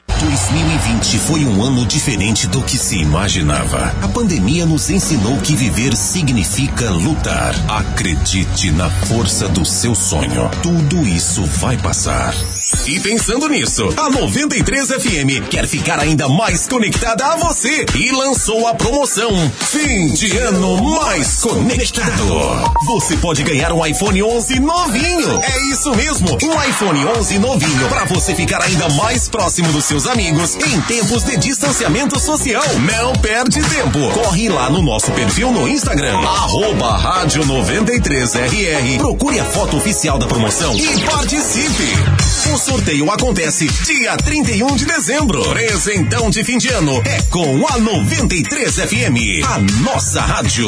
2020 0.84 1.18
foi 1.19 1.45
um 1.45 1.64
ano 1.64 1.85
diferente 1.85 2.45
do 2.47 2.61
que 2.61 2.77
se 2.77 2.97
imaginava. 2.97 3.95
A 4.01 4.07
pandemia 4.10 4.65
nos 4.65 4.89
ensinou 4.89 5.38
que 5.38 5.55
viver 5.55 5.95
significa 5.95 6.89
lutar. 6.89 7.55
Acredite 7.69 8.69
na 8.72 8.89
força 8.89 9.47
do 9.47 9.64
seu 9.65 9.95
sonho. 9.95 10.49
Tudo 10.61 11.07
isso 11.07 11.43
vai 11.45 11.77
passar. 11.77 12.35
E 12.85 12.99
pensando 12.99 13.47
nisso, 13.47 13.88
a 13.95 14.10
93 14.10 14.89
FM 14.89 15.47
quer 15.49 15.68
ficar 15.68 15.99
ainda 15.99 16.27
mais 16.27 16.68
conectada 16.68 17.27
a 17.27 17.38
você 17.38 17.85
e 17.95 18.11
lançou 18.11 18.68
a 18.68 18.76
promoção 18.76 19.31
Fim 19.60 20.14
de 20.14 20.38
Ano 20.38 20.84
Mais 20.99 21.38
Conectado. 21.38 22.73
Você 22.88 23.15
pode 23.18 23.41
ganhar 23.43 23.72
um 23.72 23.85
iPhone 23.85 24.22
11 24.22 24.60
novinho. 24.60 25.39
É 25.41 25.72
isso 25.72 25.95
mesmo, 25.95 26.27
um 26.43 26.69
iPhone 26.69 27.05
11 27.19 27.39
novinho 27.39 27.88
para 27.88 28.03
você 28.05 28.35
ficar 28.35 28.61
ainda 28.61 28.89
mais 28.89 29.30
próximo 29.30 29.72
dos 29.72 29.85
seus 29.85 30.07
amigos 30.07 30.57
em 30.73 30.81
tempos 30.81 31.23
de 31.23 31.37
distanciamento 31.37 32.19
social. 32.19 32.63
Não 32.79 33.13
perde 33.13 33.61
tempo. 33.61 33.99
Corre 34.11 34.49
lá 34.49 34.71
no 34.71 34.81
nosso 34.81 35.11
perfil 35.11 35.51
no 35.51 35.67
Instagram, 35.67 36.17
arroba 36.17 36.97
rádio 36.97 37.43
93RR. 37.43 38.97
Procure 38.97 39.39
a 39.39 39.45
foto 39.45 39.77
oficial 39.77 40.17
da 40.17 40.25
promoção 40.25 40.75
e 40.75 40.99
participe. 41.01 41.93
O 42.51 42.57
sorteio 42.57 43.11
acontece 43.11 43.67
dia 43.67 44.17
31 44.17 44.75
de 44.75 44.85
dezembro. 44.85 45.43
Presentão 45.49 46.31
de 46.31 46.43
fim 46.43 46.57
de 46.57 46.69
ano 46.69 46.99
é 47.05 47.21
com 47.29 47.67
a 47.67 47.77
93 47.77 48.73
FM, 48.73 49.45
a 49.47 49.59
nossa 49.83 50.21
rádio. 50.21 50.67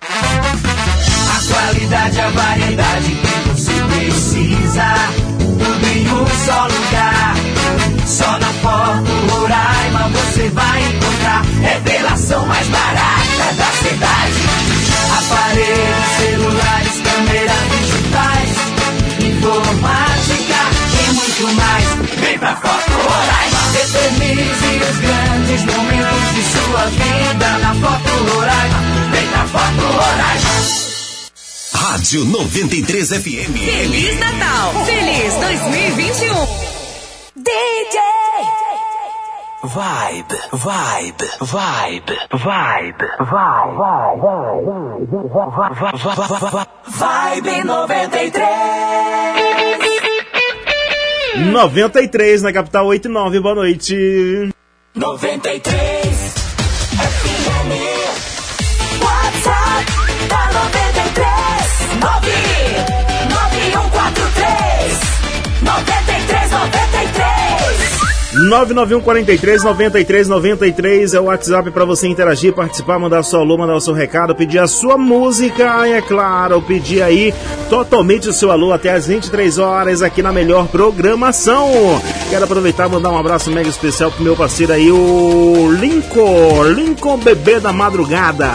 A 0.00 1.52
qualidade, 1.52 2.20
a 2.20 2.30
variedade 2.30 3.10
que 3.10 3.48
você 3.50 3.72
precisa. 3.98 4.94
Tudo 5.38 5.86
em 5.86 6.08
um 6.08 6.26
só 6.46 6.64
lugar. 6.64 7.19
Só 8.06 8.38
na 8.38 8.52
Foto 8.62 9.12
Roraima 9.30 10.08
você 10.08 10.48
vai 10.50 10.82
encontrar. 10.82 11.42
Revelação 11.62 12.46
mais 12.46 12.66
barata 12.68 13.54
da 13.56 13.70
cidade. 13.82 14.40
Aparelhos, 15.18 16.06
celulares, 16.18 17.00
câmeras 17.02 17.64
digitais. 17.70 18.50
Informática 19.20 20.60
e 20.98 21.12
muito 21.12 21.54
mais. 21.54 21.84
Vem 22.20 22.38
pra 22.38 22.56
Foto 22.56 22.92
Roraima. 22.92 23.60
Eternize 23.74 24.80
os 24.90 24.98
grandes 24.98 25.64
momentos 25.64 26.34
de 26.34 26.42
sua 26.42 26.86
vida 26.86 27.58
na 27.58 27.74
Foto 27.74 28.34
Roraima. 28.34 28.78
Vem 29.10 29.26
pra 29.28 29.44
Foto 29.46 29.82
Roraima. 29.86 30.50
Rádio 31.72 32.24
93 32.24 33.08
FM. 33.08 33.52
Feliz 33.56 34.18
Natal! 34.18 34.84
Feliz 34.84 35.34
2021! 35.34 36.69
DJ! 37.50 37.98
Vibe, 39.62 40.36
vibe, 40.52 41.26
vibe, 41.42 42.14
vibe, 42.32 43.04
vibe, 43.20 43.66
vibe 46.86 47.54
93. 47.64 48.46
93 51.52 52.42
na 52.42 52.52
capital 52.52 52.86
89, 52.86 53.40
boa 53.40 53.54
noite. 53.54 54.50
93 54.94 55.70
FM. 56.94 57.70
WhatsApp 59.02 59.90
da 60.28 60.42
93. 60.52 61.26
9 61.98 62.30
9143 63.28 63.80
93 65.62 65.64
93. 65.64 65.99
991 68.32 69.00
43 69.00 69.62
93 69.64 70.28
93 70.28 71.14
é 71.14 71.20
o 71.20 71.24
WhatsApp 71.24 71.70
para 71.72 71.84
você 71.84 72.06
interagir, 72.06 72.52
participar, 72.52 72.98
mandar 72.98 73.24
seu 73.24 73.40
alô, 73.40 73.58
mandar 73.58 73.74
o 73.74 73.80
seu 73.80 73.92
recado, 73.92 74.36
pedir 74.36 74.58
a 74.58 74.68
sua 74.68 74.96
música 74.96 75.88
e, 75.88 75.92
é 75.92 76.00
claro, 76.00 76.62
pedir 76.62 77.02
aí 77.02 77.34
totalmente 77.68 78.28
o 78.28 78.32
seu 78.32 78.52
alô 78.52 78.72
até 78.72 78.92
as 78.92 79.08
23 79.08 79.58
horas 79.58 80.00
aqui 80.00 80.22
na 80.22 80.32
melhor 80.32 80.68
programação. 80.68 81.68
Quero 82.28 82.44
aproveitar 82.44 82.88
e 82.88 82.92
mandar 82.92 83.10
um 83.10 83.18
abraço 83.18 83.50
mega 83.50 83.68
especial 83.68 84.12
pro 84.12 84.22
meu 84.22 84.36
parceiro 84.36 84.72
aí, 84.72 84.92
o 84.92 85.68
Lincoln, 85.72 86.62
Lincoln 86.68 87.18
Bebê 87.18 87.58
da 87.58 87.72
Madrugada. 87.72 88.48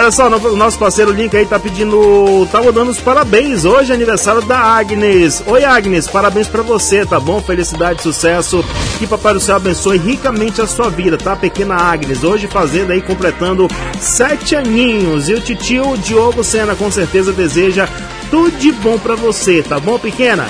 Olha 0.00 0.10
só, 0.10 0.28
o 0.28 0.56
nosso 0.56 0.78
parceiro 0.78 1.12
Link 1.12 1.36
aí 1.36 1.44
tá 1.44 1.58
pedindo, 1.58 2.48
tá 2.50 2.62
mandando 2.62 2.90
os 2.90 2.98
parabéns. 2.98 3.66
Hoje 3.66 3.92
é 3.92 3.94
aniversário 3.94 4.40
da 4.40 4.58
Agnes. 4.58 5.42
Oi, 5.46 5.62
Agnes, 5.62 6.08
parabéns 6.08 6.48
pra 6.48 6.62
você, 6.62 7.04
tá 7.04 7.20
bom? 7.20 7.38
Felicidade, 7.42 8.00
sucesso. 8.00 8.64
Que 8.98 9.06
Papai 9.06 9.34
do 9.34 9.40
Céu 9.40 9.56
abençoe 9.56 9.98
ricamente 9.98 10.62
a 10.62 10.66
sua 10.66 10.88
vida, 10.88 11.18
tá? 11.18 11.36
Pequena 11.36 11.74
Agnes. 11.74 12.24
Hoje 12.24 12.46
fazendo 12.46 12.92
aí, 12.92 13.02
completando 13.02 13.68
sete 14.00 14.56
aninhos. 14.56 15.28
E 15.28 15.34
o 15.34 15.40
titio 15.42 15.98
Diogo 15.98 16.42
Sena 16.42 16.74
com 16.74 16.90
certeza 16.90 17.30
deseja 17.30 17.86
tudo 18.30 18.56
de 18.56 18.72
bom 18.72 18.98
pra 18.98 19.14
você, 19.16 19.62
tá 19.62 19.78
bom, 19.78 19.98
pequena? 19.98 20.48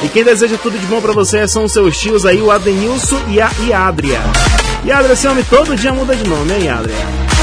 E 0.00 0.08
quem 0.08 0.22
deseja 0.22 0.56
tudo 0.62 0.78
de 0.78 0.86
bom 0.86 1.00
pra 1.00 1.12
você 1.12 1.48
são 1.48 1.64
os 1.64 1.72
seus 1.72 1.98
tios 1.98 2.24
aí, 2.24 2.40
o 2.40 2.52
Adenilson 2.52 3.18
e 3.26 3.40
a 3.40 3.50
Iadria. 3.66 4.20
Iadria, 4.84 5.12
esse 5.12 5.26
homem 5.26 5.44
todo 5.50 5.74
dia 5.74 5.92
muda 5.92 6.14
de 6.14 6.28
nome, 6.28 6.54
hein, 6.54 6.66
Iadria? 6.66 7.35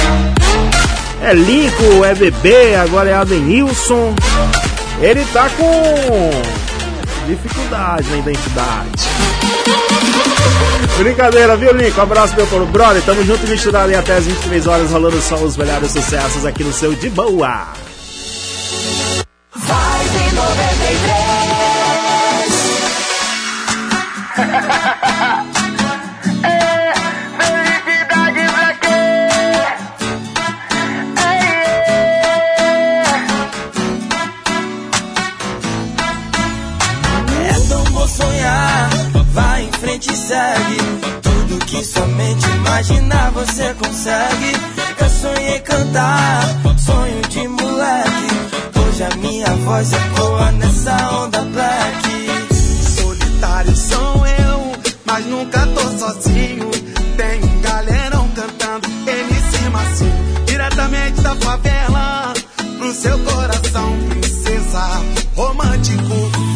É 1.25 1.33
Lincoln, 1.33 2.03
é 2.03 2.13
Bebê, 2.13 2.75
agora 2.75 3.09
é 3.09 3.13
Adenilson. 3.13 4.13
Ele 4.99 5.23
tá 5.31 5.49
com 5.51 6.29
dificuldade 7.25 8.09
na 8.09 8.17
identidade. 8.17 9.07
Brincadeira, 10.97 11.55
viu? 11.55 11.71
Um 11.71 12.01
abraço, 12.01 12.35
meu 12.35 12.45
povo 12.47 12.65
brother. 12.65 13.01
Tamo 13.03 13.23
junto 13.23 13.45
e 13.45 13.49
misturado 13.49 13.89
aí 13.89 13.95
até 13.95 14.17
as 14.17 14.25
23 14.25 14.67
horas, 14.67 14.91
rolando 14.91 15.21
só 15.21 15.35
os 15.35 15.55
melhores 15.55 15.91
sucessos 15.91 16.45
aqui 16.45 16.61
no 16.61 16.73
seu 16.73 16.93
De 16.93 17.09
Boa. 17.09 17.69
Que 41.73 41.83
somente 41.83 42.45
imaginar 42.51 43.31
você 43.31 43.73
consegue. 43.73 44.51
Eu 44.99 45.09
sonhei 45.09 45.59
cantar, 45.61 46.43
sonho 46.77 47.21
de 47.29 47.47
moleque. 47.47 48.79
Hoje 48.79 49.03
a 49.03 49.15
minha 49.17 49.55
voz 49.65 49.91
ecoa 49.91 50.51
nessa 50.51 50.95
onda 51.17 51.41
black. 51.41 52.93
Solitário 52.95 53.75
sou 53.75 54.27
eu, 54.27 54.71
mas 55.03 55.25
nunca 55.25 55.65
tô 55.65 55.81
sozinho. 55.97 56.69
Tem 57.17 57.43
um 57.43 57.61
galerão 57.61 58.27
cantando 58.35 58.87
MC 59.07 59.69
Macio, 59.69 60.13
diretamente 60.45 61.21
da 61.21 61.35
favela 61.37 62.33
pro 62.77 62.93
seu 62.93 63.17
coração, 63.17 63.97
princesa. 64.09 65.01
Romântico 65.35 66.52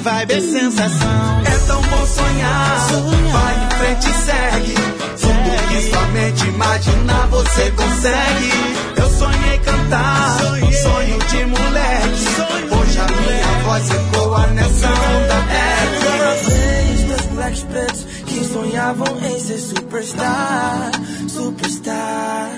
vibe 0.00 0.32
é 0.32 0.40
sensação. 0.40 1.42
É 1.44 1.58
tão 1.66 1.82
bom 1.82 2.06
sonhar. 2.06 2.88
Vai 3.32 3.54
em 3.54 3.70
frente 3.78 4.10
e 4.10 4.14
segue. 4.14 4.74
Tudo 5.20 5.68
que 5.68 5.90
sua 5.90 6.06
mente 6.08 6.46
imaginar 6.46 7.26
você 7.28 7.70
consegue. 7.72 8.50
Eu 8.96 9.10
sonhei 9.10 9.58
cantar, 9.58 10.38
sonho 10.82 11.18
de 11.18 11.44
moleque. 11.46 12.74
Hoje 12.74 12.98
a 12.98 13.06
minha 13.06 13.62
voz 13.64 13.90
ecoa 13.90 14.46
nessa 14.48 14.88
onda 14.88 15.40
reggae. 15.50 16.50
vez 16.50 17.32
meus 17.32 17.62
pretos 17.64 18.04
que 18.26 18.44
sonhavam 18.44 19.18
em 19.22 19.40
ser 19.40 19.58
superstar, 19.58 20.90
superstar. 21.28 22.50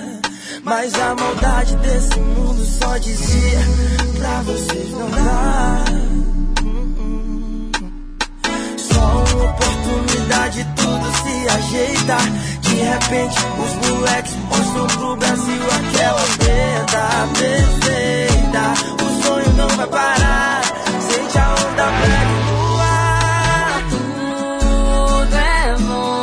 Mas 0.63 0.93
a 0.95 1.13
maldade 1.13 1.75
desse 1.77 2.19
mundo 2.19 2.65
só 2.65 2.97
dizia 2.97 3.59
pra 4.17 4.41
vocês 4.43 4.91
não 4.91 5.09
dar. 5.09 6.32
Oportunidade, 9.35 10.65
tudo 10.75 11.11
se 11.23 11.49
ajeita. 11.49 12.17
De 12.61 12.75
repente, 12.75 13.37
os 13.59 13.89
moleques 13.89 14.33
mostram 14.49 14.87
pro 14.87 15.15
Brasil 15.15 15.63
aquela 15.71 16.25
perda 16.39 17.27
perfeita. 17.39 18.63
O 19.03 19.23
sonho 19.23 19.53
não 19.57 19.69
vai 19.69 19.87
parar. 19.87 20.61
Sente 20.99 21.37
a 21.37 21.51
onda 21.51 21.85
black 21.85 22.31
voar. 22.49 23.83
Tudo 23.89 25.35
é 25.35 25.75
bom 25.79 26.13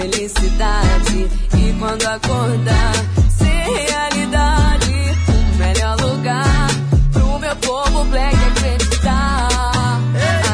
felicidade. 0.00 1.28
E 1.58 1.74
quando 1.78 2.06
acordar, 2.06 2.92
ser 3.36 3.90
realidade. 3.90 4.90
O 5.28 5.56
melhor 5.58 6.00
lugar 6.00 6.68
pro 7.12 7.38
meu 7.38 7.56
povo 7.56 8.04
black 8.06 8.34
acreditar. 8.34 9.48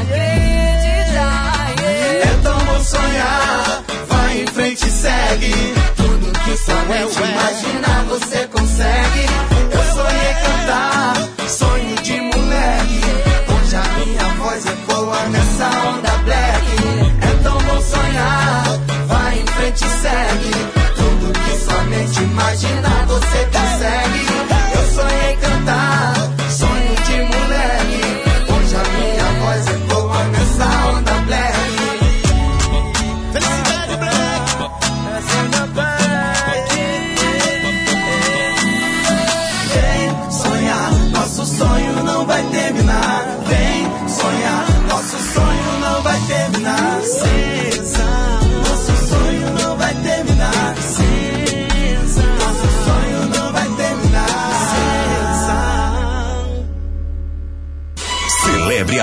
Acreditar, 0.00 1.74
yeah. 1.80 2.28
É 2.28 2.38
tão 2.42 2.58
bom 2.58 2.80
sonhar, 2.82 3.84
vai 4.08 4.42
em 4.42 4.46
frente 4.46 4.86
e 4.86 4.90
segue. 4.90 5.54
Tudo 5.96 6.32
que 6.40 6.56
sua 6.56 6.82
mente 6.82 7.16
imaginar 7.16 8.04
você 8.04 8.45
vai 19.76 19.82
em 19.82 19.82
frente 19.82 19.84
e 19.84 19.88
segue. 19.88 20.50
Tudo 20.96 21.32
que 21.32 21.58
sua 21.58 21.82
mente 21.84 22.22
imaginar 22.22 23.06
você 23.06 23.44
consegue. 23.46 24.35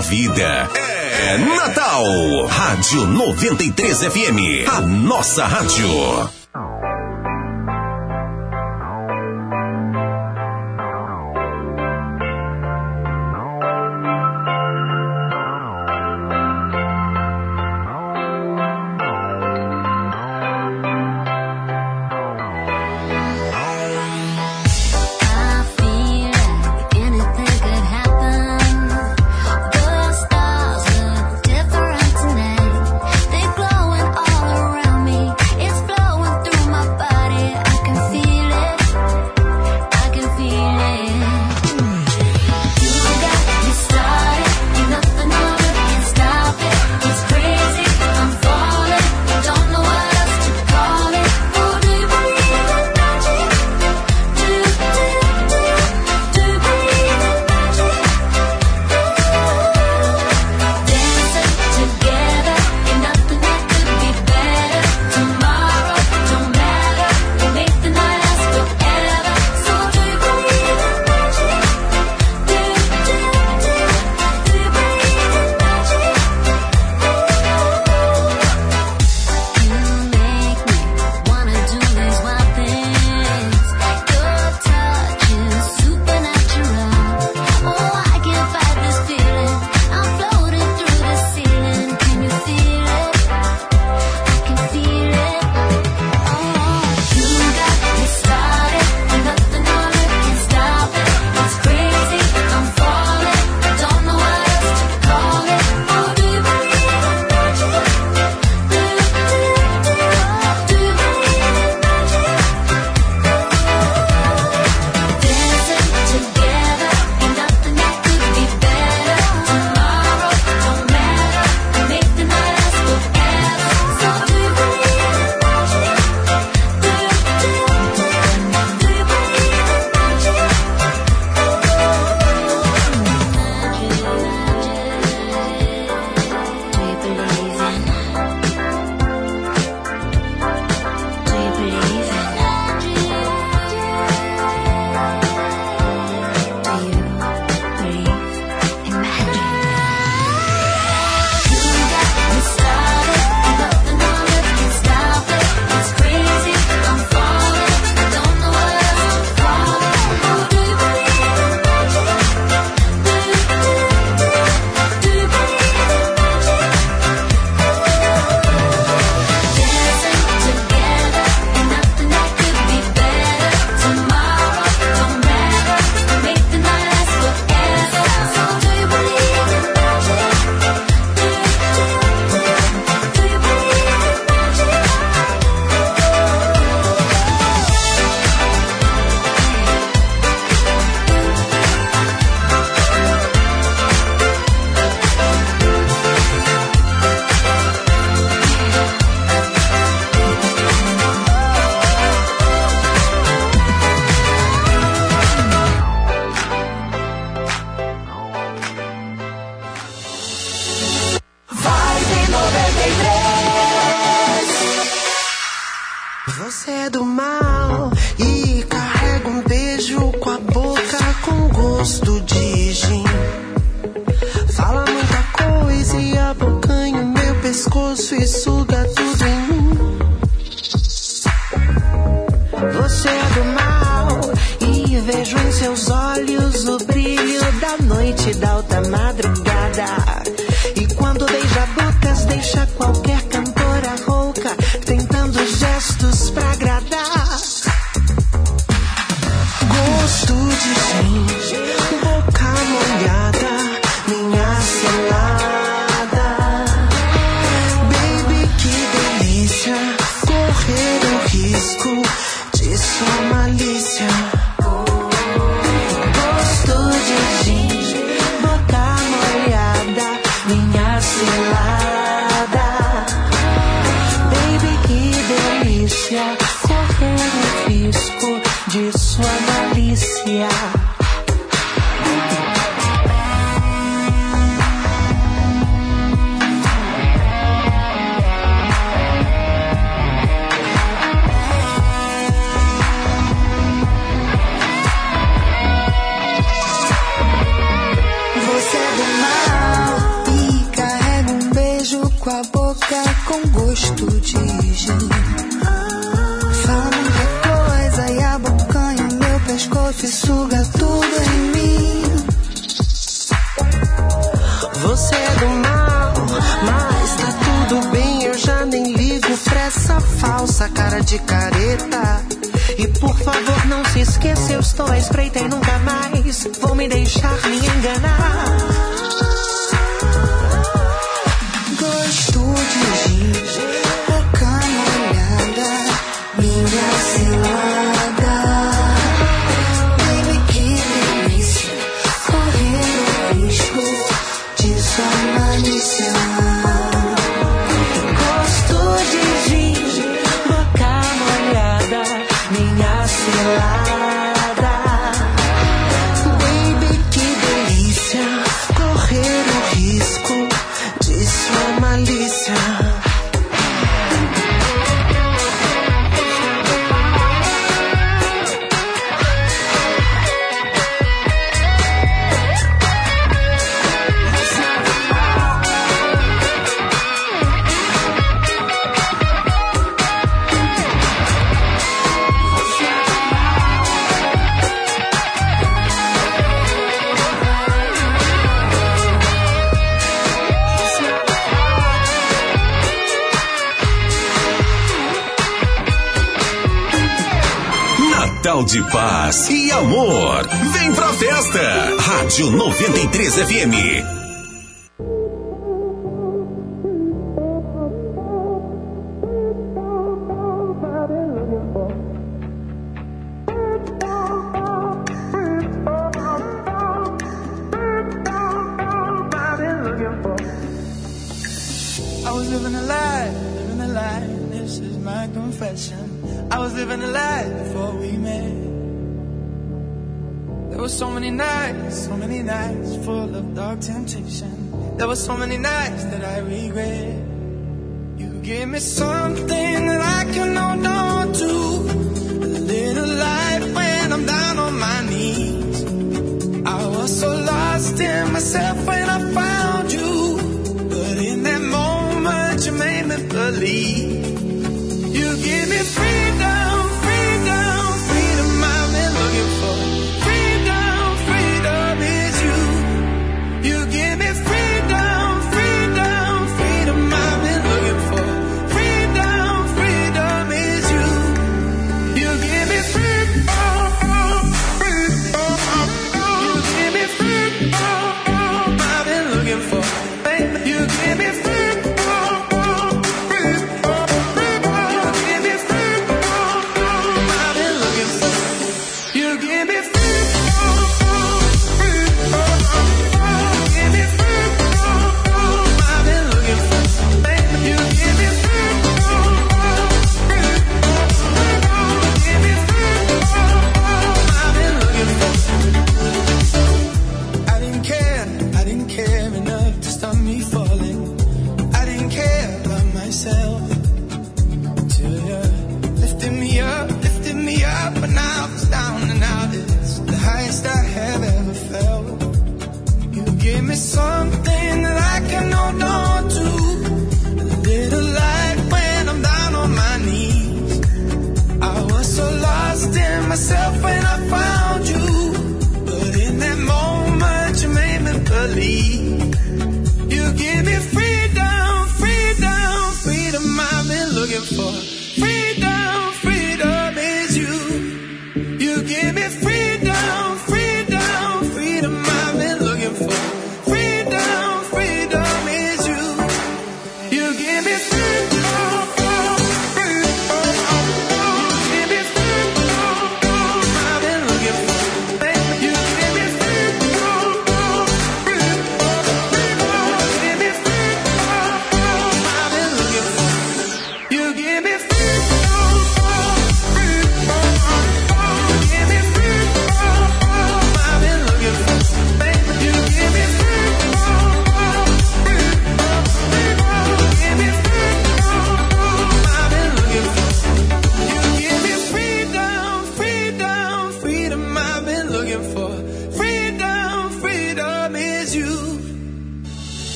Vida. 0.00 0.68
É 0.74 1.38
Natal. 1.38 2.04
Rádio 2.46 3.06
93 3.06 3.98
FM. 4.04 4.68
A 4.68 4.80
nossa 4.80 5.46
rádio. 5.46 6.39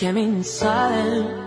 You 0.00 0.14
came 0.14 1.39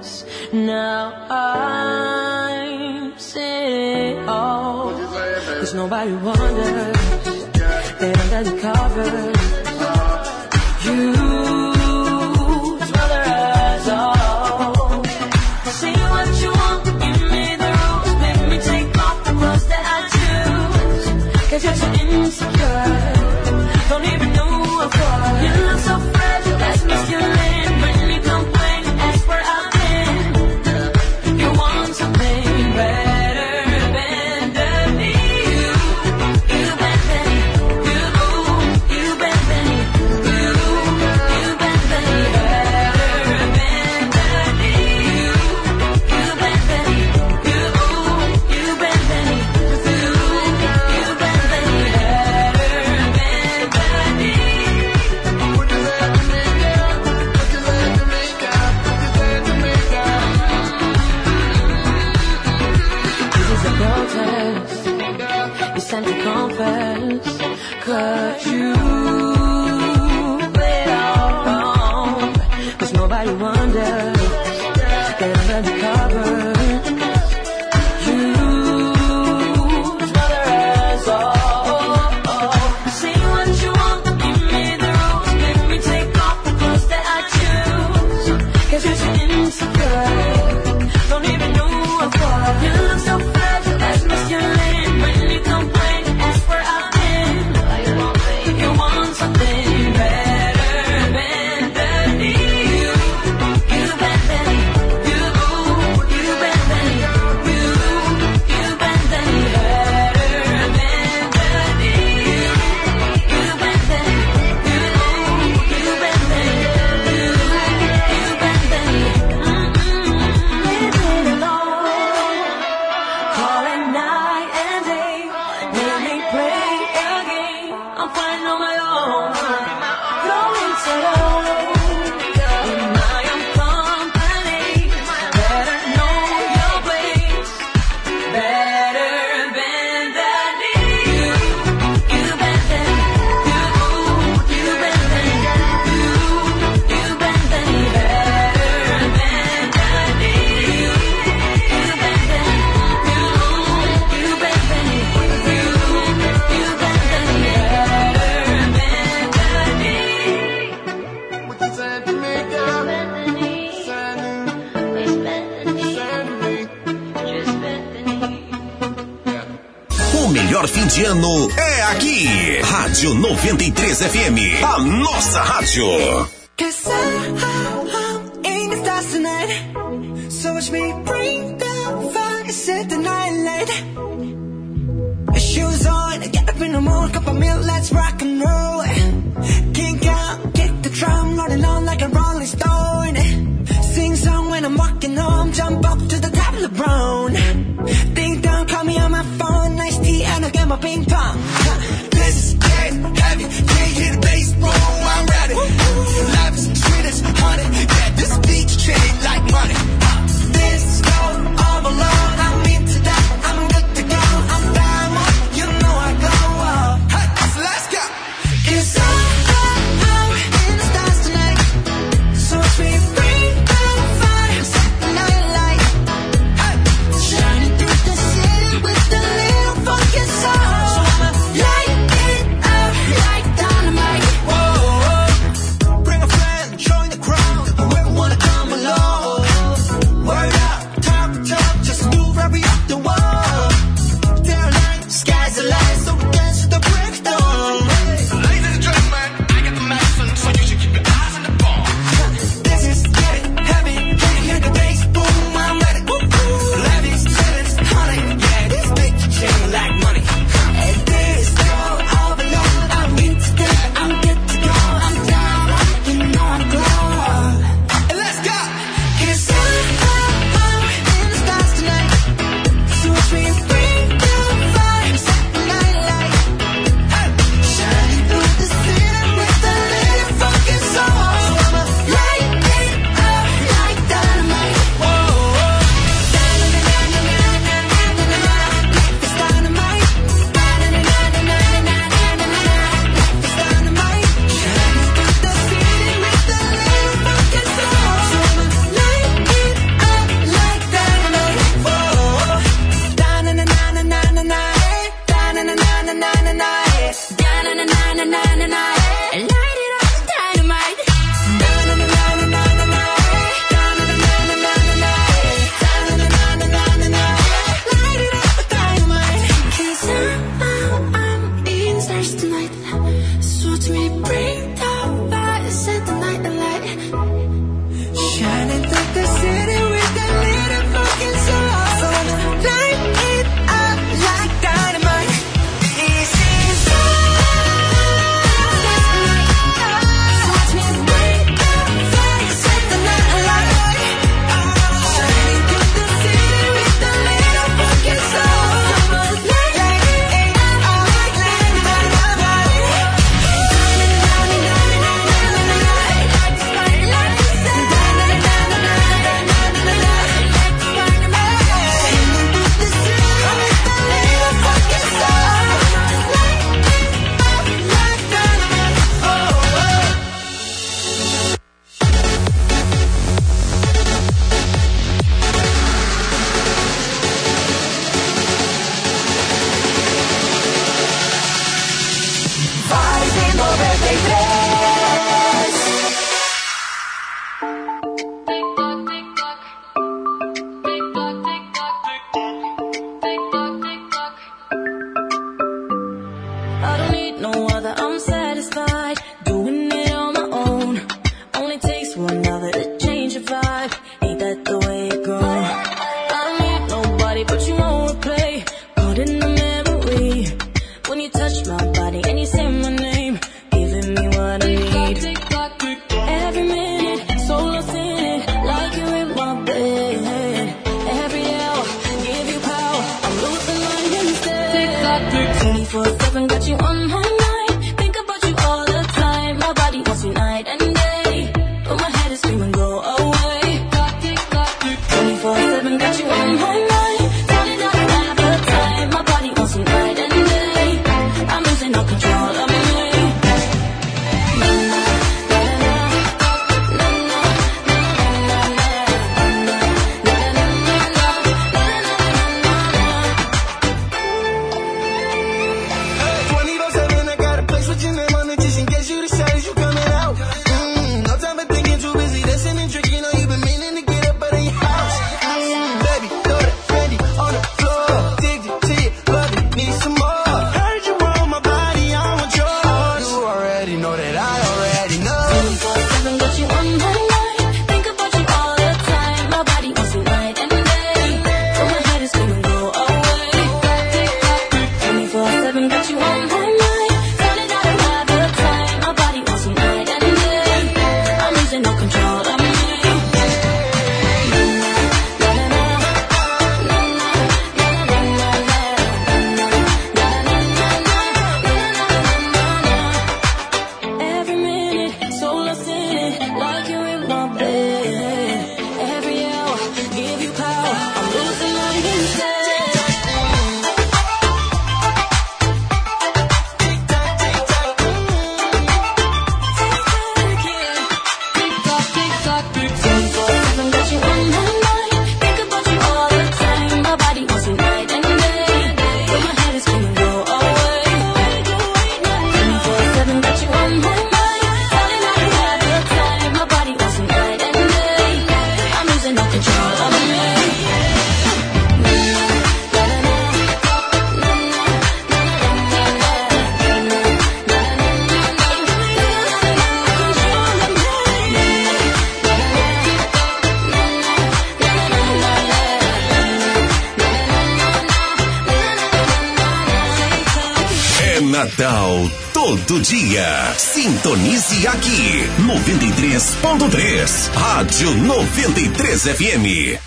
Rádio 568.03 568.17
93 568.17 569.21
FM. 569.27 569.97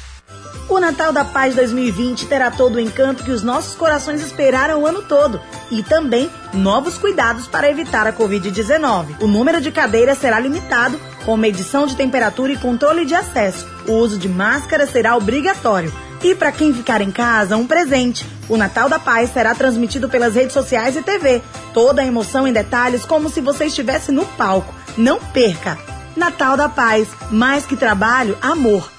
O 0.69 0.79
Natal 0.79 1.15
da 1.15 1.25
Paz 1.25 1.55
2020 1.55 2.27
terá 2.27 2.51
todo 2.51 2.75
o 2.75 2.81
encanto 2.81 3.25
que 3.25 3.31
os 3.31 3.43
nossos 3.43 3.75
corações 3.75 4.21
esperaram 4.21 4.83
o 4.83 4.87
ano 4.87 5.01
todo 5.01 5.41
e 5.71 5.83
também 5.83 6.31
novos 6.53 6.99
cuidados 6.99 7.47
para 7.47 7.71
evitar 7.71 8.07
a 8.07 8.13
Covid-19. 8.13 9.23
O 9.23 9.27
número 9.27 9.63
de 9.63 9.73
cadeiras 9.73 10.19
será 10.19 10.39
limitado, 10.39 11.01
com 11.25 11.39
medição 11.39 11.87
de 11.87 11.97
temperatura 11.97 12.53
e 12.53 12.59
controle 12.59 13.07
de 13.07 13.15
acesso. 13.15 13.67
O 13.89 13.93
uso 13.93 14.19
de 14.19 14.29
máscara 14.29 14.87
será 14.87 15.17
obrigatório. 15.17 15.91
E 16.23 16.35
para 16.35 16.53
quem 16.53 16.75
ficar 16.75 17.01
em 17.01 17.11
casa, 17.11 17.57
um 17.57 17.67
presente. 17.67 18.27
O 18.47 18.59
Natal 18.59 18.91
da 18.91 18.99
Paz 18.99 19.33
será 19.33 19.55
transmitido 19.55 20.07
pelas 20.07 20.35
redes 20.35 20.53
sociais 20.53 20.97
e 20.97 21.03
TV. 21.03 21.41
Toda 21.73 22.03
a 22.03 22.07
emoção 22.07 22.47
em 22.47 22.53
detalhes, 22.53 23.07
como 23.07 23.31
se 23.31 23.41
você 23.41 23.65
estivesse 23.65 24.13
no 24.13 24.27
palco. 24.27 24.75
Não 24.99 25.19
perca! 25.19 25.86
Natal 26.27 26.57
da 26.57 26.69
Paz, 26.69 27.07
mais 27.31 27.65
que 27.65 27.77
trabalho, 27.77 28.37
amor. 28.43 28.91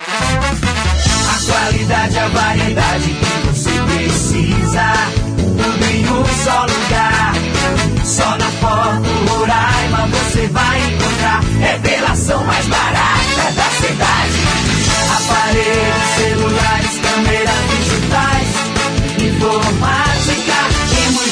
A 0.00 0.06
qualidade, 1.44 2.18
a 2.18 2.28
variedade 2.28 3.04
que 3.04 3.46
você 3.48 3.70
precisa. 3.82 4.94
Tudo 5.36 5.84
em 5.84 6.08
um 6.08 6.24
só 6.42 6.62
lugar. 6.62 7.34
Só 8.02 8.38
na 8.38 8.50
Foto 8.62 9.10
Roraima 9.28 10.06
você 10.06 10.46
vai 10.46 10.80
encontrar. 10.90 11.42
Revelação 11.60 12.42
mais 12.46 12.66
barata 12.66 13.52
da 13.54 13.70
cidade. 13.86 14.40
Aparelhos, 15.18 16.08
celulares, 16.16 16.98
câmeras 17.02 17.62
digitais. 17.76 18.48
Informática 19.18 19.97
e 19.97 19.97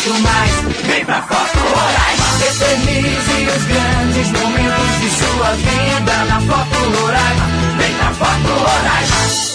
muito 0.07 0.23
mais. 0.23 0.51
Vem 0.87 1.05
pra 1.05 1.23
Foto 1.23 1.59
Roraima. 1.59 2.27
Eternize 2.49 3.49
os 3.57 3.65
grandes 3.65 4.33
momentos 4.33 5.01
de 5.01 5.11
sua 5.11 5.53
vida 5.53 6.25
na 6.25 6.41
Foto 6.41 7.01
Roraima. 7.01 7.47
Vem 7.77 7.95
pra 7.95 8.13
Foto 8.13 8.53
Roraima. 8.53 9.46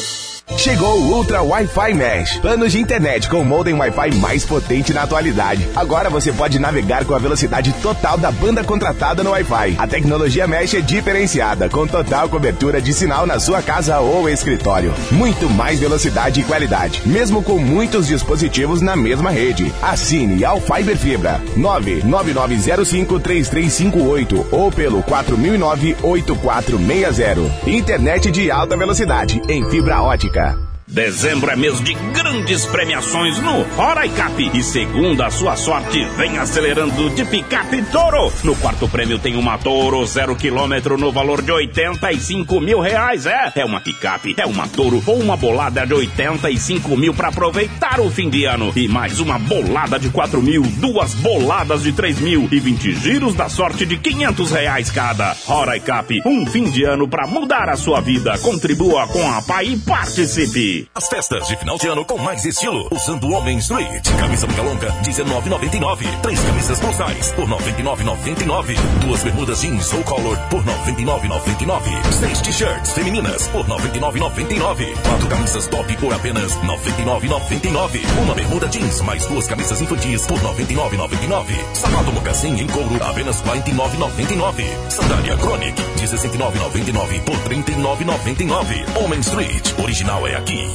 Chegou 0.62 1.00
o 1.00 1.16
Ultra 1.16 1.42
Wi-Fi 1.42 1.94
Mesh. 1.96 2.38
Planos 2.38 2.72
de 2.72 2.80
internet 2.80 3.28
com 3.28 3.42
o 3.42 3.46
modem 3.46 3.74
Wi-Fi 3.74 4.14
mais 4.20 4.46
potente 4.46 4.94
na 4.94 5.02
atualidade. 5.02 5.68
Agora 5.76 6.08
você 6.08 6.32
pode 6.32 6.60
navegar 6.60 7.04
com 7.04 7.16
a 7.16 7.20
velocidade 7.20 7.74
total 7.82 8.16
da 8.16 8.32
banda 8.32 8.64
contratada 8.64 9.24
no 9.24 9.32
Wi-Fi. 9.32 9.78
A 9.80 9.88
tecnologia 9.88 10.46
Mesh 10.46 10.76
é 10.76 10.82
diferenciada, 10.82 11.68
com 11.68 11.88
total 11.88 12.30
cobertura 12.30 12.80
de 12.80 12.94
sinal 12.94 13.26
na 13.26 13.40
sua 13.40 13.64
casa 13.64 14.02
ou 14.02 14.30
escritório. 14.30 14.94
Muito 15.10 15.50
mais 15.50 15.80
velocidade 15.80 16.42
e 16.42 16.44
qualidade, 16.44 17.02
mesmo 17.08 17.42
com 17.42 17.58
muitos 17.58 18.06
dispositivos 18.06 18.82
na 18.82 18.96
mesma 18.96 19.32
rede. 19.32 19.74
Assine 19.82 20.46
ao 20.46 20.62
Fiber 20.62 20.96
Fibra 20.96 21.42
999053358 21.58 24.46
ou 24.52 24.72
pelo 24.72 25.02
4009-8460. 25.02 27.52
Internet 27.66 28.30
de 28.30 28.52
alta 28.52 28.78
velocidade 28.78 29.42
em 29.50 29.68
fibra 29.72 30.04
ótica. 30.04 30.51
Dezembro 30.92 31.50
é 31.50 31.56
mês 31.56 31.80
de 31.80 31.94
grandes 31.94 32.66
premiações 32.66 33.40
no 33.40 33.62
Roraicap. 33.78 34.52
E 34.54 34.62
segundo 34.62 35.24
a 35.24 35.30
sua 35.30 35.56
sorte, 35.56 36.04
vem 36.18 36.38
acelerando 36.38 37.10
de 37.12 37.24
picape 37.24 37.82
Toro. 37.84 38.30
No 38.44 38.54
quarto 38.58 38.90
prêmio 38.90 39.18
tem 39.18 39.38
uma 39.38 39.58
Toro 39.58 40.06
zero 40.06 40.36
quilômetro 40.36 40.98
no 40.98 41.10
valor 41.10 41.42
de 41.42 41.50
85 41.50 42.60
mil 42.60 42.82
reais. 42.82 43.26
É, 43.26 43.54
é 43.56 43.64
uma 43.64 43.80
picape, 43.80 44.36
é 44.38 44.46
uma 44.46 44.68
Toro 44.68 45.02
ou 45.08 45.18
uma 45.18 45.38
bolada 45.38 45.88
de 45.88 45.94
85 45.94 46.98
mil 46.98 47.14
para 47.14 47.30
aproveitar 47.30 48.02
o 48.02 48.12
fim 48.12 48.30
de 48.30 48.44
ano. 48.44 48.74
E 48.76 48.90
mais 48.90 49.22
uma 49.22 49.40
bolada 49.40 49.98
de 49.98 50.10
4 50.10 50.42
mil, 50.42 50.64
duas 50.64 51.14
boladas 51.14 51.84
de 51.84 51.94
3 51.94 52.20
mil 52.20 52.50
e 52.52 52.60
20 52.60 52.92
giros 52.96 53.34
da 53.34 53.48
sorte 53.48 53.86
de 53.86 53.98
500 53.98 54.52
reais 54.52 54.92
cada. 54.92 55.38
Roraicap, 55.46 56.22
um 56.26 56.46
fim 56.46 56.66
de 56.66 56.84
ano 56.84 57.08
para 57.08 57.26
mudar 57.28 57.70
a 57.70 57.78
sua 57.78 58.02
vida. 58.02 58.38
Contribua 58.40 59.08
com 59.08 59.32
a 59.32 59.42
PAI 59.42 59.68
e 59.68 59.78
participe. 59.78 60.81
As 60.94 61.08
festas 61.08 61.48
de 61.48 61.56
final 61.58 61.78
de 61.78 61.88
ano 61.88 62.06
com 62.06 62.18
mais 62.18 62.46
estilo. 62.46 62.88
Usando 62.92 63.28
o 63.28 63.34
Homem 63.34 63.58
Street. 63.58 64.08
Camisa 64.20 64.48
manga 64.48 64.62
longa, 64.62 64.88
19,99. 65.04 66.22
Três 66.22 66.40
camisas 66.40 66.78
size 66.78 67.34
por 67.34 67.48
99,99. 67.48 68.76
Duas 69.06 69.24
bermudas 69.24 69.62
jeans 69.62 69.94
ou 69.94 70.04
color 70.04 70.38
por 70.50 70.64
99,99. 70.64 72.14
Seis 72.20 72.42
t-shirts 72.42 72.92
femininas 72.94 73.48
por 73.48 73.66
99,99. 73.66 74.94
Quatro 75.02 75.28
camisas 75.28 75.68
top 75.68 75.98
por 75.98 76.14
apenas 76.14 76.56
99,99. 76.58 78.22
Uma 78.24 78.36
bermuda 78.36 78.68
jeans 78.68 79.02
mais 79.02 79.26
duas 79.26 79.48
camisas 79.48 79.82
infantis 79.82 80.26
por 80.26 80.40
99,99. 80.40 81.76
Sapato 81.76 82.12
mocassim 82.12 82.60
em 82.60 82.68
couro 82.68 83.04
apenas 83.04 83.42
49,99. 83.42 84.90
Sandália 84.90 85.38
Chronic 85.38 85.82
de 85.96 86.08
69,99 86.08 87.24
por 87.24 87.38
39,99. 87.38 89.04
Homem 89.04 89.20
Street. 89.20 89.74
Original 89.80 90.28
é 90.28 90.36
aqui. 90.36 90.71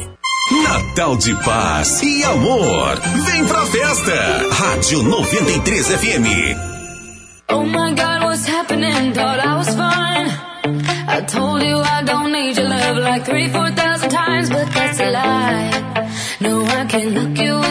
Natal 0.51 1.17
de 1.17 1.35
paz 1.45 2.01
e 2.03 2.23
amor. 2.25 2.95
Vem 3.01 3.47
pra 3.47 3.67
festa. 3.67 4.47
Rádio 4.53 5.03
93 5.03 5.87
FM. 5.89 6.57
Oh 7.51 7.65
my 7.65 7.93
God, 7.95 8.23
what's 8.23 8.47
happening? 8.47 9.13
Thought 9.13 9.41
I 9.41 9.57
was 9.57 9.69
fine. 9.75 10.31
I 11.09 11.21
told 11.23 11.63
you 11.63 11.79
I 11.79 12.03
don't 12.05 12.31
need 12.31 12.57
your 12.57 12.69
love 12.69 12.97
like 12.99 13.25
three, 13.25 13.49
four 13.49 13.71
thousand 13.73 14.11
times, 14.11 14.49
but 14.49 14.67
that's 14.73 15.01
a 15.01 15.11
lie. 15.11 16.09
No, 16.41 16.65
I 16.65 16.85
can't 16.87 17.13
look 17.13 17.37
you 17.39 17.66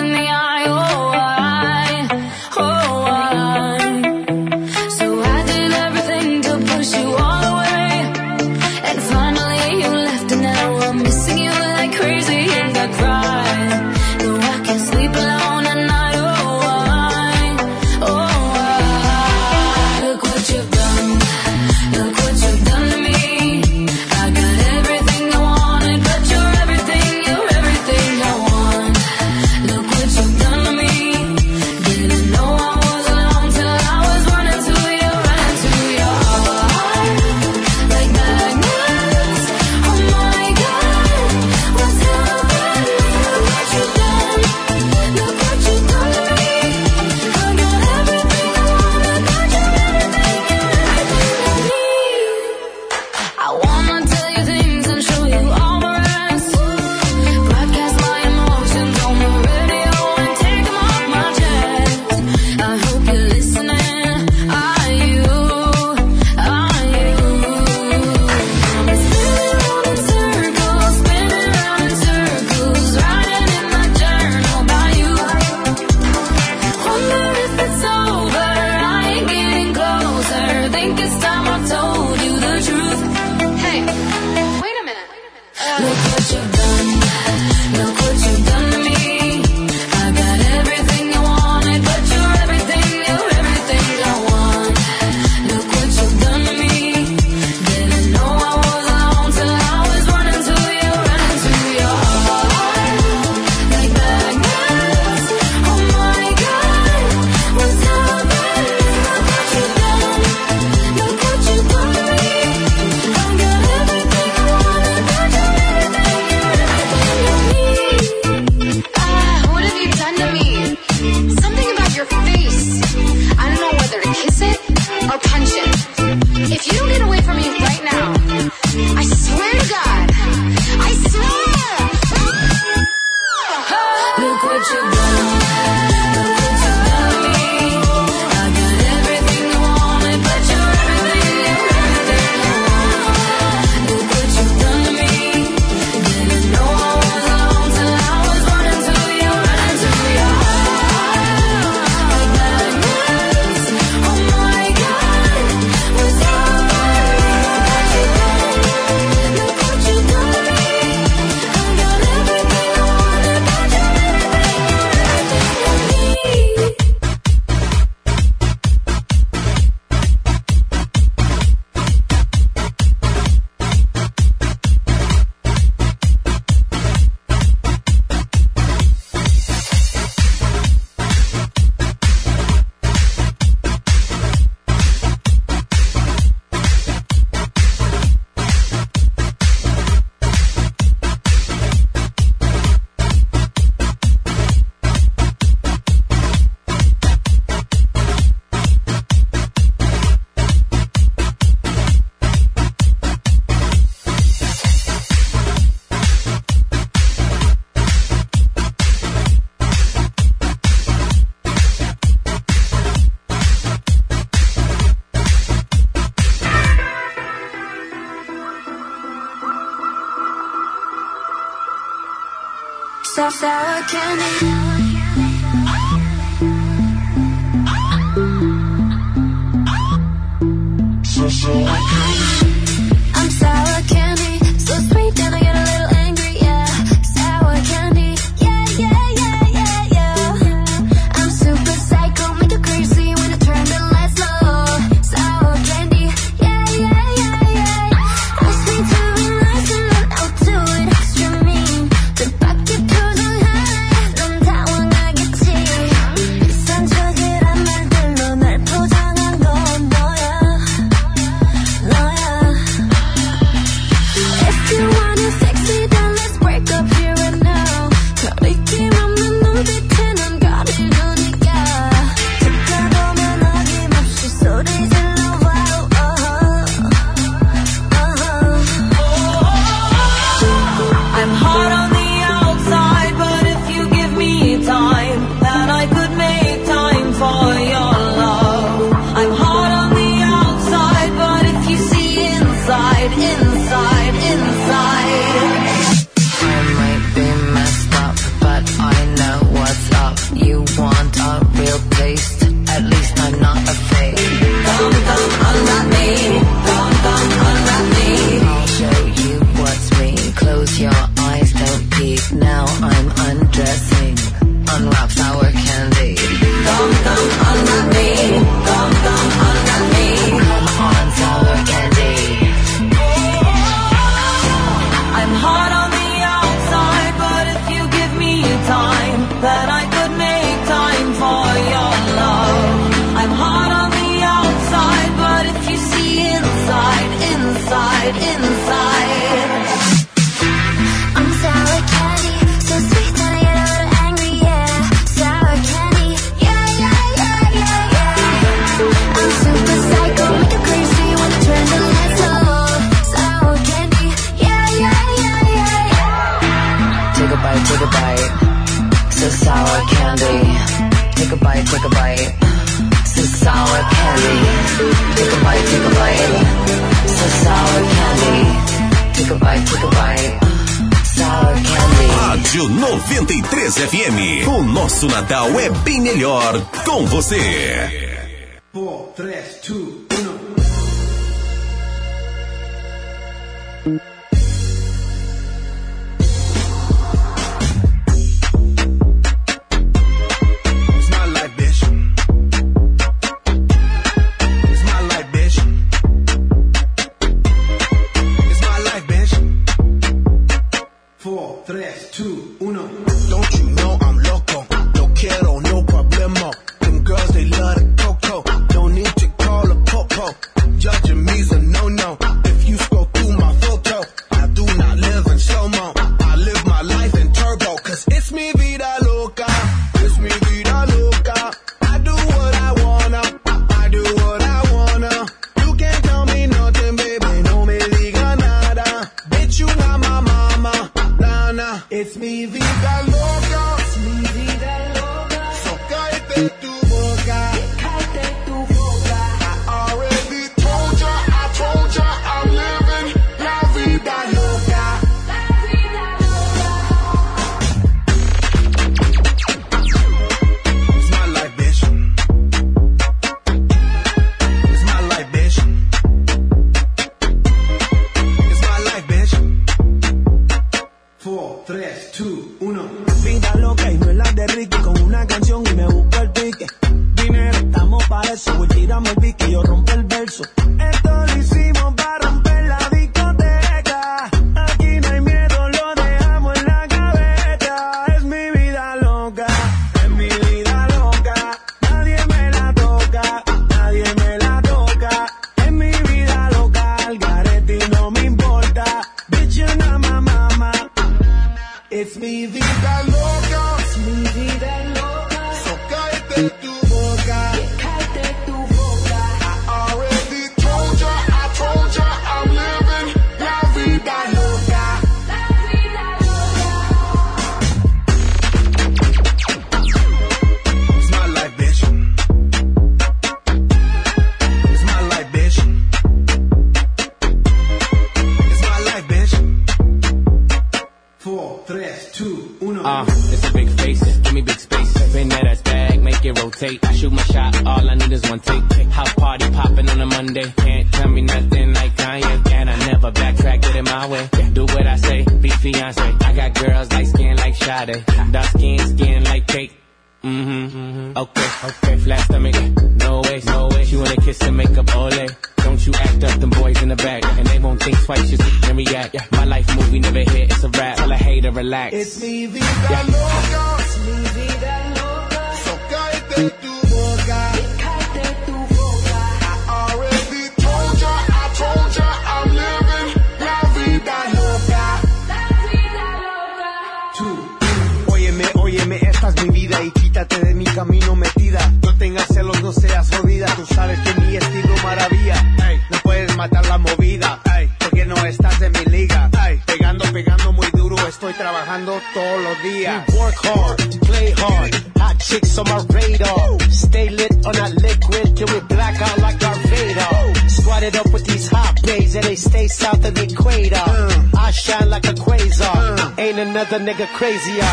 crazy 597.16 597.65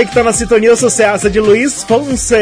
você 0.00 0.06
que 0.06 0.14
tá 0.14 0.22
na 0.22 0.32
sintonia, 0.32 0.72
o 0.72 0.76
sucesso 0.76 1.28
de 1.28 1.40
Luiz 1.40 1.82
Fonse. 1.82 2.34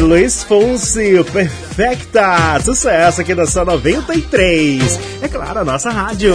Luiz 0.00 0.42
Fonse, 0.44 1.22
perfeita. 1.24 2.58
Sucesso 2.64 3.20
aqui 3.20 3.34
na 3.34 3.46
sua 3.46 3.64
93. 3.66 4.98
É 5.20 5.28
claro, 5.28 5.60
a 5.60 5.64
nossa 5.64 5.90
rádio. 5.90 6.34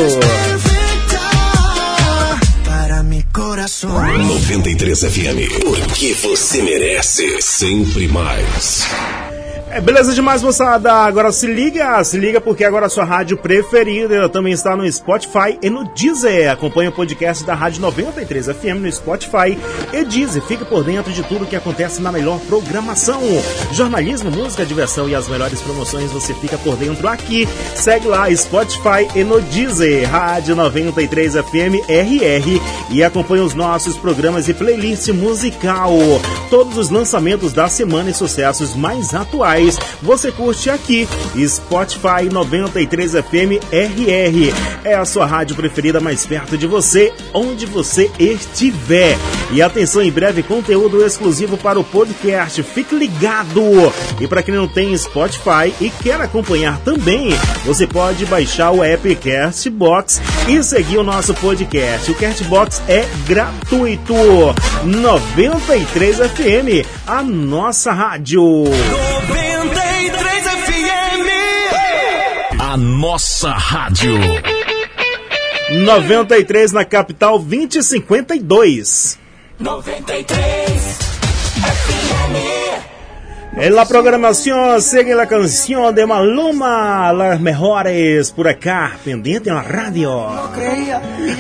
Para 2.63 3.01
meu 3.01 3.23
coração. 3.33 3.89
93 3.89 4.99
FM, 4.99 5.63
porque 5.63 6.13
você 6.13 6.61
merece 6.61 7.41
sempre 7.41 8.07
mais. 8.07 8.85
É, 9.71 9.79
beleza 9.79 10.13
demais, 10.13 10.43
moçada. 10.43 10.91
Agora 10.91 11.31
se 11.31 11.47
liga, 11.47 12.03
se 12.03 12.17
liga 12.17 12.41
porque 12.41 12.65
agora 12.65 12.87
a 12.87 12.89
sua 12.89 13.05
rádio 13.05 13.37
preferida 13.37 14.27
também 14.27 14.51
está 14.51 14.75
no 14.75 14.91
Spotify 14.91 15.57
e 15.61 15.69
no 15.69 15.85
Deezer. 15.95 16.51
Acompanhe 16.51 16.89
o 16.89 16.91
podcast 16.91 17.45
da 17.45 17.55
Rádio 17.55 17.79
93 17.79 18.47
FM 18.47 18.81
no 18.81 18.91
Spotify 18.91 19.57
e 19.93 20.03
Deezer. 20.03 20.41
Fica 20.43 20.65
por 20.65 20.83
dentro 20.83 21.11
de 21.11 21.23
tudo 21.23 21.45
que 21.45 21.55
acontece 21.55 22.01
na 22.01 22.11
melhor 22.11 22.39
programação. 22.41 23.21
Jornalismo, 23.71 24.31
música, 24.31 24.65
diversão 24.65 25.07
e 25.09 25.15
as 25.15 25.27
melhores 25.27 25.61
promoções 25.61 26.11
você 26.11 26.33
fica 26.33 26.57
por 26.57 26.75
dentro 26.75 27.07
aqui. 27.07 27.47
Segue 27.75 28.07
lá 28.07 28.33
Spotify 28.35 29.07
e 29.15 29.23
no 29.23 29.41
Deezer, 29.41 30.09
Rádio 30.09 30.55
93 30.55 31.33
FM 31.33 31.87
RR 31.87 32.61
e 32.89 33.03
acompanhe 33.03 33.43
os 33.43 33.53
nossos 33.53 33.97
programas 33.97 34.47
e 34.47 34.53
playlist 34.53 35.09
musical. 35.09 35.91
Todos 36.49 36.77
os 36.77 36.89
lançamentos 36.89 37.53
da 37.53 37.67
semana 37.67 38.09
e 38.09 38.13
sucessos 38.13 38.75
mais 38.75 39.13
atuais 39.13 39.77
você 40.01 40.31
curte 40.31 40.69
aqui, 40.69 41.07
Spotify 41.47 42.29
93 42.31 43.11
FM 43.11 43.61
RR. 43.71 44.53
É 44.83 44.95
a 44.95 45.05
sua 45.05 45.25
rádio 45.25 45.55
preferida 45.55 45.99
mais 45.99 46.25
perto 46.25 46.57
de 46.57 46.65
você, 46.65 47.13
onde 47.33 47.65
você 47.65 48.09
estiver. 48.19 49.17
E 49.51 49.61
atenção, 49.61 49.80
em 49.81 50.11
breve 50.11 50.43
conteúdo 50.43 51.03
exclusivo 51.03 51.57
para 51.57 51.79
o 51.79 51.83
podcast. 51.83 52.61
Fique 52.61 52.93
ligado! 52.93 53.63
E 54.19 54.27
para 54.27 54.43
quem 54.43 54.53
não 54.53 54.67
tem 54.67 54.95
Spotify 54.95 55.73
e 55.81 55.89
quer 55.89 56.21
acompanhar 56.21 56.79
também, 56.81 57.29
você 57.65 57.87
pode 57.87 58.23
baixar 58.27 58.69
o 58.69 58.83
app 58.83 59.15
Castbox 59.15 60.21
e 60.47 60.63
seguir 60.63 60.97
o 60.97 61.03
nosso 61.03 61.33
podcast. 61.33 62.11
O 62.11 62.15
Castbox 62.15 62.79
é 62.87 63.07
gratuito. 63.27 64.13
93 64.85 66.17
FM, 66.17 66.85
a 67.07 67.23
nossa 67.23 67.91
rádio. 67.91 68.43
93 68.43 70.43
FM. 70.43 72.59
A 72.59 72.77
nossa 72.77 73.51
rádio. 73.51 74.13
93 75.71 76.71
na 76.71 76.85
capital 76.85 77.39
2052. 77.39 79.19
93 79.61 80.97
En 83.57 83.75
la 83.75 83.85
programación 83.85 84.81
sigue 84.81 85.13
la 85.13 85.27
canción 85.27 85.93
de 85.93 86.05
Maluma, 86.05 87.13
las 87.13 87.39
mejores 87.39 88.31
por 88.31 88.47
acá, 88.47 88.97
pendente 89.03 89.51
na 89.51 89.61
rádio. 89.61 90.09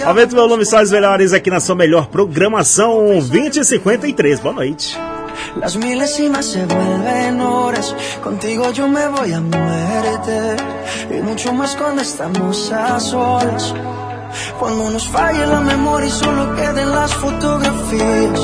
Aumenta 0.05 0.35
o 0.35 0.39
volume 0.41 0.65
só 0.65 0.77
as 0.77 0.91
melhores 0.91 1.33
aqui 1.33 1.49
na 1.49 1.59
sua 1.59 1.73
melhor 1.75 2.07
programação 2.07 3.19
2053. 3.19 4.39
Boa 4.41 4.53
noite. 4.53 4.99
Las 5.55 5.75
milésimas 5.75 6.45
se 6.45 6.65
vuelven 6.65 7.41
horas, 7.41 7.95
contigo 8.21 8.71
yo 8.71 8.87
me 8.87 9.07
voy 9.07 9.33
a 9.33 9.39
muerte 9.39 10.57
y 11.09 11.21
mucho 11.21 11.53
más 11.53 11.75
cuando 11.75 12.01
estamos 12.01 12.71
a 12.71 12.99
solas. 12.99 13.73
Cuando 14.59 14.89
nos 14.89 15.07
falle 15.07 15.45
la 15.47 15.59
memoria 15.59 16.07
y 16.07 16.11
solo 16.11 16.55
queden 16.55 16.91
las 16.91 17.13
fotografías, 17.13 18.39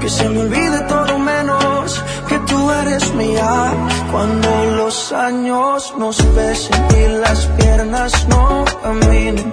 que 0.00 0.08
se 0.08 0.28
me 0.28 0.40
olvide 0.40 0.80
todo 0.88 1.18
menos 1.18 2.02
que 2.28 2.38
tú 2.40 2.70
eres 2.70 3.14
mía. 3.14 3.72
Cuando 4.12 4.48
los 4.76 5.12
años 5.12 5.94
nos 5.98 6.16
pesen 6.36 6.86
y 6.98 7.08
las 7.20 7.46
piernas 7.58 8.26
no 8.28 8.64
caminen, 8.82 9.52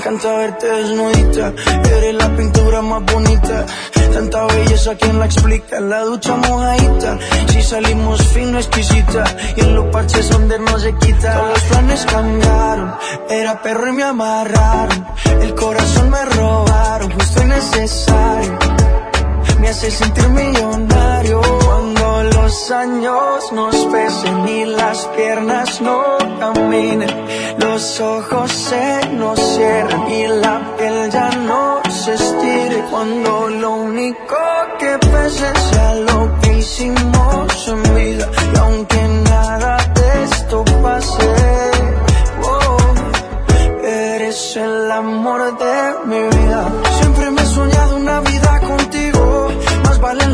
encanta 0.00 0.32
verte 0.32 0.66
desnudita, 0.66 1.52
eres 1.94 2.14
la 2.14 2.34
pintura 2.34 2.80
más 2.80 3.02
bonita. 3.04 3.66
Tanta 4.14 4.46
belleza, 4.46 4.94
¿quién 4.96 5.18
la 5.18 5.26
explica? 5.26 5.78
La 5.78 6.00
ducha 6.00 6.36
mojadita, 6.36 7.18
si 7.48 7.62
salimos 7.62 8.22
fino, 8.28 8.58
exquisita. 8.58 9.24
Y 9.56 9.60
en 9.60 9.74
los 9.74 9.86
parches 9.86 10.30
donde 10.30 10.58
no 10.58 10.78
se 10.78 10.94
quita. 10.96 11.34
Todos 11.34 11.50
los 11.50 11.62
planes 11.64 12.06
cambiaron, 12.06 12.94
era 13.28 13.62
perro 13.62 13.88
y 13.88 13.92
me 13.92 14.02
amarraron. 14.02 15.06
El 15.42 15.54
corazón 15.54 16.10
me 16.10 16.24
robaron, 16.24 17.10
justo 17.12 17.42
y 17.42 17.46
necesario. 17.46 18.58
Me 19.60 19.68
hace 19.68 19.90
sentir 19.90 20.28
millonario 20.30 21.40
cuando 21.66 22.22
los 22.22 22.70
años 22.70 23.52
nos 23.52 23.76
pesen 23.86 24.48
y 24.48 24.64
las 24.64 25.06
piernas 25.08 25.80
no 25.82 26.16
caminen. 26.38 27.10
Los 27.58 28.00
ojos 28.00 28.50
se 28.50 29.08
nos 29.10 29.38
cierran 29.38 30.10
y 30.10 30.26
la 30.28 30.76
piel 30.78 31.10
ya 31.10 31.30
no 31.30 31.82
se 31.90 32.14
estire. 32.14 32.84
Cuando 32.90 33.50
lo 33.50 33.70
único 33.72 34.36
que 34.78 34.98
pese 34.98 35.52
sea 35.70 35.94
lo 35.94 36.40
que 36.40 36.58
hicimos 36.58 37.68
en 37.68 37.82
vida. 37.94 38.30
Y 38.54 38.58
aunque 38.58 39.02
nada 39.28 39.76
de 39.94 40.24
esto 40.24 40.64
pase, 40.82 41.30
oh, 42.42 42.78
eres 43.84 44.56
el 44.56 44.90
amor 44.90 45.58
de 45.58 45.89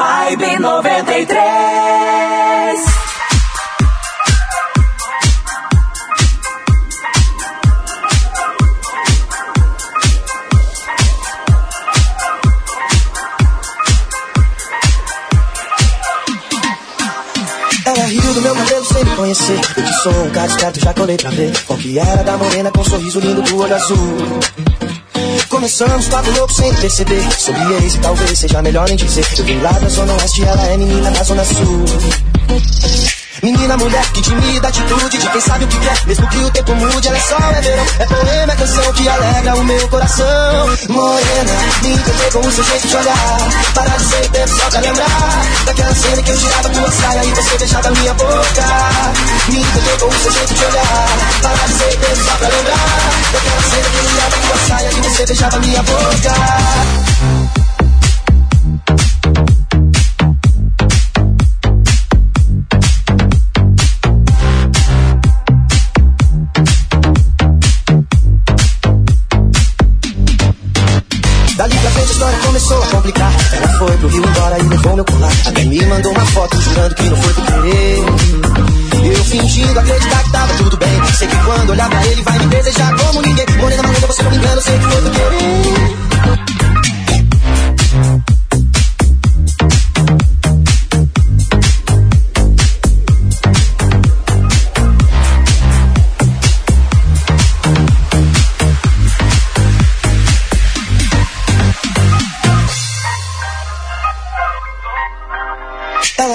Vibe 0.00 0.58
93. 0.60 2.80
Ela 17.84 18.04
riu 18.06 18.32
do 18.32 18.40
meu 18.40 18.54
cabelo 18.54 18.84
sem 18.86 19.04
me 19.04 19.16
conhecer. 19.16 19.60
Eu 19.76 19.84
que 19.84 19.92
sou 20.02 20.12
um 20.12 20.30
cara 20.30 20.46
esperto, 20.46 20.80
já 20.80 20.94
colei 20.94 21.18
pra 21.18 21.28
ver. 21.28 21.52
Qual 21.66 21.78
que 21.78 21.98
era 21.98 22.24
da 22.24 22.38
morena 22.38 22.70
com 22.70 22.80
um 22.80 22.84
sorriso 22.84 23.20
lindo 23.20 23.42
do 23.42 23.58
olho 23.58 23.74
azul. 23.74 24.40
Começamos 25.60 26.08
quatro 26.08 26.32
loucos 26.38 26.56
sem 26.56 26.74
perceber. 26.76 27.20
Sobre 27.38 27.60
ex 27.74 27.94
e 27.94 27.98
talvez 27.98 28.38
seja 28.38 28.62
melhor 28.62 28.88
nem 28.88 28.96
dizer. 28.96 29.26
Eu 29.36 29.44
vim 29.44 29.60
lá 29.60 29.72
da 29.72 29.90
zona 29.90 30.14
oeste, 30.14 30.42
ela 30.42 30.66
é 30.68 30.76
menina 30.78 31.10
da 31.10 31.22
zona 31.22 31.44
sul. 31.44 31.84
Menina, 33.42 33.74
mulher 33.78 34.04
que 34.12 34.20
timida, 34.20 34.68
atitude 34.68 35.16
de 35.16 35.28
quem 35.30 35.40
sabe 35.40 35.64
o 35.64 35.68
que 35.68 35.78
quer, 35.78 36.06
mesmo 36.06 36.28
que 36.28 36.36
o 36.38 36.50
tempo 36.50 36.74
mude, 36.74 37.08
ela 37.08 37.16
é 37.16 37.20
só 37.20 37.36
é 37.38 37.60
verão. 37.62 37.86
É 37.98 38.06
poema, 38.06 38.52
é 38.52 38.56
canção 38.56 38.92
que 38.92 39.08
alegra 39.08 39.54
o 39.54 39.64
meu 39.64 39.88
coração. 39.88 40.66
Morena, 40.90 41.52
me 41.82 41.92
encantei 41.94 42.30
com 42.32 42.40
o 42.40 42.52
seu 42.52 42.64
jeito 42.64 42.88
de 42.88 42.96
olhar. 42.96 43.38
Para 43.74 43.96
de 43.96 44.04
ser 44.04 44.28
tempo 44.28 44.48
só 44.48 44.70
pra 44.70 44.80
lembrar 44.80 45.46
daquela 45.64 45.94
cena 45.94 46.22
que 46.22 46.30
eu 46.30 46.36
tirava 46.36 46.68
tua 46.68 46.90
saia 46.90 47.24
e 47.24 47.30
você 47.30 47.58
beijava 47.58 47.90
minha 47.92 48.14
boca. 48.14 48.66
Me 49.48 49.60
encantei 49.60 49.96
com 49.98 50.06
o 50.06 50.18
seu 50.20 50.32
jeito 50.32 50.54
de 50.54 50.64
olhar. 50.64 51.08
Para 51.40 51.66
de 51.66 51.72
ser 51.72 51.96
tempo 51.98 52.24
só 52.24 52.36
pra 52.36 52.48
lembrar 52.48 53.10
daquela 53.32 53.62
cena 53.62 53.88
que 53.90 53.96
eu 53.96 54.10
tirava 54.10 54.36
tua 54.36 54.68
saia 54.68 54.90
e 54.90 55.00
você 55.00 55.26
beijava 55.26 55.58
minha 55.60 55.82
boca. 55.82 57.69
Começou 72.50 72.82
a 72.82 72.86
complicar. 72.88 73.32
Ela 73.52 73.68
foi 73.78 73.96
pro 73.98 74.08
Rio 74.08 74.26
embora 74.26 74.58
e 74.58 74.62
levou 74.62 74.96
meu 74.96 75.04
colar. 75.04 75.32
Até 75.46 75.64
me 75.64 75.86
mandou 75.86 76.12
uma 76.12 76.26
foto 76.26 76.60
jurando 76.60 76.94
que 76.96 77.02
não 77.04 77.16
foi 77.16 77.32
por 77.34 77.44
querer. 77.46 77.98
Eu 79.04 79.24
fingindo 79.24 79.78
acreditar 79.78 80.22
que 80.24 80.32
tava 80.32 80.54
tudo 80.54 80.76
bem. 80.76 81.04
Sei 81.16 81.28
que 81.28 81.36
quando 81.36 81.70
olhar 81.70 81.88
pra 81.88 82.06
ele 82.06 82.22
vai 82.22 82.38
me 82.40 82.46
desejar 82.46 82.96
como 82.96 83.22
ninguém. 83.22 83.46
Morena 83.56 83.82
maluca, 83.84 84.06
você 84.08 84.22
não 84.24 84.30
me 84.30 84.36
engana, 84.36 84.60
sei 84.60 84.78
que 84.78 84.84
foi 84.84 85.02
por 85.02 85.10
querer. 85.12 85.99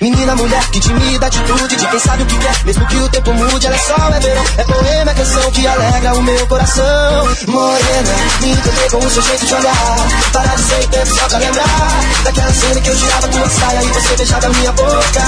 Menina, 0.00 0.36
mulher 0.36 0.62
que 0.70 0.80
timida, 0.80 1.26
atitude 1.26 1.76
de 1.76 1.86
quem 1.86 1.98
sabe 1.98 2.22
o 2.22 2.26
que 2.26 2.38
quer. 2.38 2.64
Mesmo 2.64 2.86
que 2.86 2.96
o 2.96 3.08
tempo 3.08 3.32
mude, 3.32 3.66
ela 3.66 3.76
é 3.76 3.78
sol, 3.78 4.14
é 4.14 4.20
verão. 4.20 4.44
É 4.58 4.64
poema, 4.64 5.10
é 5.10 5.14
canção 5.14 5.50
que 5.52 5.66
alegra 5.66 6.14
o 6.14 6.22
meu 6.22 6.46
coração. 6.46 7.28
Morena, 7.48 8.14
me 8.40 8.50
encantei 8.50 8.90
com 8.90 8.98
o 8.98 9.10
seu 9.10 9.22
jeito 9.22 9.46
de 9.46 9.54
olhar. 9.54 9.96
Para 10.32 10.54
de 10.54 10.62
ser 10.62 10.86
tempo 10.88 11.14
só 11.14 11.28
pra 11.28 11.38
lembrar 11.38 12.00
daquela 12.24 12.52
cena 12.52 12.80
que 12.80 12.90
eu 12.90 12.96
tirava 12.96 13.28
tua 13.28 13.48
saia 13.48 13.82
e 13.82 13.88
você 13.88 14.16
beijava 14.16 14.48
minha 14.50 14.72
boca. 14.72 15.24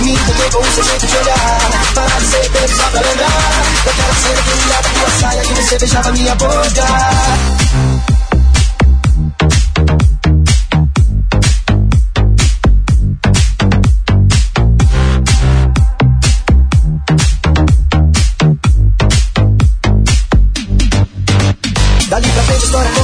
Me 0.00 0.12
encantei 0.12 0.50
com 0.50 0.58
o 0.58 0.74
seu 0.74 0.84
jeito 0.84 1.06
de 1.06 1.16
olhar. 1.16 1.60
Para 1.94 2.18
de 2.18 2.26
ser 2.26 2.50
tempo 2.50 2.76
só 2.76 2.90
pra 2.90 3.00
lembrar 3.00 3.62
daquela 3.84 4.14
cena 4.14 4.42
que 4.42 4.50
eu 4.50 4.58
tirava 4.58 4.88
tua 4.88 5.10
saia 5.20 5.42
e 5.42 5.54
você 5.54 5.78
beijava 5.78 6.12
minha 6.12 6.34
boca. 6.36 7.89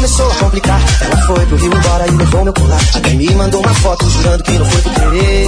Começou 0.07 0.31
a 0.31 0.35
complicar. 0.37 0.81
Ela 1.01 1.27
foi 1.27 1.47
pro 1.47 1.57
Rio 1.57 1.77
embora 1.77 2.07
e 2.07 2.11
levou 2.13 2.45
meu 2.45 2.53
colar. 2.53 2.81
Até 2.95 3.11
me 3.11 3.35
mandou 3.35 3.61
uma 3.61 3.75
foto 3.75 4.09
jurando 4.09 4.43
que 4.45 4.53
não 4.53 4.65
foi 4.65 4.83
por 4.83 4.93
querer. 4.95 5.47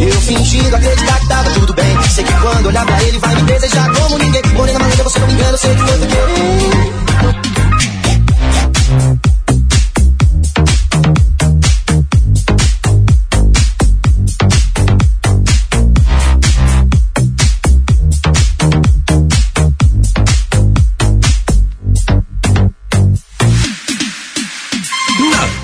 Eu 0.00 0.20
fingindo 0.22 0.74
acreditar 0.74 1.20
que 1.20 1.28
tava 1.28 1.50
tudo 1.50 1.74
bem. 1.74 2.02
Sei 2.10 2.24
que 2.24 2.32
quando 2.32 2.66
olhar 2.66 2.84
pra 2.84 3.02
ele 3.04 3.18
vai 3.18 3.34
me 3.36 3.42
desejar 3.42 3.92
como 3.92 4.18
ninguém. 4.18 4.42
Morena 4.54 4.78
maluca, 4.80 5.02
você 5.04 5.18
não 5.20 5.26
me 5.28 5.32
engana, 5.34 5.56
sei 5.56 5.74
que 5.74 5.82
foi 5.82 5.98
por 5.98 6.08
querer. 6.08 7.43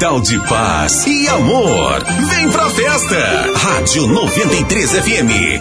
Natal 0.01 0.19
de 0.23 0.39
paz 0.49 1.07
e 1.07 1.29
amor. 1.29 2.03
Vem 2.03 2.51
pra 2.51 2.71
festa. 2.71 3.53
Rádio 3.55 4.07
93 4.07 4.93
FM. 4.93 5.61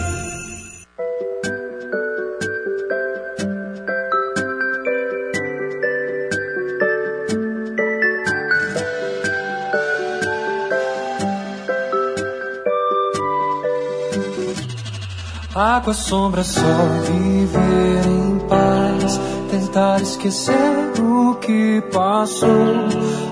Água, 15.54 15.92
sombra, 15.92 16.42
sol, 16.42 16.64
viver 17.04 18.06
em 18.06 18.38
paz. 18.48 19.39
Tentar 19.50 20.00
esquecer 20.00 20.54
o 21.00 21.34
que 21.34 21.82
passou. 21.92 22.48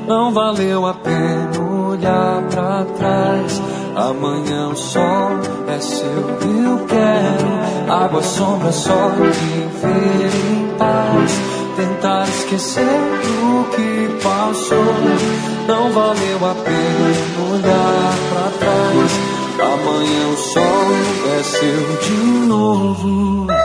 Não 0.09 0.33
valeu 0.33 0.85
a 0.85 0.95
pena 0.95 1.61
olhar 1.89 2.43
pra 2.51 2.85
trás. 2.99 3.63
Amanhã 3.95 4.69
o 4.69 4.77
sol 4.77 5.39
é 5.69 5.79
seu, 5.79 6.09
eu 6.09 6.87
quero. 6.87 7.93
Água, 7.93 8.21
sombra, 8.21 8.73
sol, 8.73 9.11
viver 9.11 10.31
em 10.51 10.77
paz. 10.77 11.41
Tentar 11.77 12.29
esquecer 12.29 12.83
o 12.83 13.65
que 13.77 14.09
passou. 14.21 14.95
Não 15.69 15.93
valeu 15.93 16.51
a 16.51 16.55
pena 16.65 17.53
olhar 17.53 18.15
pra 18.33 18.51
trás. 18.59 19.39
Amanhã 19.61 20.29
o 20.33 20.37
sol 20.37 21.39
é 21.39 21.43
seu 21.45 21.97
de 22.03 22.47
novo. 22.49 23.58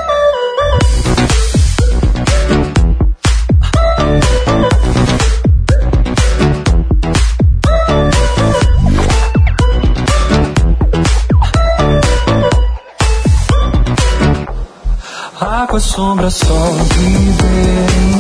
Sombra, 15.94 16.28
sol, 16.32 16.74
viver 16.98 18.13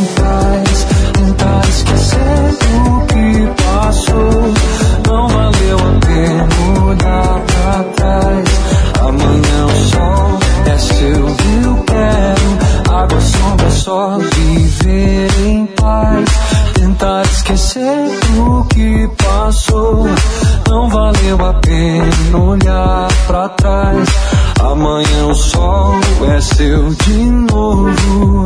é 26.25 26.41
seu 26.41 26.89
de 26.89 27.17
novo. 27.51 28.43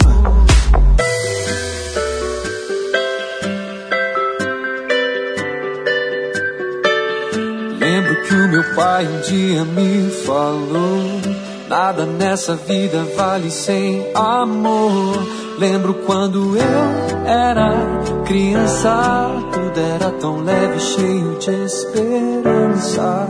Lembro 7.80 8.22
que 8.24 8.34
o 8.34 8.48
meu 8.50 8.64
pai 8.76 9.08
um 9.08 9.22
dia 9.22 9.64
me 9.66 10.10
falou: 10.26 11.22
Nada 11.70 12.06
nessa 12.06 12.56
vida 12.56 13.06
vale 13.16 13.52
sem 13.52 14.08
amor. 14.14 15.28
Lembro 15.58 15.94
quando 16.06 16.56
eu 16.56 17.28
era 17.28 17.74
criança, 18.26 19.32
tudo 19.52 19.80
era 19.80 20.12
tão 20.12 20.44
leve, 20.44 20.80
cheio 20.80 21.38
de 21.40 21.52
esperança. 21.66 23.28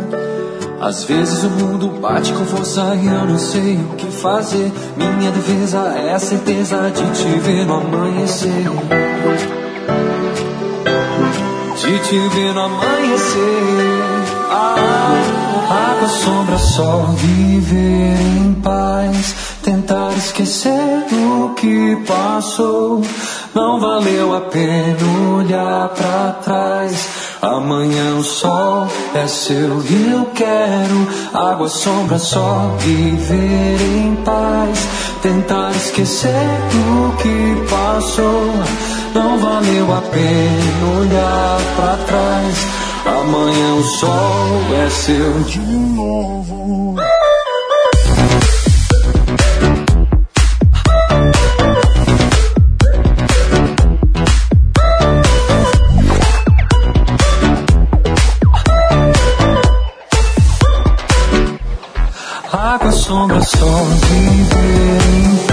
Às 0.79 1.03
vezes 1.05 1.43
o 1.43 1.49
mundo 1.49 1.87
bate 1.99 2.31
com 2.33 2.45
força 2.45 2.95
e 2.95 3.07
eu 3.07 3.25
não 3.25 3.37
sei 3.39 3.75
o 3.77 3.95
que 3.95 4.06
fazer. 4.17 4.71
Minha 4.95 5.31
defesa 5.31 5.93
é 5.95 6.13
a 6.13 6.19
certeza 6.19 6.91
de 6.91 7.03
te 7.11 7.39
ver 7.39 7.65
no 7.65 7.75
amanhecer. 7.75 8.51
De 11.75 11.99
te 11.99 12.19
ver 12.29 12.53
no 12.53 12.61
amanhecer. 12.61 13.97
Água, 15.69 16.07
sombra, 16.07 16.57
sol, 16.57 17.03
viver 17.15 18.19
em 18.19 18.53
paz. 18.61 19.35
Tentar 19.63 20.13
esquecer 20.17 21.05
do 21.09 21.53
que 21.55 21.97
passou. 22.07 23.01
Não 23.53 23.79
valeu 23.79 24.35
a 24.35 24.41
pena 24.41 24.97
olhar 25.37 25.89
pra 25.89 26.35
trás. 26.43 27.26
Amanhã 27.41 28.15
o 28.15 28.23
sol 28.23 28.87
é 29.13 29.27
seu 29.27 29.83
e 29.83 30.11
eu 30.11 30.25
quero. 30.33 31.07
Água, 31.33 31.69
sombra, 31.69 32.17
sol, 32.17 32.75
viver 32.79 33.77
em 33.81 34.15
paz. 34.23 34.87
Tentar 35.21 35.71
esquecer 35.71 36.31
do 36.71 37.15
que 37.17 37.69
passou. 37.69 38.53
Não 39.13 39.37
valeu 39.37 39.93
a 39.93 40.01
pena 40.01 40.99
olhar 40.99 41.59
pra 41.75 41.97
trás. 42.05 42.67
Amanhã 43.05 43.75
o 43.75 43.83
sol 43.83 44.75
é 44.85 44.89
seu 44.89 45.39
de 45.43 45.59
novo. 45.59 46.95
Sombra, 63.07 63.41
sol, 63.41 63.85
viver 64.09 64.97
em 65.15 65.46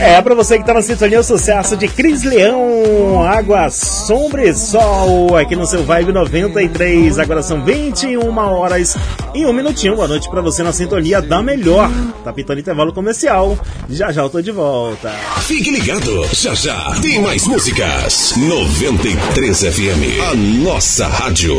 É, 0.00 0.22
pra 0.22 0.32
você 0.32 0.58
que 0.58 0.64
tá 0.64 0.72
na 0.72 0.80
sintonia, 0.80 1.18
o 1.18 1.24
sucesso 1.24 1.76
de 1.76 1.88
Cris 1.88 2.22
Leão, 2.22 3.20
Água, 3.26 3.68
Sombra 3.68 4.48
e 4.48 4.54
Sol, 4.54 5.36
aqui 5.36 5.56
no 5.56 5.66
seu 5.66 5.82
Vibe 5.84 6.12
93. 6.12 7.18
Agora 7.18 7.42
são 7.42 7.64
21 7.64 8.38
horas 8.38 8.96
e 9.34 9.44
um 9.44 9.52
minutinho. 9.52 9.96
Boa 9.96 10.06
noite 10.06 10.30
pra 10.30 10.40
você 10.40 10.62
na 10.62 10.72
sintonia 10.72 11.20
da 11.20 11.42
melhor. 11.42 11.90
Tá 12.22 12.32
pintando 12.32 12.60
intervalo 12.60 12.92
comercial. 12.92 13.58
Já 13.90 14.12
já 14.12 14.22
eu 14.22 14.30
tô 14.30 14.40
de 14.40 14.52
volta. 14.52 15.10
Fique 15.42 15.70
ligado, 15.70 16.24
já 16.32 16.54
já 16.54 16.94
tem 17.02 17.20
mais 17.20 17.44
músicas. 17.46 18.34
93 18.36 19.58
FM, 19.64 20.22
a 20.30 20.34
nossa 20.64 21.08
rádio. 21.08 21.56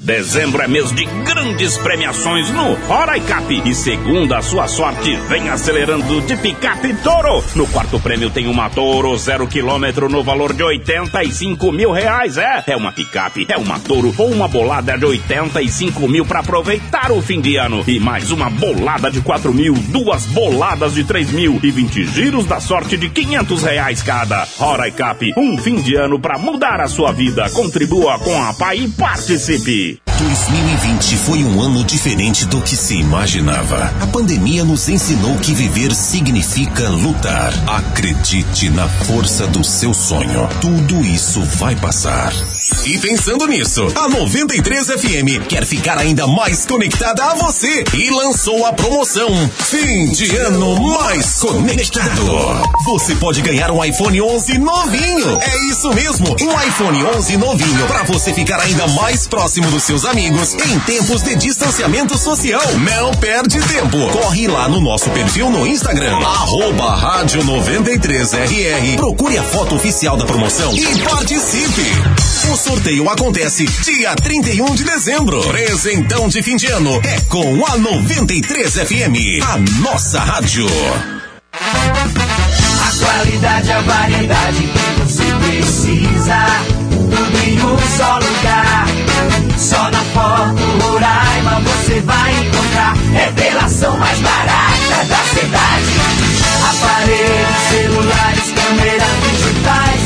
Dezembro 0.00 0.62
é 0.62 0.68
mês 0.68 0.92
de 0.92 1.04
grandes 1.04 1.76
premiações 1.76 2.48
no 2.50 2.74
Roraicap. 2.86 3.62
E 3.68 3.74
segundo 3.74 4.32
a 4.32 4.40
sua 4.40 4.68
sorte, 4.68 5.16
vem 5.28 5.48
acelerando 5.48 6.20
de 6.20 6.36
picape 6.36 6.94
Toro. 7.02 7.42
No 7.56 7.66
quarto 7.66 7.98
prêmio 7.98 8.30
tem 8.30 8.46
uma 8.46 8.70
Toro 8.70 9.16
zero 9.18 9.48
quilômetro 9.48 10.08
no 10.08 10.22
valor 10.22 10.52
de 10.52 10.62
85 10.62 11.72
mil 11.72 11.90
reais. 11.90 12.38
É, 12.38 12.62
é 12.68 12.76
uma 12.76 12.92
picape, 12.92 13.44
é 13.48 13.56
uma 13.56 13.80
Toro 13.80 14.14
ou 14.16 14.30
uma 14.30 14.46
bolada 14.46 14.96
de 14.96 15.04
85 15.04 16.06
mil 16.06 16.24
para 16.24 16.40
aproveitar 16.40 17.10
o 17.10 17.20
fim 17.20 17.40
de 17.40 17.56
ano. 17.56 17.82
E 17.84 17.98
mais 17.98 18.30
uma 18.30 18.48
bolada 18.48 19.10
de 19.10 19.20
4 19.20 19.52
mil, 19.52 19.74
duas 19.74 20.26
boladas 20.26 20.94
de 20.94 21.02
3 21.02 21.32
mil 21.32 21.58
e 21.60 21.72
20 21.72 22.04
giros 22.06 22.46
da 22.46 22.60
sorte 22.60 22.96
de 22.96 23.10
500 23.10 23.62
reais 23.64 24.00
cada. 24.00 24.46
Roraicap, 24.58 25.32
um 25.36 25.58
fim 25.58 25.82
de 25.82 25.96
ano 25.96 26.20
para 26.20 26.38
mudar 26.38 26.80
a 26.80 26.86
sua 26.86 27.10
vida. 27.10 27.50
Contribua 27.50 28.16
com 28.20 28.40
a 28.40 28.54
PAI 28.54 28.78
e 28.78 28.88
participe. 28.88 29.88
2020 30.18 31.16
foi 31.18 31.44
um 31.44 31.62
ano 31.62 31.84
diferente 31.84 32.44
do 32.46 32.60
que 32.60 32.76
se 32.76 32.96
imaginava. 32.96 33.94
A 34.00 34.06
pandemia 34.08 34.64
nos 34.64 34.88
ensinou 34.88 35.38
que 35.38 35.54
viver 35.54 35.94
significa 35.94 36.88
lutar. 36.88 37.54
Acredite 37.68 38.68
na 38.70 38.88
força 38.88 39.46
do 39.46 39.62
seu 39.62 39.94
sonho. 39.94 40.48
Tudo 40.60 41.04
isso 41.04 41.40
vai 41.58 41.76
passar. 41.76 42.32
E 42.84 42.98
pensando 42.98 43.46
nisso, 43.46 43.86
a 43.94 44.08
93 44.08 44.86
FM 44.88 45.46
quer 45.48 45.64
ficar 45.64 45.96
ainda 45.96 46.26
mais 46.26 46.66
conectada 46.66 47.24
a 47.24 47.34
você 47.34 47.84
e 47.94 48.10
lançou 48.10 48.66
a 48.66 48.72
promoção 48.72 49.28
Fim 49.56 50.06
de 50.10 50.36
Ano 50.36 50.80
Mais 50.82 51.38
Conectado. 51.38 52.62
Você 52.86 53.14
pode 53.14 53.40
ganhar 53.40 53.70
um 53.70 53.84
iPhone 53.84 54.20
11 54.20 54.58
novinho. 54.58 55.38
É 55.40 55.70
isso 55.70 55.94
mesmo, 55.94 56.26
um 56.40 56.60
iPhone 56.66 57.04
11 57.16 57.36
novinho 57.36 57.86
para 57.86 58.02
você 58.02 58.34
ficar 58.34 58.58
ainda 58.58 58.88
mais 58.88 59.28
próximo 59.28 59.70
dos 59.70 59.84
seus 59.84 60.07
amigos 60.08 60.54
em 60.54 60.80
tempos 60.80 61.22
de 61.22 61.36
distanciamento 61.36 62.16
social. 62.16 62.62
Não 62.78 63.12
perde 63.12 63.60
tempo. 63.60 63.98
Corre 64.10 64.48
lá 64.48 64.68
no 64.68 64.80
nosso 64.80 65.10
perfil 65.10 65.50
no 65.50 65.66
Instagram, 65.66 66.16
arroba 66.16 66.94
rádio 66.94 67.42
93RR. 67.42 68.96
Procure 68.96 69.36
a 69.36 69.42
foto 69.42 69.74
oficial 69.74 70.16
da 70.16 70.24
promoção 70.24 70.74
e 70.74 70.98
participe. 71.02 71.82
O 72.50 72.56
sorteio 72.56 73.08
acontece 73.10 73.66
dia 73.66 74.14
31 74.16 74.74
de 74.74 74.84
dezembro. 74.84 75.40
Presentão 75.48 76.28
de 76.28 76.42
fim 76.42 76.56
de 76.56 76.66
ano 76.66 77.00
é 77.04 77.20
com 77.28 77.66
a 77.66 77.76
93 77.76 78.72
FM, 78.74 79.44
a 79.44 79.58
nossa 79.82 80.20
rádio. 80.20 80.66
A 81.52 83.04
qualidade, 83.04 83.72
a 83.72 83.80
variedade 83.82 84.68
que 84.68 85.00
você 85.02 85.24
precisa. 85.46 86.46
Tudo 86.90 87.38
em 87.44 87.60
um 87.62 87.78
só 87.96 88.18
lugar. 88.18 88.87
Só 89.56 89.90
na 89.90 90.02
Foto 90.14 90.62
Roraima 90.82 91.60
você 91.60 92.00
vai 92.00 92.32
encontrar. 92.32 92.94
Revelação 93.12 93.98
mais 93.98 94.18
barata 94.20 95.04
da 95.08 95.16
cidade. 95.34 95.92
Aparelhos, 96.70 97.56
celulares, 97.70 98.52
câmeras 98.54 99.16
digitais. 99.30 100.00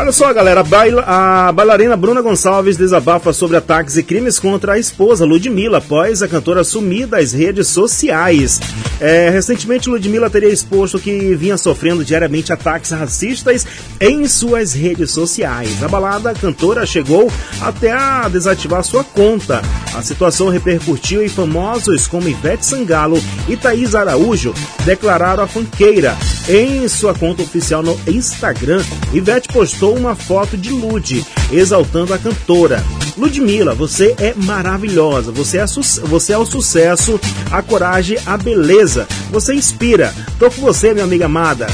Olha 0.00 0.12
só, 0.12 0.32
galera, 0.32 0.60
a, 0.60 0.62
baila- 0.62 1.02
a 1.04 1.50
bailarina 1.50 1.96
Bruna 1.96 2.22
Gonçalves 2.22 2.76
desabafa 2.76 3.32
sobre 3.32 3.56
ataques 3.56 3.96
e 3.96 4.02
crimes 4.04 4.38
contra 4.38 4.74
a 4.74 4.78
esposa 4.78 5.24
Ludmilla 5.24 5.78
após 5.78 6.22
a 6.22 6.28
cantora 6.28 6.62
sumir 6.62 7.08
das 7.08 7.32
redes 7.32 7.66
sociais. 7.66 8.60
É, 9.00 9.28
recentemente, 9.28 9.88
Ludmilla 9.90 10.30
teria 10.30 10.50
exposto 10.50 11.00
que 11.00 11.34
vinha 11.34 11.58
sofrendo 11.58 12.04
diariamente 12.04 12.52
ataques 12.52 12.92
racistas 12.92 13.66
em 14.00 14.28
suas 14.28 14.72
redes 14.72 15.10
sociais. 15.10 15.82
Abalada, 15.82 16.30
a 16.30 16.34
cantora 16.34 16.86
chegou 16.86 17.28
até 17.60 17.90
a 17.90 18.28
desativar 18.28 18.84
sua 18.84 19.02
conta. 19.02 19.62
A 19.96 20.00
situação 20.02 20.48
repercutiu 20.48 21.24
em 21.24 21.28
famosos 21.28 22.06
como 22.06 22.28
Ivete 22.28 22.64
Sangalo 22.64 23.20
e 23.48 23.56
Thaís 23.56 23.96
Araújo 23.96 24.54
declararam 24.84 25.42
a 25.42 25.48
fanqueira. 25.48 26.16
Em 26.48 26.86
sua 26.88 27.12
conta 27.14 27.42
oficial 27.42 27.82
no 27.82 27.98
Instagram, 28.06 28.82
Ivete 29.12 29.48
postou 29.48 29.87
uma 29.94 30.14
foto 30.14 30.56
de 30.56 30.70
Lud, 30.70 31.24
exaltando 31.52 32.14
a 32.14 32.18
cantora. 32.18 32.82
Ludmilla, 33.16 33.74
você 33.74 34.14
é 34.18 34.34
maravilhosa, 34.34 35.32
você 35.32 35.58
é, 35.58 35.64
você 36.04 36.32
é 36.32 36.38
o 36.38 36.46
sucesso, 36.46 37.20
a 37.50 37.60
coragem, 37.62 38.18
a 38.26 38.36
beleza. 38.36 39.06
Você 39.30 39.54
inspira. 39.54 40.14
Tô 40.38 40.50
com 40.50 40.62
você, 40.62 40.92
minha 40.92 41.04
amiga 41.04 41.26
amada. 41.26 41.66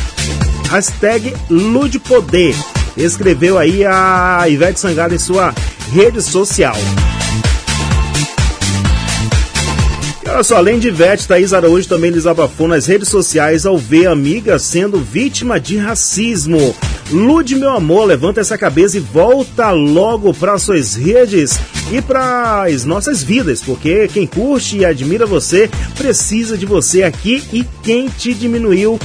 Hashtag 0.70 1.34
Ludepoder. 1.50 2.54
Escreveu 2.96 3.58
aí 3.58 3.84
a 3.84 4.44
Ivete 4.48 4.80
Sangalo 4.80 5.14
em 5.14 5.18
sua 5.18 5.54
rede 5.92 6.22
social. 6.22 6.76
Olha 10.26 10.42
só, 10.42 10.56
além 10.56 10.80
de 10.80 10.88
Ivete, 10.88 11.28
Thaís 11.28 11.52
Araújo 11.52 11.88
também 11.88 12.10
desabafou 12.10 12.66
nas 12.66 12.86
redes 12.86 13.08
sociais 13.08 13.64
ao 13.64 13.78
ver 13.78 14.08
amiga 14.08 14.58
sendo 14.58 14.98
vítima 14.98 15.60
de 15.60 15.76
racismo. 15.76 16.74
Lude, 17.10 17.54
meu 17.54 17.70
amor, 17.70 18.06
levanta 18.06 18.40
essa 18.40 18.56
cabeça 18.56 18.96
e 18.96 19.00
volta 19.00 19.70
logo 19.70 20.32
para 20.32 20.58
suas 20.58 20.94
redes 20.94 21.58
e 21.92 22.00
para 22.00 22.64
as 22.64 22.84
nossas 22.84 23.22
vidas, 23.22 23.60
porque 23.60 24.08
quem 24.08 24.26
curte 24.26 24.78
e 24.78 24.84
admira 24.84 25.26
você 25.26 25.70
precisa 25.96 26.56
de 26.56 26.64
você 26.64 27.02
aqui 27.02 27.44
e 27.52 27.64
quem 27.82 28.08
te 28.08 28.32
diminuiu 28.32 28.98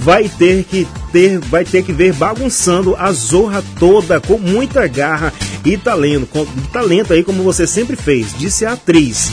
vai 0.00 0.28
ter 0.28 0.64
que 0.64 0.86
ter, 1.12 1.38
vai 1.38 1.64
ter 1.64 1.82
que 1.82 1.92
ver 1.92 2.12
bagunçando 2.12 2.94
a 2.96 3.12
zorra 3.12 3.62
toda 3.78 4.20
com 4.20 4.38
muita 4.38 4.86
garra 4.86 5.32
e 5.64 5.78
talento, 5.78 6.26
com 6.26 6.44
talento 6.72 7.12
aí 7.12 7.22
como 7.22 7.42
você 7.42 7.66
sempre 7.66 7.96
fez, 7.96 8.36
disse 8.36 8.66
a 8.66 8.72
atriz. 8.72 9.30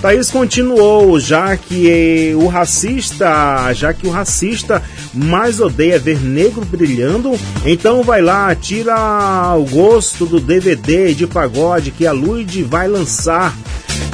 Thaís 0.00 0.30
continuou, 0.30 1.20
já 1.20 1.54
que 1.58 2.32
o 2.34 2.46
racista, 2.46 3.70
já 3.74 3.92
que 3.92 4.06
o 4.06 4.10
racista 4.10 4.82
mais 5.12 5.60
odeia 5.60 5.98
ver 5.98 6.18
negro 6.18 6.64
brilhando, 6.64 7.38
então 7.66 8.02
vai 8.02 8.22
lá, 8.22 8.54
tira 8.54 9.54
o 9.56 9.64
gosto 9.64 10.24
do 10.24 10.40
DVD 10.40 11.12
de 11.12 11.26
pagode 11.26 11.90
que 11.90 12.06
a 12.06 12.12
Luide 12.12 12.62
vai 12.62 12.88
lançar. 12.88 13.54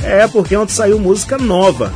É 0.02 0.26
porque 0.26 0.56
ontem 0.56 0.74
saiu 0.74 0.98
música 0.98 1.38
nova. 1.38 1.92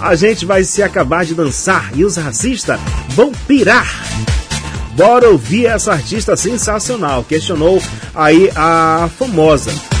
A 0.00 0.14
gente 0.14 0.46
vai 0.46 0.64
se 0.64 0.82
acabar 0.82 1.26
de 1.26 1.34
dançar 1.34 1.90
e 1.94 2.04
os 2.06 2.16
racistas 2.16 2.80
vão 3.10 3.30
pirar. 3.46 3.86
Bora 4.96 5.28
ouvir 5.28 5.66
essa 5.66 5.92
artista 5.92 6.34
sensacional, 6.34 7.24
questionou 7.24 7.80
aí 8.14 8.50
a 8.56 9.08
famosa. 9.18 9.91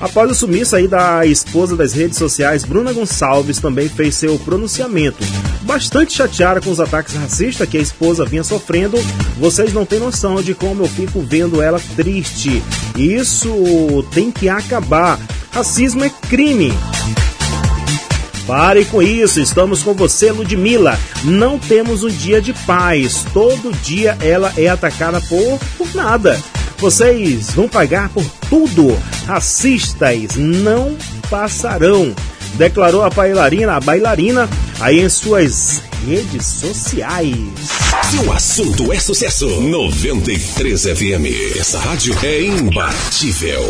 Após 0.00 0.30
o 0.30 0.34
sumiço 0.34 0.76
aí 0.76 0.86
da 0.86 1.24
esposa 1.24 1.74
das 1.74 1.92
redes 1.92 2.18
sociais, 2.18 2.64
Bruna 2.64 2.92
Gonçalves 2.92 3.58
também 3.58 3.88
fez 3.88 4.14
seu 4.14 4.38
pronunciamento. 4.38 5.24
Bastante 5.62 6.12
chateada 6.12 6.60
com 6.60 6.70
os 6.70 6.80
ataques 6.80 7.14
racistas 7.14 7.68
que 7.68 7.78
a 7.78 7.80
esposa 7.80 8.24
vinha 8.24 8.44
sofrendo, 8.44 8.98
vocês 9.38 9.72
não 9.72 9.86
têm 9.86 9.98
noção 9.98 10.42
de 10.42 10.54
como 10.54 10.82
eu 10.82 10.88
fico 10.88 11.20
vendo 11.20 11.62
ela 11.62 11.80
triste. 11.96 12.62
Isso 12.96 14.04
tem 14.12 14.30
que 14.30 14.48
acabar. 14.48 15.18
Racismo 15.50 16.04
é 16.04 16.10
crime. 16.28 16.72
Pare 18.46 18.84
com 18.84 19.02
isso, 19.02 19.40
estamos 19.40 19.82
com 19.82 19.92
você, 19.92 20.30
Ludmilla. 20.30 20.96
Não 21.24 21.58
temos 21.58 22.04
um 22.04 22.08
dia 22.08 22.40
de 22.40 22.52
paz. 22.52 23.24
Todo 23.32 23.72
dia 23.82 24.16
ela 24.20 24.52
é 24.56 24.68
atacada 24.68 25.20
por, 25.22 25.58
por 25.76 25.94
nada. 25.94 26.40
Vocês 26.78 27.52
vão 27.52 27.68
pagar 27.68 28.08
por 28.10 28.24
tudo. 28.48 28.96
Racistas 29.26 30.36
não 30.36 30.96
passarão. 31.30 32.14
Declarou 32.54 33.02
a 33.02 33.10
bailarina, 33.10 33.74
a 33.74 33.80
bailarina, 33.80 34.48
aí 34.80 35.00
em 35.00 35.08
suas 35.08 35.82
redes 36.06 36.46
sociais. 36.46 37.36
Se 38.10 38.16
o 38.18 38.32
assunto 38.32 38.92
é 38.92 38.98
sucesso, 38.98 39.48
93 39.60 40.82
FM. 40.82 41.58
Essa 41.58 41.78
rádio 41.78 42.16
é 42.22 42.42
imbatível. 42.42 43.62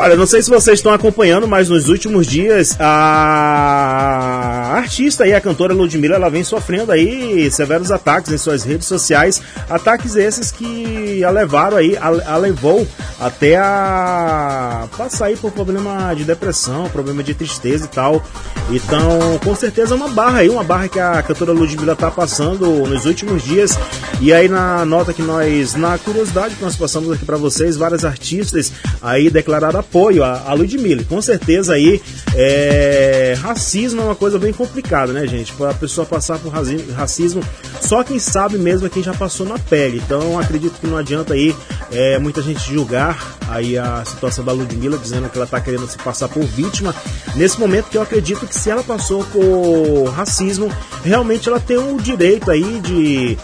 Olha, 0.00 0.14
não 0.14 0.28
sei 0.28 0.40
se 0.40 0.48
vocês 0.48 0.78
estão 0.78 0.92
acompanhando, 0.92 1.48
mas 1.48 1.68
nos 1.68 1.88
últimos 1.88 2.24
dias 2.24 2.76
a 2.78 4.74
artista 4.76 5.26
e 5.26 5.34
a 5.34 5.40
cantora 5.40 5.74
Ludmilla 5.74 6.14
ela 6.14 6.30
vem 6.30 6.44
sofrendo 6.44 6.92
aí 6.92 7.50
severos 7.50 7.90
ataques 7.90 8.32
em 8.32 8.38
suas 8.38 8.62
redes 8.62 8.86
sociais, 8.86 9.42
ataques 9.68 10.14
esses 10.14 10.52
que 10.52 11.24
a 11.24 11.30
levaram 11.30 11.78
aí, 11.78 11.96
a, 11.96 12.06
a 12.32 12.36
levou 12.36 12.86
até 13.18 13.56
a 13.56 14.86
passar 14.96 15.26
aí 15.26 15.36
por 15.36 15.50
problema 15.50 16.14
de 16.14 16.22
depressão, 16.22 16.88
problema 16.90 17.20
de 17.24 17.34
tristeza 17.34 17.86
e 17.86 17.88
tal. 17.88 18.22
Então, 18.70 19.40
com 19.42 19.54
certeza 19.56 19.94
é 19.94 19.96
uma 19.96 20.08
barra 20.08 20.38
aí, 20.38 20.48
uma 20.48 20.62
barra 20.62 20.88
que 20.88 21.00
a 21.00 21.20
cantora 21.22 21.52
Ludmilla 21.52 21.96
tá 21.96 22.10
passando 22.10 22.66
nos 22.86 23.04
últimos 23.04 23.42
dias. 23.42 23.76
E 24.20 24.32
aí 24.32 24.48
na 24.48 24.84
nota 24.84 25.12
que 25.12 25.22
nós, 25.22 25.74
na 25.74 25.98
curiosidade 25.98 26.54
que 26.54 26.62
nós 26.62 26.76
passamos 26.76 27.10
aqui 27.10 27.24
para 27.24 27.36
vocês, 27.36 27.76
várias 27.76 28.04
artistas 28.04 28.72
aí 29.02 29.28
declararam 29.28 29.80
apoio 29.88 30.22
a, 30.22 30.42
a 30.46 30.52
Ludmilla. 30.52 31.02
Com 31.08 31.20
certeza 31.20 31.74
aí, 31.74 32.00
é, 32.34 33.34
racismo 33.40 34.02
é 34.02 34.04
uma 34.04 34.14
coisa 34.14 34.38
bem 34.38 34.52
complicada, 34.52 35.12
né, 35.12 35.26
gente? 35.26 35.52
Para 35.54 35.70
a 35.70 35.74
pessoa 35.74 36.06
passar 36.06 36.38
por 36.38 36.52
raci- 36.52 36.84
racismo, 36.94 37.42
só 37.80 38.04
quem 38.04 38.18
sabe 38.18 38.58
mesmo 38.58 38.86
é 38.86 38.90
quem 38.90 39.02
já 39.02 39.14
passou 39.14 39.46
na 39.46 39.58
pele. 39.58 40.00
Então, 40.04 40.38
acredito 40.38 40.78
que 40.80 40.86
não 40.86 40.96
adianta 40.98 41.34
aí 41.34 41.54
é, 41.90 42.18
muita 42.18 42.42
gente 42.42 42.60
julgar 42.60 43.36
aí 43.48 43.78
a 43.78 44.04
situação 44.04 44.44
da 44.44 44.52
Ludmilla, 44.52 44.98
dizendo 44.98 45.28
que 45.28 45.36
ela 45.38 45.46
está 45.46 45.60
querendo 45.60 45.88
se 45.88 45.96
passar 45.98 46.28
por 46.28 46.44
vítima. 46.44 46.94
Nesse 47.34 47.58
momento 47.58 47.88
que 47.88 47.96
eu 47.96 48.02
acredito 48.02 48.46
que 48.46 48.54
se 48.54 48.68
ela 48.70 48.82
passou 48.82 49.24
por 49.24 50.10
racismo, 50.10 50.70
realmente 51.02 51.48
ela 51.48 51.58
tem 51.58 51.78
o 51.78 51.98
direito 52.00 52.50
aí 52.50 52.80
de 52.80 53.38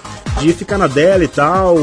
de 0.45 0.53
ficar 0.53 0.77
na 0.77 0.87
dela 0.87 1.25
e 1.25 1.29
tal, 1.29 1.77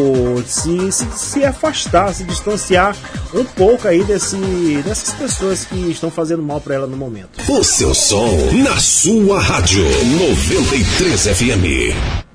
se, 0.45 0.91
se, 0.91 1.07
se 1.15 1.43
afastar, 1.43 2.13
se 2.13 2.23
distanciar 2.23 2.95
um 3.33 3.43
pouco 3.43 3.87
aí 3.87 4.03
desse, 4.03 4.37
dessas 4.85 5.13
pessoas 5.15 5.65
que 5.65 5.75
estão 5.89 6.11
fazendo 6.11 6.43
mal 6.43 6.61
para 6.61 6.75
ela 6.75 6.87
no 6.87 6.95
momento. 6.95 7.41
O 7.49 7.63
seu 7.63 7.93
som 7.93 8.27
na 8.63 8.77
sua 8.77 9.39
rádio 9.39 9.83
93 9.83 11.27
FM. 11.27 12.30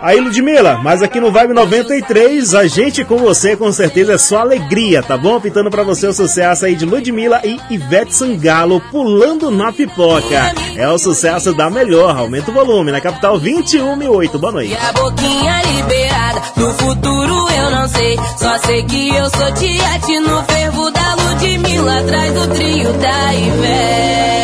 Aí, 0.00 0.20
Ludmilla, 0.20 0.78
mas 0.82 1.02
aqui 1.02 1.18
no 1.18 1.32
Vibe 1.32 1.54
93, 1.54 2.54
a 2.54 2.66
gente 2.66 3.04
com 3.04 3.16
você 3.16 3.56
com 3.56 3.72
certeza 3.72 4.14
é 4.14 4.18
só 4.18 4.40
alegria, 4.40 5.02
tá 5.02 5.16
bom? 5.16 5.40
Pintando 5.40 5.70
pra 5.70 5.82
você 5.82 6.06
o 6.06 6.12
sucesso 6.12 6.66
aí 6.66 6.74
de 6.74 6.84
Ludmilla 6.84 7.40
e 7.42 7.58
Ivete 7.70 8.14
Sangalo 8.14 8.82
pulando 8.90 9.50
na 9.50 9.72
pipoca. 9.72 10.52
É 10.76 10.86
o 10.88 10.98
sucesso 10.98 11.54
da 11.54 11.70
melhor, 11.70 12.16
aumenta 12.16 12.50
o 12.50 12.54
volume, 12.54 12.92
na 12.92 13.00
capital 13.00 13.38
21 13.38 14.02
e 14.02 14.08
8. 14.08 14.38
Boa 14.38 14.52
noite. 14.52 14.72
E 14.72 14.76
a 14.76 14.92
boquinha 14.92 15.62
liberada, 15.62 16.42
no 16.56 16.70
futuro 16.74 17.50
eu 17.50 17.70
não 17.70 17.88
sei. 17.88 18.18
Só 18.36 18.58
sei 18.58 18.82
que 18.82 19.14
eu 19.14 19.30
sou 19.30 19.52
tiete 19.54 20.20
no 20.20 20.42
fervo 20.44 20.90
da 20.90 21.14
Ludmilla, 21.14 22.00
atrás 22.00 22.32
do 22.34 22.48
trio 22.48 22.92
da 22.92 23.34
Ivete. 23.34 24.34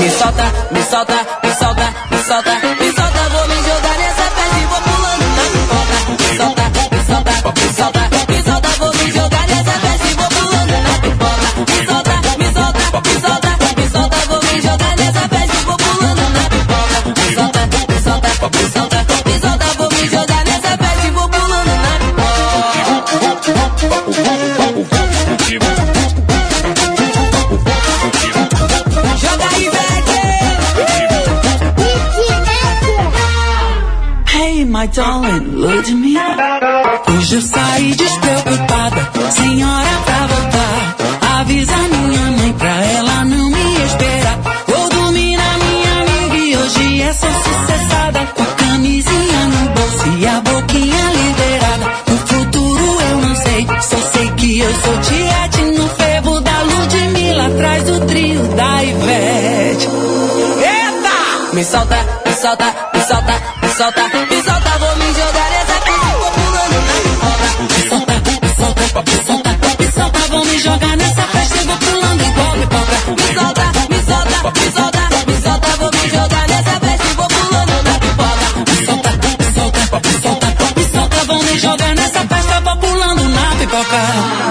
Me 0.00 0.10
solta, 0.10 0.44
me 0.72 0.82
solta, 0.82 1.14
me 1.42 1.54
solta, 1.54 1.94
me 2.10 2.18
solta, 2.18 2.54
me 2.80 2.92
solta, 2.92 3.13
me 7.52 7.68
solta, 7.74 8.08
me 8.28 8.42
solta, 8.42 8.68
me 8.68 8.76
vou 8.78 8.92
me 8.94 9.10
jogar 9.12 9.46
nessa 9.48 9.72
festa 9.72 10.06
e 10.08 10.14
vou 10.14 10.28
pulando 10.28 10.76
na 10.86 10.94
pipoca. 11.02 11.48
Me 11.68 11.86
solta, 11.86 12.14
me 12.38 12.48
solta, 12.54 13.00
me 13.04 13.14
solta, 13.20 13.50
me 13.76 13.86
solta, 13.88 14.18
vou 14.28 14.40
me 14.42 14.60
jogar 14.62 14.96
nessa 14.96 15.28
festa 15.28 15.56
e 15.56 15.64
vou 15.64 15.76
pulando 15.76 16.24
na 16.36 16.44
pipoca. 16.52 16.98
Me 17.20 17.28
solta, 17.34 17.62
me 17.66 17.98
solta, 18.00 18.30
me 18.48 18.64
solta, 18.74 19.00
me 19.26 19.34
solta, 19.40 19.66
vou 19.78 19.88
me 19.90 20.02
jogar 20.08 20.42
nessa 20.44 20.72
festa 20.78 21.06
e 21.06 21.10
vou 21.10 21.28
pulando 21.28 21.74
na 21.84 21.92
pipoca. 22.00 22.34
Joga 29.20 29.48
aí, 29.54 29.64
Hey, 34.32 34.64
my 34.64 34.86
darling, 34.88 35.56
Ludmilla. 35.56 36.83
Eu 37.34 37.42
saí 37.42 37.92
despreocupada, 37.96 39.10
sem 39.32 39.64
hora 39.64 39.90
pra 40.04 40.26
voltar. 40.28 40.96
Avisa 41.40 41.76
minha 41.76 42.30
mãe 42.30 42.52
pra 42.52 42.84
ela 42.84 43.24
não 43.24 43.50
me 43.50 43.84
esperar. 43.86 44.38
Vou 44.68 44.88
dormir 44.88 45.36
na 45.36 45.58
minha 45.58 46.02
amiga 46.02 46.36
e 46.36 46.56
hoje 46.56 47.02
é 47.02 47.12
só 47.12 47.26
sucessada. 47.26 48.20
Com 48.36 48.42
a 48.44 48.46
camisinha 48.46 49.46
no 49.48 49.68
bolso 49.70 50.16
e 50.16 50.26
a 50.28 50.40
boquinha 50.42 51.10
liberada. 51.10 51.86
O 52.06 52.16
futuro 52.24 53.00
eu 53.10 53.16
não 53.18 53.34
sei, 53.34 53.66
só 53.82 53.96
sei 54.12 54.30
que 54.36 54.60
eu 54.60 54.72
sou 54.72 55.00
tiete 55.00 55.62
no 55.76 55.88
fervo 55.88 56.40
da 56.40 56.62
Ludmilla. 56.62 57.46
Atrás 57.48 57.82
do 57.82 58.06
trio 58.06 58.42
da 58.54 58.84
Ivete. 58.84 59.88
Eita! 60.58 61.52
Me 61.52 61.64
solta, 61.64 61.96
me 62.24 62.32
solta, 62.32 62.74
me 62.94 63.00
solta, 63.00 63.42
me 63.60 63.68
solta, 63.70 64.33
pulando 83.82 84.43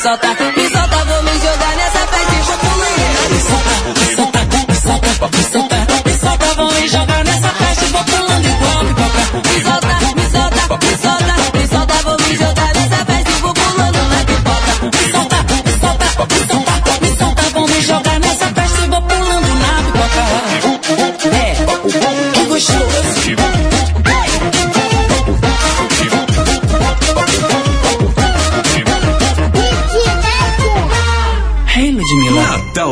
solta, 0.00 0.28
me 0.56 0.68
solta, 0.70 1.04
vou 1.04 1.22
me 1.22 1.32
jogar 1.32 1.76
nessa 1.76 2.06
peste 2.06 2.36
popular. 2.52 2.90
Me 3.30 3.40
solta, 3.40 3.74
me 4.00 4.16
solta, 4.16 4.40
me 4.66 4.74
solta, 4.74 5.28
me 5.36 5.42
solta. 5.52 5.69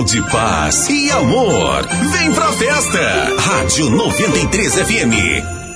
de 0.08 0.22
paz 0.30 0.88
e 0.88 1.10
amor. 1.10 1.86
Vem 1.86 2.32
pra 2.32 2.50
festa. 2.52 3.34
Rádio 3.38 3.90
93 3.90 4.74
FM. 4.74 5.67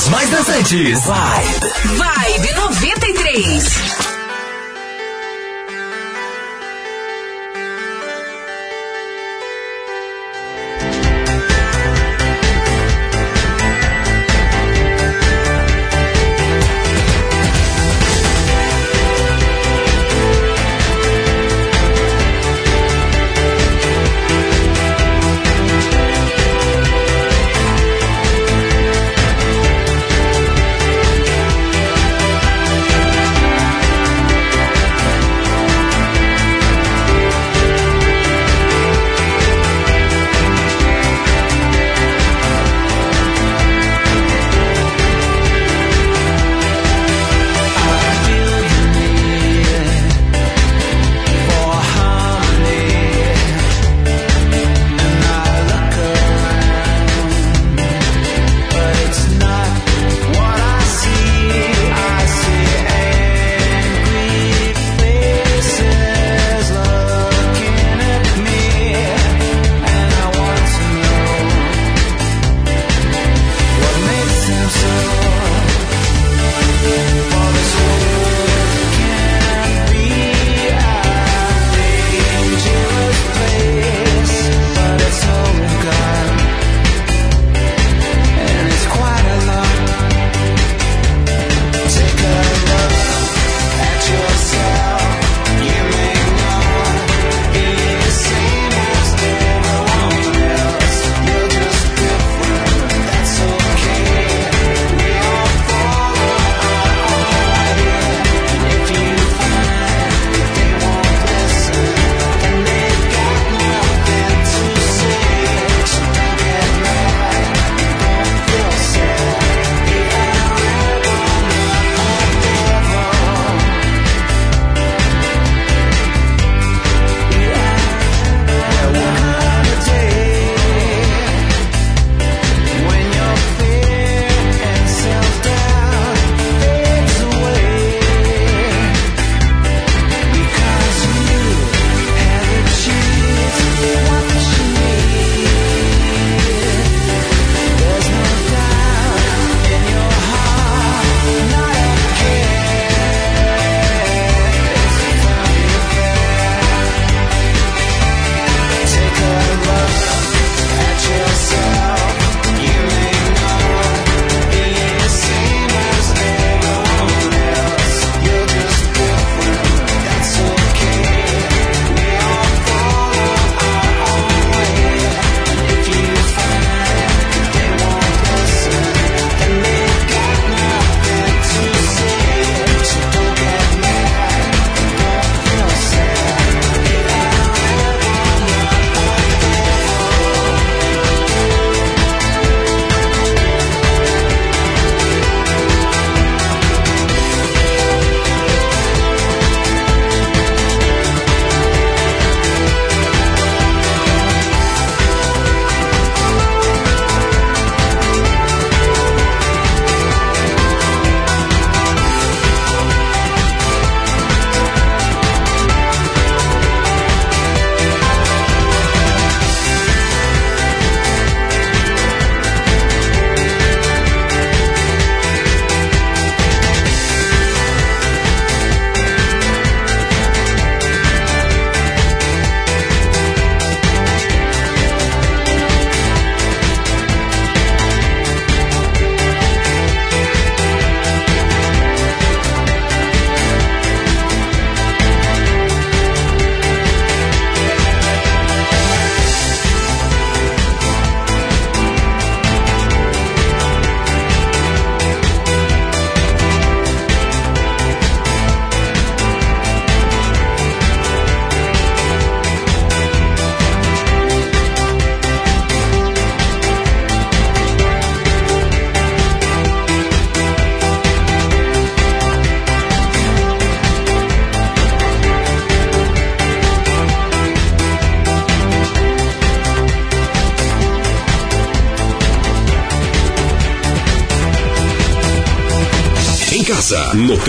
As 0.00 0.08
mais 0.08 0.30
dançantes. 0.30 1.04
Vibe. 1.04 1.98
Vibe 1.98 2.54
93. 2.54 4.09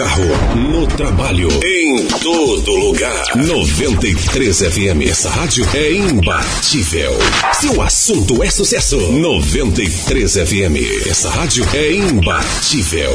Carro, 0.02 0.24
no 0.56 0.88
trabalho, 0.88 1.48
em 1.64 2.08
todo 2.08 2.72
lugar. 2.72 3.24
93 3.36 4.60
FM. 4.60 5.08
Essa 5.08 5.30
rádio 5.30 5.64
é 5.76 5.94
imbatível. 5.94 7.16
Se 7.54 7.68
o 7.68 7.82
assunto 7.84 8.42
é 8.42 8.50
sucesso, 8.50 8.98
93 8.98 10.34
FM. 10.34 11.08
Essa 11.08 11.30
rádio 11.30 11.68
é 11.76 11.94
imbatível. 11.94 13.12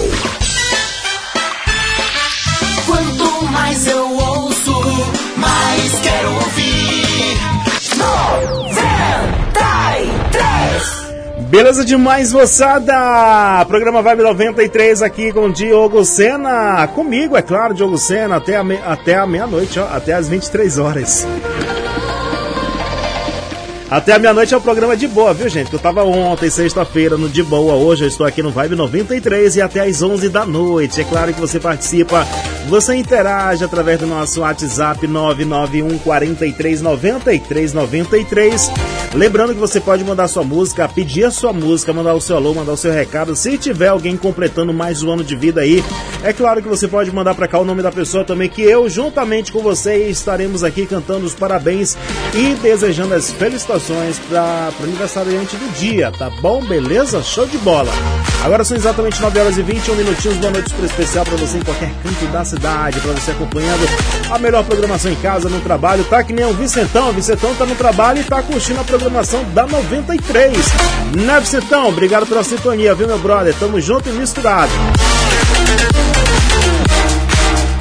Quanto 2.86 3.44
mais 3.46 3.86
eu 3.88 4.16
ouço, 4.16 5.12
mais 5.36 5.92
quero 6.04 6.34
ouvir. 6.34 6.65
Beleza 11.48 11.84
demais, 11.84 12.32
moçada! 12.32 13.64
Programa 13.66 14.02
Vibe 14.02 14.22
93 14.22 15.00
aqui 15.02 15.32
com 15.32 15.46
o 15.46 15.52
Diogo 15.52 16.04
Sena. 16.04 16.86
Comigo, 16.88 17.36
é 17.36 17.42
claro, 17.42 17.72
Diogo 17.72 17.96
Sena, 17.96 18.36
até 18.36 18.56
a, 18.56 18.64
me- 18.64 18.80
até 18.84 19.14
a 19.16 19.26
meia-noite, 19.26 19.78
até 19.78 20.12
as 20.14 20.28
23 20.28 20.78
horas. 20.78 21.26
Até 23.88 24.12
a 24.14 24.18
meia-noite 24.18 24.52
é 24.52 24.56
o 24.56 24.60
programa 24.60 24.96
de 24.96 25.06
boa, 25.06 25.32
viu, 25.32 25.48
gente? 25.48 25.70
Que 25.70 25.76
eu 25.76 25.80
tava 25.80 26.02
ontem, 26.02 26.50
sexta-feira, 26.50 27.16
no 27.16 27.28
de 27.28 27.44
boa. 27.44 27.74
Hoje 27.74 28.04
eu 28.04 28.08
estou 28.08 28.26
aqui 28.26 28.42
no 28.42 28.50
Vibe 28.50 28.74
93 28.74 29.54
e 29.56 29.62
até 29.62 29.80
às 29.86 30.02
11 30.02 30.28
da 30.28 30.44
noite. 30.44 31.00
É 31.00 31.04
claro 31.04 31.32
que 31.32 31.40
você 31.40 31.60
participa, 31.60 32.26
você 32.68 32.96
interage 32.96 33.64
através 33.64 34.00
do 34.00 34.06
nosso 34.08 34.40
WhatsApp 34.40 35.06
991 35.06 35.98
43 35.98 36.82
93 36.82 37.72
93. 37.72 38.70
Lembrando 39.16 39.54
que 39.54 39.58
você 39.58 39.80
pode 39.80 40.04
mandar 40.04 40.28
sua 40.28 40.44
música, 40.44 40.86
pedir 40.86 41.24
a 41.24 41.30
sua 41.30 41.50
música, 41.50 41.90
mandar 41.90 42.12
o 42.12 42.20
seu 42.20 42.36
alô, 42.36 42.52
mandar 42.52 42.72
o 42.72 42.76
seu 42.76 42.92
recado. 42.92 43.34
Se 43.34 43.56
tiver 43.56 43.88
alguém 43.88 44.14
completando 44.14 44.74
mais 44.74 45.02
um 45.02 45.10
ano 45.10 45.24
de 45.24 45.34
vida 45.34 45.62
aí, 45.62 45.82
é 46.22 46.34
claro 46.34 46.62
que 46.62 46.68
você 46.68 46.86
pode 46.86 47.10
mandar 47.10 47.34
pra 47.34 47.48
cá 47.48 47.58
o 47.58 47.64
nome 47.64 47.82
da 47.82 47.90
pessoa 47.90 48.24
também, 48.24 48.46
que 48.46 48.60
eu, 48.60 48.90
juntamente 48.90 49.50
com 49.50 49.62
você, 49.62 50.06
estaremos 50.08 50.62
aqui 50.62 50.84
cantando 50.84 51.24
os 51.24 51.34
parabéns 51.34 51.96
e 52.34 52.56
desejando 52.56 53.14
as 53.14 53.30
felicitações 53.30 54.18
para 54.18 54.70
o 54.80 54.84
aniversariante 54.84 55.56
do 55.56 55.72
dia, 55.72 56.12
tá 56.12 56.28
bom? 56.42 56.62
Beleza? 56.62 57.22
Show 57.22 57.46
de 57.46 57.56
bola! 57.56 57.90
Agora 58.44 58.64
são 58.64 58.76
exatamente 58.76 59.20
9 59.20 59.40
horas 59.40 59.56
e 59.56 59.62
21 59.62 59.94
minutinhos. 59.96 60.36
Boa 60.36 60.52
noite 60.52 60.68
super 60.68 60.84
especial 60.84 61.24
para 61.24 61.36
você 61.36 61.56
em 61.56 61.62
qualquer 61.62 61.90
canto 62.02 62.26
da 62.26 62.44
cidade, 62.44 63.00
para 63.00 63.12
você 63.12 63.30
acompanhando 63.30 63.86
a 64.30 64.38
melhor 64.38 64.64
programação 64.64 65.10
em 65.10 65.16
casa, 65.16 65.48
no 65.48 65.60
trabalho. 65.60 66.04
Tá 66.04 66.22
que 66.22 66.32
nem 66.32 66.44
o 66.44 66.52
Vicentão. 66.52 67.10
O 67.10 67.12
Vicentão 67.12 67.54
tá 67.54 67.64
no 67.64 67.74
trabalho 67.74 68.20
e 68.20 68.24
tá 68.24 68.42
curtindo 68.42 68.80
a 68.80 68.84
programação 68.84 69.44
da 69.52 69.66
93. 69.66 70.56
Né, 71.16 71.40
Vicentão? 71.40 71.88
Obrigado 71.88 72.26
pela 72.26 72.42
sintonia, 72.42 72.94
viu, 72.94 73.06
meu 73.06 73.18
brother? 73.18 73.54
Tamo 73.58 73.80
junto 73.80 74.08
e 74.08 74.12
misturado. 74.12 74.72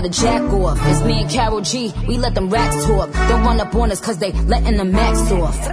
gotta 0.04 0.22
jack 0.22 0.42
off. 0.54 0.78
It's 0.86 1.04
me 1.04 1.22
and 1.22 1.30
Carol 1.30 1.62
G, 1.62 1.94
we 2.08 2.18
let 2.18 2.36
them 2.36 2.50
racks 2.50 2.86
talk. 2.86 3.12
Don't 3.12 3.44
run 3.44 3.60
up 3.60 3.74
on 3.76 3.92
us 3.92 4.00
cause 4.00 4.18
they 4.18 4.32
letting 4.32 4.78
the 4.78 4.86
max 4.86 5.32
off. 5.32 5.73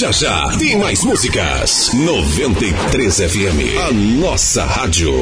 Já 0.00 0.10
já 0.12 0.48
tem 0.58 0.78
mais 0.78 1.04
músicas. 1.04 1.90
93 1.92 3.16
FM, 3.16 3.76
a 3.86 3.92
nossa 3.92 4.64
rádio. 4.64 5.12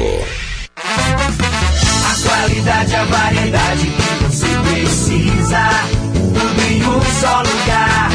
A 0.77 2.15
qualidade, 2.25 2.95
a 2.95 3.03
variedade 3.03 3.87
que 3.87 4.23
você 4.23 4.47
precisa. 4.69 5.69
Tudo 6.13 6.61
em 6.71 6.81
um 6.81 7.01
só 7.19 7.39
lugar. 7.41 8.09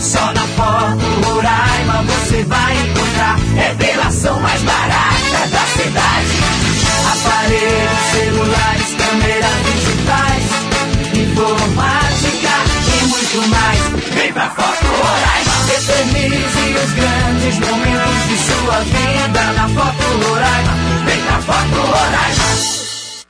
Só 0.00 0.32
na 0.34 0.46
Foto 0.54 1.32
Roraima 1.32 2.04
você 2.04 2.44
vai 2.44 2.76
encontrar. 2.76 2.97
Grandes 17.48 17.58
momentos 17.60 18.28
de 18.28 18.36
sua 18.36 18.80
vida 18.80 19.52
na 19.52 19.68
Foto 19.68 20.28
Roraima. 20.28 20.72
Vem 21.06 21.20
pra 21.22 21.40
Foto 21.40 21.80
Roraima. 21.80 22.77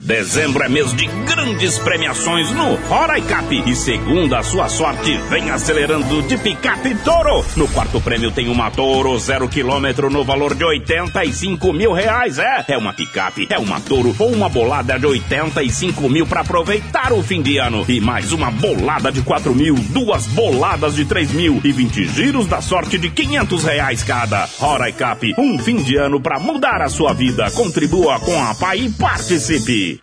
Dezembro 0.09 0.65
é 0.65 0.71
mês 0.71 0.91
de 0.95 1.07
grandes 1.07 1.77
premiações 1.81 2.51
no 2.53 2.77
Roraicap. 2.77 3.63
E 3.67 3.77
segunda 3.77 4.39
a 4.39 4.43
sua 4.43 4.67
sorte, 4.67 5.15
vem 5.29 5.51
acelerando 5.51 6.23
de 6.23 6.39
picape 6.39 6.95
Toro. 7.05 7.45
No 7.55 7.69
quarto 7.69 8.01
prêmio 8.01 8.31
tem 8.31 8.49
uma 8.49 8.71
Toro 8.71 9.19
zero 9.19 9.47
quilômetro 9.51 10.09
no 10.09 10.25
valor 10.25 10.55
de 10.55 10.65
85 10.65 11.75
mil 11.75 11.93
reais. 11.93 12.39
É, 12.39 12.65
é 12.69 12.79
uma 12.79 12.95
picape, 12.95 13.49
é 13.51 13.59
uma 13.59 13.83
Toro 13.83 14.17
ou 14.19 14.33
uma 14.33 14.49
bolada 14.49 14.99
de 14.99 15.05
85 15.05 16.09
mil 16.09 16.27
para 16.27 16.41
aproveitar 16.41 17.13
o 17.13 17.23
fim 17.23 17.43
de 17.43 17.59
ano. 17.59 17.85
E 17.87 18.01
mais 18.01 18.33
uma 18.33 18.51
bolada 18.51 19.13
de 19.13 19.21
4 19.21 19.55
mil, 19.55 19.75
duas 19.75 20.27
boladas 20.29 20.95
de 20.95 21.05
3 21.05 21.33
mil 21.33 21.61
e 21.63 21.71
20 21.71 22.07
giros 22.07 22.47
da 22.47 22.63
sorte 22.63 22.97
de 22.97 23.11
500 23.11 23.63
reais 23.63 24.03
cada. 24.03 24.49
Roraicap, 24.59 25.35
um 25.37 25.59
fim 25.59 25.77
de 25.83 25.97
ano 25.97 26.19
para 26.19 26.39
mudar 26.39 26.81
a 26.81 26.89
sua 26.89 27.13
vida. 27.13 27.51
Contribua 27.51 28.19
com 28.21 28.43
a 28.43 28.55
PAI 28.55 28.87
e 28.87 28.91
participe. 28.91 29.98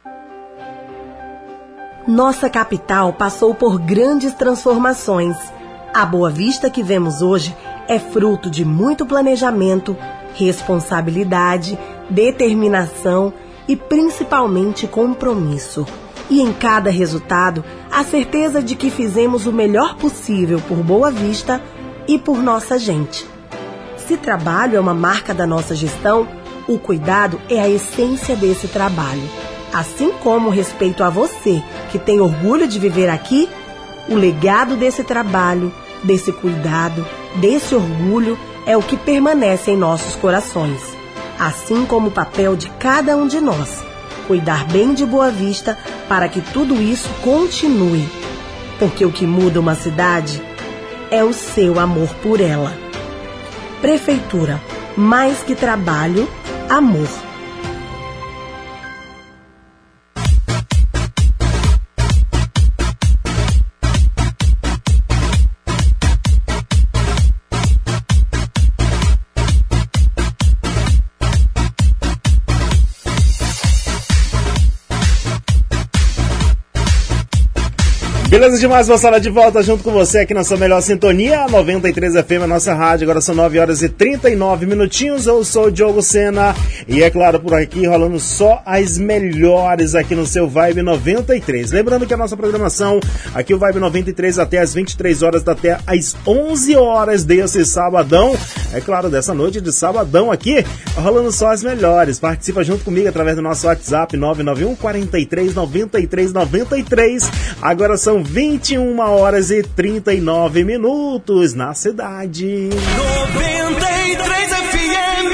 Nossa 2.07 2.51
capital 2.51 3.13
passou 3.13 3.55
por 3.55 3.79
grandes 3.79 4.31
transformações. 4.33 5.35
A 5.91 6.05
Boa 6.05 6.29
Vista 6.29 6.69
que 6.69 6.83
vemos 6.83 7.23
hoje 7.23 7.57
é 7.87 7.97
fruto 7.97 8.47
de 8.47 8.63
muito 8.63 9.07
planejamento, 9.07 9.97
responsabilidade, 10.35 11.79
determinação 12.07 13.33
e 13.67 13.75
principalmente 13.75 14.85
compromisso. 14.85 15.83
E 16.29 16.41
em 16.41 16.53
cada 16.53 16.91
resultado, 16.91 17.65
a 17.91 18.03
certeza 18.03 18.61
de 18.61 18.75
que 18.75 18.91
fizemos 18.91 19.47
o 19.47 19.51
melhor 19.51 19.95
possível 19.95 20.61
por 20.67 20.77
Boa 20.77 21.09
Vista 21.09 21.59
e 22.07 22.19
por 22.19 22.37
nossa 22.37 22.77
gente. 22.77 23.27
Se 23.97 24.15
trabalho 24.15 24.77
é 24.77 24.79
uma 24.79 24.93
marca 24.93 25.33
da 25.33 25.47
nossa 25.47 25.73
gestão, 25.73 26.27
o 26.67 26.77
cuidado 26.77 27.41
é 27.49 27.59
a 27.59 27.67
essência 27.67 28.35
desse 28.35 28.67
trabalho. 28.67 29.44
Assim 29.75 30.13
como 30.23 30.49
respeito 30.49 31.03
a 31.03 31.09
você, 31.09 31.61
que 31.91 31.99
tem 31.99 32.21
orgulho 32.21 32.65
de 32.65 32.79
viver 32.79 33.09
aqui, 33.09 33.49
o 34.07 34.15
legado 34.15 34.77
desse 34.77 35.03
trabalho, 35.03 35.69
desse 36.01 36.31
cuidado, 36.31 37.05
desse 37.41 37.75
orgulho 37.75 38.39
é 38.65 38.77
o 38.77 38.81
que 38.81 38.95
permanece 38.95 39.71
em 39.71 39.75
nossos 39.75 40.15
corações. 40.15 40.79
Assim 41.37 41.85
como 41.85 42.07
o 42.07 42.11
papel 42.11 42.55
de 42.55 42.69
cada 42.79 43.17
um 43.17 43.27
de 43.27 43.41
nós, 43.41 43.83
cuidar 44.27 44.63
bem 44.67 44.93
de 44.93 45.05
Boa 45.05 45.29
Vista 45.29 45.77
para 46.07 46.29
que 46.29 46.39
tudo 46.39 46.81
isso 46.81 47.09
continue. 47.21 48.07
Porque 48.79 49.05
o 49.05 49.11
que 49.11 49.27
muda 49.27 49.59
uma 49.59 49.75
cidade 49.75 50.41
é 51.11 51.21
o 51.21 51.33
seu 51.33 51.81
amor 51.81 52.07
por 52.23 52.39
ela. 52.39 52.71
Prefeitura, 53.81 54.61
mais 54.95 55.39
que 55.39 55.53
trabalho, 55.53 56.29
amor. 56.69 57.24
Beleza 78.35 78.59
demais, 78.59 78.89
moçada, 78.89 79.17
de 79.17 79.29
volta 79.29 79.63
junto 79.63 79.81
com 79.81 79.93
você 79.93 80.19
aqui 80.19 80.33
na 80.33 80.43
sua 80.43 80.57
melhor 80.57 80.81
sintonia, 80.81 81.47
93 81.47 82.15
FM, 82.15 82.43
a 82.43 82.47
nossa 82.47 82.73
rádio. 82.73 83.05
Agora 83.05 83.21
são 83.21 83.33
9 83.33 83.57
horas 83.57 83.81
e 83.81 83.87
39 83.87 84.65
minutinhos. 84.65 85.25
Eu 85.25 85.41
sou 85.45 85.67
o 85.67 85.71
Diogo 85.71 86.01
Sena 86.01 86.53
e 86.85 87.01
é 87.01 87.09
claro, 87.09 87.39
por 87.39 87.53
aqui 87.53 87.87
rolando 87.87 88.19
só 88.19 88.61
as 88.65 88.97
melhores 88.97 89.95
aqui 89.95 90.13
no 90.15 90.25
seu 90.25 90.49
Vibe 90.49 90.81
93. 90.81 91.71
Lembrando 91.71 92.05
que 92.05 92.13
a 92.13 92.17
nossa 92.17 92.35
programação 92.35 92.99
aqui, 93.33 93.53
o 93.53 93.57
Vibe 93.57 93.79
93, 93.79 94.37
até 94.37 94.59
as 94.59 94.73
23 94.73 95.23
horas, 95.23 95.47
até 95.47 95.77
as 95.87 96.13
11 96.27 96.75
horas 96.75 97.23
desse 97.23 97.63
sabadão. 97.63 98.35
É 98.73 98.81
claro, 98.81 99.09
dessa 99.09 99.33
noite 99.33 99.61
de 99.61 99.71
sabadão 99.71 100.29
aqui, 100.29 100.61
rolando 100.97 101.31
só 101.31 101.51
as 101.53 101.63
melhores. 101.63 102.19
Participa 102.19 102.65
junto 102.65 102.83
comigo 102.83 103.07
através 103.07 103.37
do 103.37 103.41
nosso 103.41 103.65
WhatsApp 103.65 104.17
991 104.17 104.75
43 104.75 105.55
93 105.55 106.33
93. 106.33 107.31
Agora 107.61 107.95
são 107.95 108.24
21 108.25 108.99
horas 108.99 109.51
e 109.51 109.61
39 109.61 110.63
minutos 110.63 111.53
na 111.53 111.73
cidade. 111.75 112.69
93 113.75 114.49
FM. 114.49 115.31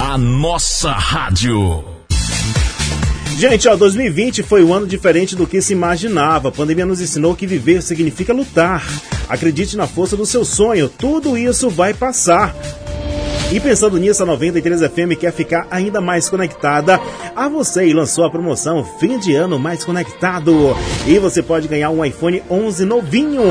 A 0.00 0.16
nossa 0.16 0.90
rádio. 0.90 1.84
Gente, 3.36 3.68
ó, 3.68 3.76
2020 3.76 4.42
foi 4.42 4.64
um 4.64 4.72
ano 4.72 4.86
diferente 4.86 5.36
do 5.36 5.46
que 5.46 5.60
se 5.60 5.74
imaginava. 5.74 6.48
A 6.48 6.52
pandemia 6.52 6.86
nos 6.86 7.00
ensinou 7.00 7.36
que 7.36 7.46
viver 7.46 7.82
significa 7.82 8.32
lutar. 8.32 8.82
Acredite 9.28 9.76
na 9.76 9.86
força 9.86 10.16
do 10.16 10.26
seu 10.26 10.44
sonho, 10.44 10.88
tudo 10.88 11.36
isso 11.36 11.68
vai 11.68 11.92
passar. 11.92 12.54
E 13.52 13.58
pensando 13.58 13.98
nisso, 13.98 14.22
a 14.22 14.26
93 14.26 14.82
FM 14.82 15.18
quer 15.18 15.32
ficar 15.32 15.66
ainda 15.72 16.00
mais 16.00 16.28
conectada 16.28 17.00
a 17.34 17.48
você 17.48 17.84
e 17.84 17.92
lançou 17.92 18.24
a 18.24 18.30
promoção 18.30 18.84
Fim 18.84 19.18
de 19.18 19.34
Ano 19.34 19.58
Mais 19.58 19.84
Conectado. 19.84 20.76
E 21.04 21.18
você 21.18 21.42
pode 21.42 21.66
ganhar 21.66 21.90
um 21.90 22.04
iPhone 22.04 22.40
11 22.48 22.84
novinho. 22.84 23.42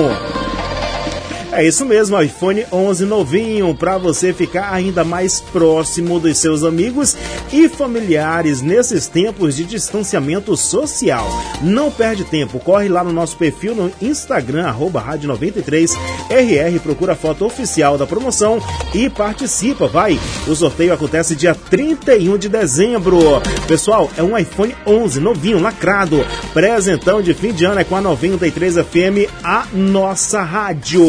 É 1.60 1.68
isso 1.68 1.84
mesmo, 1.84 2.22
iPhone 2.22 2.66
11 2.72 3.04
novinho 3.04 3.76
para 3.76 3.98
você 3.98 4.32
ficar 4.32 4.72
ainda 4.72 5.04
mais 5.04 5.42
próximo 5.42 6.18
dos 6.18 6.38
seus 6.38 6.64
amigos 6.64 7.18
e 7.52 7.68
familiares 7.68 8.62
nesses 8.62 9.08
tempos 9.08 9.58
de 9.58 9.66
distanciamento 9.66 10.56
social. 10.56 11.28
Não 11.62 11.92
perde 11.92 12.24
tempo, 12.24 12.60
corre 12.60 12.88
lá 12.88 13.04
no 13.04 13.12
nosso 13.12 13.36
perfil 13.36 13.76
no 13.76 13.92
Instagram 14.02 14.68
arroba 14.68 15.02
rádio 15.02 15.30
93RR, 15.30 16.80
procura 16.82 17.12
a 17.12 17.18
foto 17.18 17.46
oficial 17.46 17.98
da 17.98 18.08
promoção 18.08 18.64
e 18.94 19.10
participa, 19.10 19.86
vai. 19.86 20.18
O 20.48 20.56
sorteio 20.56 20.94
acontece 20.94 21.36
dia 21.36 21.54
31 21.54 22.38
de 22.38 22.48
dezembro. 22.48 23.20
Pessoal, 23.68 24.10
é 24.16 24.24
um 24.24 24.38
iPhone 24.38 24.74
11 24.88 25.20
novinho, 25.20 25.60
lacrado. 25.60 26.26
Presentão 26.54 27.22
de 27.22 27.34
fim 27.34 27.52
de 27.52 27.66
ano 27.66 27.82
é 27.82 27.84
com 27.84 27.98
a 27.98 28.02
93 28.02 28.76
FM, 28.76 29.30
a 29.44 29.68
nossa 29.74 30.42
rádio. 30.42 31.04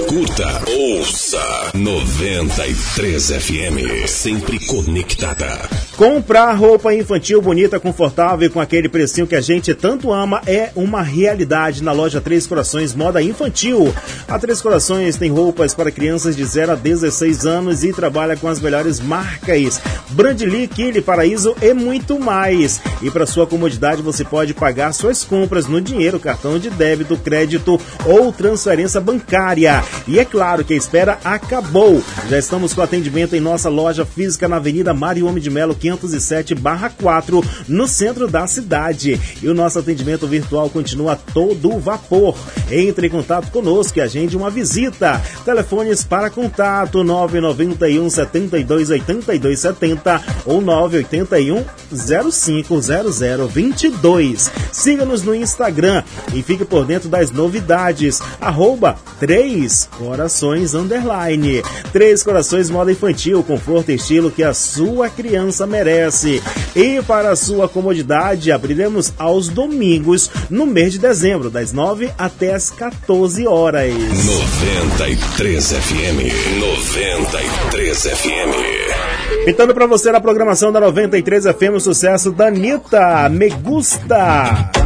Curta, 0.00 0.62
ouça 0.66 1.70
93 1.74 3.28
FM, 3.28 4.06
sempre 4.06 4.58
conectada. 4.66 5.68
Comprar 6.02 6.52
roupa 6.54 6.92
infantil 6.92 7.40
bonita, 7.40 7.78
confortável 7.78 8.48
e 8.48 8.50
com 8.50 8.58
aquele 8.58 8.88
precinho 8.88 9.24
que 9.24 9.36
a 9.36 9.40
gente 9.40 9.72
tanto 9.72 10.12
ama 10.12 10.42
é 10.48 10.72
uma 10.74 11.00
realidade 11.00 11.80
na 11.80 11.92
loja 11.92 12.20
Três 12.20 12.44
Corações 12.44 12.92
Moda 12.92 13.22
Infantil. 13.22 13.94
A 14.26 14.36
Três 14.36 14.60
Corações 14.60 15.16
tem 15.16 15.30
roupas 15.30 15.76
para 15.76 15.92
crianças 15.92 16.34
de 16.34 16.44
0 16.44 16.72
a 16.72 16.74
16 16.74 17.46
anos 17.46 17.84
e 17.84 17.92
trabalha 17.92 18.36
com 18.36 18.48
as 18.48 18.60
melhores 18.60 18.98
marcas. 18.98 19.80
Brandly, 20.10 20.66
Kili, 20.66 21.00
Paraíso 21.00 21.54
e 21.62 21.72
muito 21.72 22.18
mais. 22.18 22.80
E 23.00 23.08
para 23.08 23.24
sua 23.24 23.46
comodidade 23.46 24.02
você 24.02 24.24
pode 24.24 24.54
pagar 24.54 24.92
suas 24.92 25.22
compras 25.22 25.68
no 25.68 25.80
dinheiro, 25.80 26.18
cartão 26.18 26.58
de 26.58 26.68
débito, 26.68 27.16
crédito 27.16 27.80
ou 28.04 28.32
transferência 28.32 29.00
bancária. 29.00 29.84
E 30.08 30.18
é 30.18 30.24
claro 30.24 30.64
que 30.64 30.74
a 30.74 30.76
espera 30.76 31.20
acabou. 31.22 32.02
Já 32.28 32.40
estamos 32.40 32.74
com 32.74 32.82
atendimento 32.82 33.36
em 33.36 33.40
nossa 33.40 33.68
loja 33.68 34.04
física 34.04 34.48
na 34.48 34.56
Avenida 34.56 34.92
Mário 34.92 35.28
Homem 35.28 35.40
de 35.40 35.48
Melo, 35.48 35.76
500 35.76 35.91
507-4, 35.98 37.44
no 37.68 37.88
centro 37.88 38.28
da 38.28 38.46
cidade. 38.46 39.20
E 39.42 39.48
o 39.48 39.54
nosso 39.54 39.78
atendimento 39.78 40.26
virtual 40.26 40.68
continua 40.70 41.16
todo 41.16 41.78
vapor. 41.78 42.36
Entre 42.70 43.06
em 43.06 43.10
contato 43.10 43.50
conosco 43.50 43.98
e 43.98 44.02
agende 44.02 44.36
uma 44.36 44.50
visita. 44.50 45.22
Telefones 45.44 46.04
para 46.04 46.30
contato 46.30 47.04
991 47.04 48.10
72 48.10 48.90
82 48.90 49.58
70 49.58 50.22
ou 50.46 50.60
981 50.60 51.64
050022. 51.92 54.50
Siga-nos 54.72 55.22
no 55.22 55.34
Instagram 55.34 56.02
e 56.34 56.42
fique 56.42 56.64
por 56.64 56.84
dentro 56.84 57.08
das 57.08 57.30
novidades. 57.30 58.20
Arroba 58.40 58.96
3 59.20 59.88
Corações 59.98 60.74
Underline. 60.74 61.62
3 61.92 62.22
Corações 62.22 62.70
Moda 62.70 62.92
Infantil, 62.92 63.42
conforto 63.42 63.90
e 63.90 63.96
estilo 63.96 64.30
que 64.30 64.42
a 64.42 64.54
sua 64.54 65.08
criança 65.08 65.66
merece. 65.72 66.42
E 66.76 67.02
para 67.02 67.34
sua 67.34 67.68
comodidade, 67.68 68.52
abriremos 68.52 69.12
aos 69.18 69.48
domingos 69.48 70.30
no 70.50 70.66
mês 70.66 70.92
de 70.92 70.98
dezembro, 70.98 71.50
das 71.50 71.72
9 71.72 72.10
até 72.18 72.54
as 72.54 72.70
14 72.70 73.46
horas. 73.46 73.92
93 73.94 75.72
FM. 75.72 76.60
93 76.60 78.02
FM. 78.02 79.44
Pitando 79.46 79.74
para 79.74 79.86
você 79.86 80.12
na 80.12 80.20
programação 80.20 80.70
da 80.70 80.80
93 80.80 81.44
FM 81.46 81.76
o 81.76 81.80
sucesso 81.80 82.30
da 82.30 82.46
Anitta, 82.48 83.28
Me 83.28 83.48
Gusta. 83.48 84.81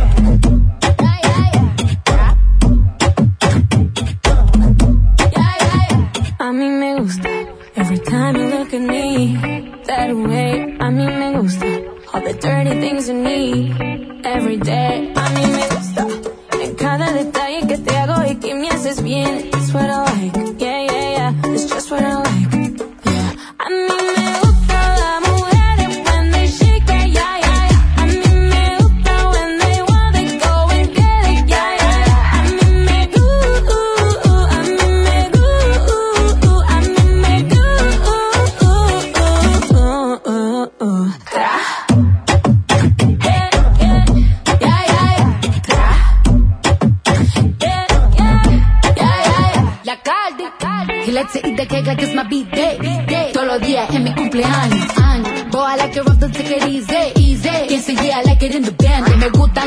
All 12.16 12.22
the 12.22 12.32
dirty 12.32 12.70
things 12.80 13.08
you 13.08 13.14
need 13.14 14.24
every 14.24 14.56
day. 14.56 15.12
A 15.14 15.28
mí 15.36 15.46
me 15.56 15.64
gusta 15.68 16.06
en 16.62 16.74
cada 16.74 17.12
detalle 17.12 17.66
que 17.66 17.76
te 17.76 17.96
hago 17.96 18.24
y 18.30 18.36
que 18.36 18.54
me 18.54 18.68
haces 18.68 19.02
bien. 19.02 19.50
It's 19.52 19.74
what 19.74 19.90
I 19.90 20.04
like, 20.04 20.55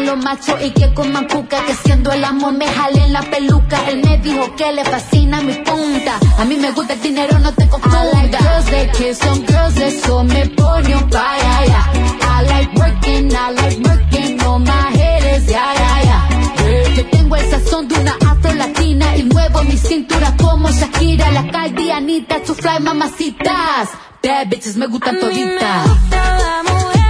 Me 0.09 0.15
los 0.15 0.23
machos 0.23 0.55
y 0.63 0.71
que 0.71 0.91
coman 0.95 1.27
cuca. 1.27 1.63
Que 1.65 1.75
siendo 1.75 2.11
el 2.11 2.23
amor 2.23 2.53
me 2.53 2.67
jalen 2.67 3.13
la 3.13 3.21
peluca. 3.21 3.87
Él 3.89 4.01
me 4.03 4.17
dijo 4.17 4.55
que 4.55 4.71
le 4.71 4.83
fascina 4.83 5.41
mi 5.41 5.53
punta. 5.53 6.17
A 6.39 6.45
mí 6.45 6.55
me 6.55 6.71
gusta 6.71 6.93
el 6.93 7.01
dinero, 7.01 7.37
no 7.37 7.53
te 7.53 7.67
confundas. 7.67 8.05
I 8.05 8.13
like 8.13 8.37
girls 8.37 8.65
that 8.71 8.97
kiss 8.97 9.21
on 9.27 9.45
girls, 9.45 9.77
eso 9.77 10.23
me 10.23 10.47
pone 10.47 10.95
un 10.95 11.11
fire, 11.11 11.65
yeah. 11.67 11.91
I 12.21 12.43
like 12.43 12.73
working, 12.75 13.35
I 13.35 13.51
like 13.51 13.79
working 13.87 14.41
on 14.45 14.63
my 14.63 14.97
haters, 14.97 15.45
yeah, 15.47 15.73
yeah, 15.75 16.03
yeah. 16.03 16.95
Yo 16.95 17.05
tengo 17.11 17.35
el 17.35 17.51
sazón 17.51 17.87
de 17.87 17.99
una 17.99 18.15
afro 18.27 18.53
latina 18.53 19.15
y 19.15 19.23
muevo 19.23 19.63
mi 19.63 19.77
cintura 19.77 20.35
como 20.37 20.71
Shakira, 20.71 21.29
la 21.31 21.51
Cardi, 21.51 21.91
Anita, 21.91 22.41
to 22.41 22.55
fly 22.55 22.79
mamacitas. 22.79 23.89
Bad 24.23 24.49
bitches 24.49 24.75
me 24.75 24.87
gustan 24.87 25.19
toditas. 25.19 25.87
Ponte 25.87 27.08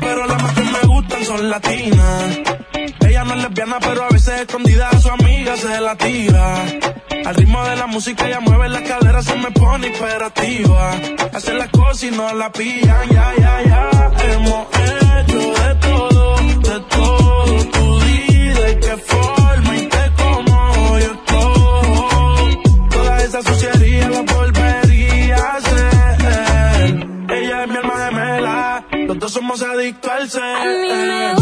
pero 0.00 0.26
las 0.26 0.40
más 0.40 0.52
que 0.52 0.60
me 0.60 0.80
gustan 0.86 1.24
son 1.24 1.50
latinas. 1.50 2.38
Ella 3.00 3.24
no 3.24 3.34
es 3.34 3.42
lesbiana, 3.42 3.78
pero 3.80 4.04
a 4.04 4.08
veces 4.10 4.42
escondida 4.42 4.88
a 4.88 5.00
su 5.00 5.08
amiga 5.10 5.56
se 5.56 5.80
la 5.80 5.96
tira. 5.96 6.64
Al 7.26 7.34
ritmo 7.34 7.64
de 7.64 7.76
la 7.76 7.86
música 7.86 8.28
ella 8.28 8.38
mueve 8.40 8.68
la 8.68 8.82
cadera, 8.84 9.22
se 9.22 9.34
me 9.36 9.50
pone 9.50 9.88
imperativa. 9.88 10.92
Hace 11.34 11.54
las 11.54 11.68
cosas 11.70 12.04
y 12.04 12.10
no 12.12 12.32
la 12.32 12.52
pillan, 12.52 13.08
ya, 13.10 13.32
ya, 13.36 13.62
ya. 13.64 14.12
Hemos 14.32 14.66
hecho 14.78 15.38
de 15.38 15.74
todo, 15.74 16.36
de 16.36 16.80
todo. 16.88 17.64
Tú 17.72 18.00
di 18.00 18.48
de 18.48 18.78
qué 18.78 18.96
forma 18.98 19.76
y 19.76 19.88
qué 19.88 20.12
cómo 20.16 20.98
yo 20.98 21.12
escojo. 21.12 22.88
Toda 22.90 23.24
esa 23.24 23.42
suciería 23.42 23.71
dos 29.82 29.90
somos 29.90 29.90
adictos 29.90 30.10
al 30.12 30.30
ser. 30.30 31.41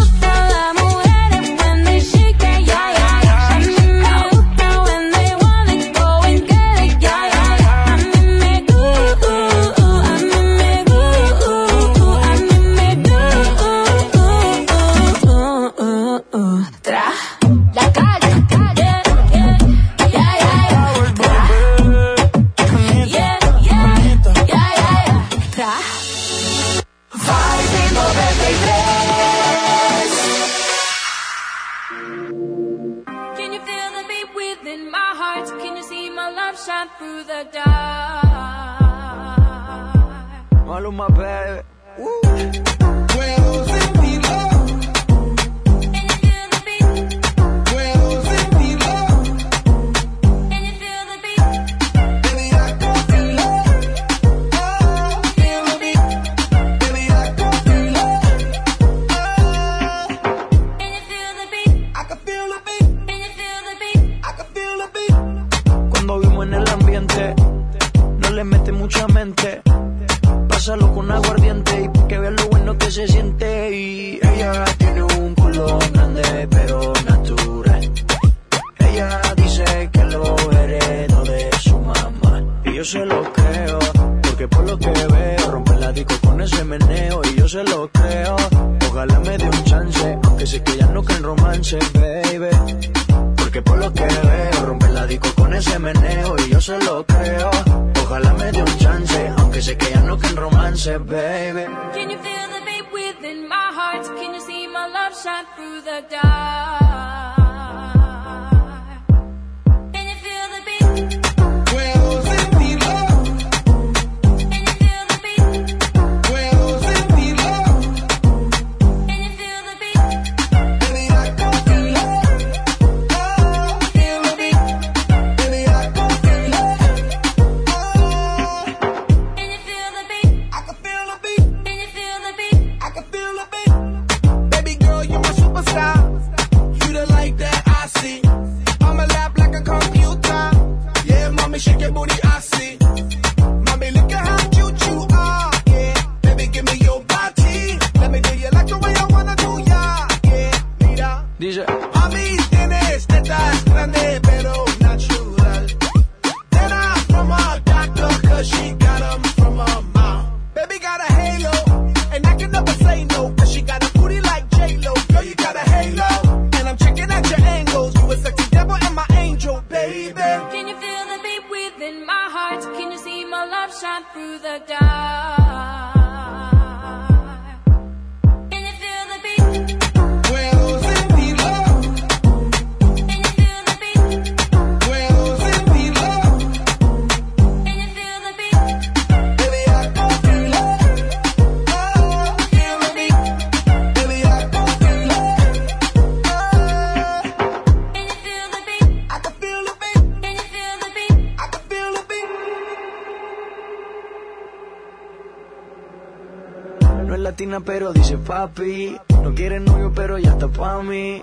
pero 207.59 207.93
dice 207.93 208.17
papi. 208.19 208.97
No 209.23 209.35
quiere 209.35 209.59
novio, 209.59 209.91
pero 209.93 210.19
ya 210.19 210.31
está 210.31 210.47
pa' 210.47 210.81
mí. 210.83 211.23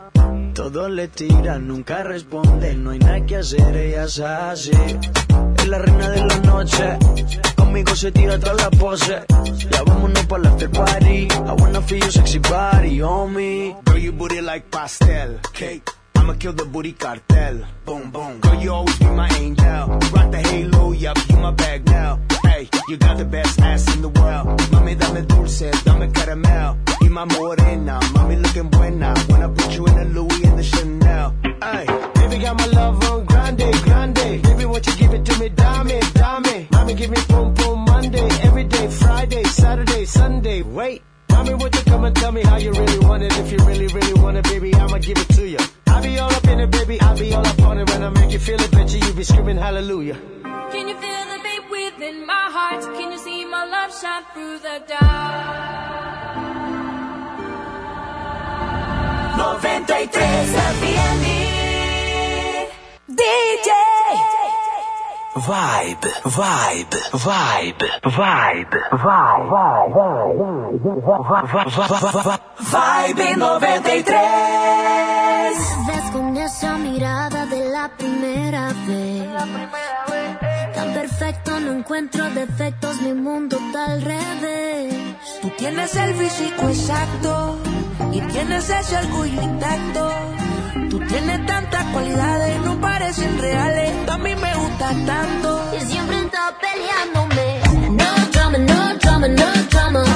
Todos 0.54 0.92
le 0.92 1.08
tiran, 1.08 1.68
nunca 1.68 2.04
responde. 2.04 2.76
No 2.76 2.90
hay 2.92 3.00
nada 3.00 3.26
que 3.26 3.38
hacer, 3.38 3.76
ella 3.76 4.04
es 4.04 4.20
así. 4.20 4.72
Es 5.58 5.68
la 5.68 5.78
reina 5.78 6.10
de 6.10 6.26
la 6.26 6.38
noche. 6.40 6.98
Conmigo 7.56 7.96
se 7.96 8.12
tira 8.12 8.38
toda 8.38 8.56
la 8.56 8.70
pose. 8.72 9.24
Ya 9.72 9.84
vámonos 9.84 10.26
para 10.26 10.44
la 10.44 10.50
after 10.50 10.70
party. 10.70 11.28
I 11.32 11.54
wanna 11.54 11.82
feel 11.82 12.12
sexy 12.12 12.40
body, 12.40 12.98
homie. 13.00 13.76
Girl, 13.86 13.98
you 13.98 14.12
booty 14.12 14.42
like 14.42 14.70
pastel 14.70 15.40
cake. 15.54 15.90
I'ma 16.16 16.34
kill 16.34 16.54
the 16.54 16.66
booty 16.66 16.92
cartel. 16.94 17.66
Boom, 17.86 18.12
boom. 18.12 18.40
Girl, 18.42 18.56
you 18.56 18.74
always 18.74 18.98
be 19.00 19.06
my 19.06 19.30
angel. 19.38 19.88
Rock 20.12 20.32
the 20.32 20.42
halo, 20.44 20.92
yup, 20.92 21.18
you 21.30 21.38
my 21.38 21.52
bag 21.52 21.86
now. 21.86 22.20
Hey, 22.58 22.68
you 22.88 22.98
got 22.98 23.20
the 23.20 23.26
best 23.26 23.60
ass 23.60 23.86
in 23.94 24.02
the 24.02 24.10
world. 24.10 24.48
Mami, 24.72 24.98
dame 24.98 25.24
dulce, 25.28 25.60
dame 25.60 26.12
caramel. 26.12 26.76
Y 27.02 27.08
my 27.08 27.26
morena, 27.26 28.00
mommy 28.16 28.38
looking 28.38 28.70
buena. 28.70 29.14
When 29.28 29.44
I 29.44 29.48
put 29.48 29.76
you 29.76 29.86
in 29.86 29.96
the 29.96 30.06
Louis 30.06 30.44
and 30.44 30.58
the 30.58 30.64
Chanel. 30.64 31.36
Hey, 31.62 31.86
baby, 32.16 32.42
got 32.42 32.58
my 32.58 32.66
love 32.66 33.07
vibe, 66.30 66.98
vibe, 67.14 67.88
vibe, 68.04 68.80
vibe, 68.92 69.28
vibe 72.60 73.36
93. 73.38 73.78
con 76.12 76.38
esa 76.38 76.78
mirada 76.78 77.46
de 77.46 77.70
la 77.70 77.90
primera 77.98 78.74
vez. 78.88 79.26
Tan 80.76 80.94
perfecto, 80.94 81.60
no 81.60 81.72
encuentro 81.72 82.30
defectos, 82.32 83.02
mi 83.02 83.14
mundo 83.14 83.58
está 83.58 83.86
al 83.94 84.02
revés. 84.02 84.94
Tú 85.42 85.50
tienes 85.58 85.96
el 85.96 86.14
físico 86.16 86.70
exacto 86.70 87.58
y 88.12 88.22
tienes 88.22 88.70
ese 88.70 88.98
orgullo 88.98 89.42
intacto. 89.42 90.12
Tú 90.90 91.00
tienes 91.00 91.46
tantas 91.46 91.84
cualidades, 91.86 92.62
no 92.62 92.80
parecen 92.80 93.38
reales. 93.40 94.10
A 94.10 94.18
mí 94.18 94.36
me 94.36 94.56
gusta 94.56 94.90
tanto. 95.06 95.72
Y 95.76 95.86
siempre 95.86 96.17
pianomé. 96.88 97.62
No 97.92 98.10
drama, 98.32 98.58
no 98.58 98.98
drama, 99.00 99.28
no 99.28 99.52
drama. 99.70 100.07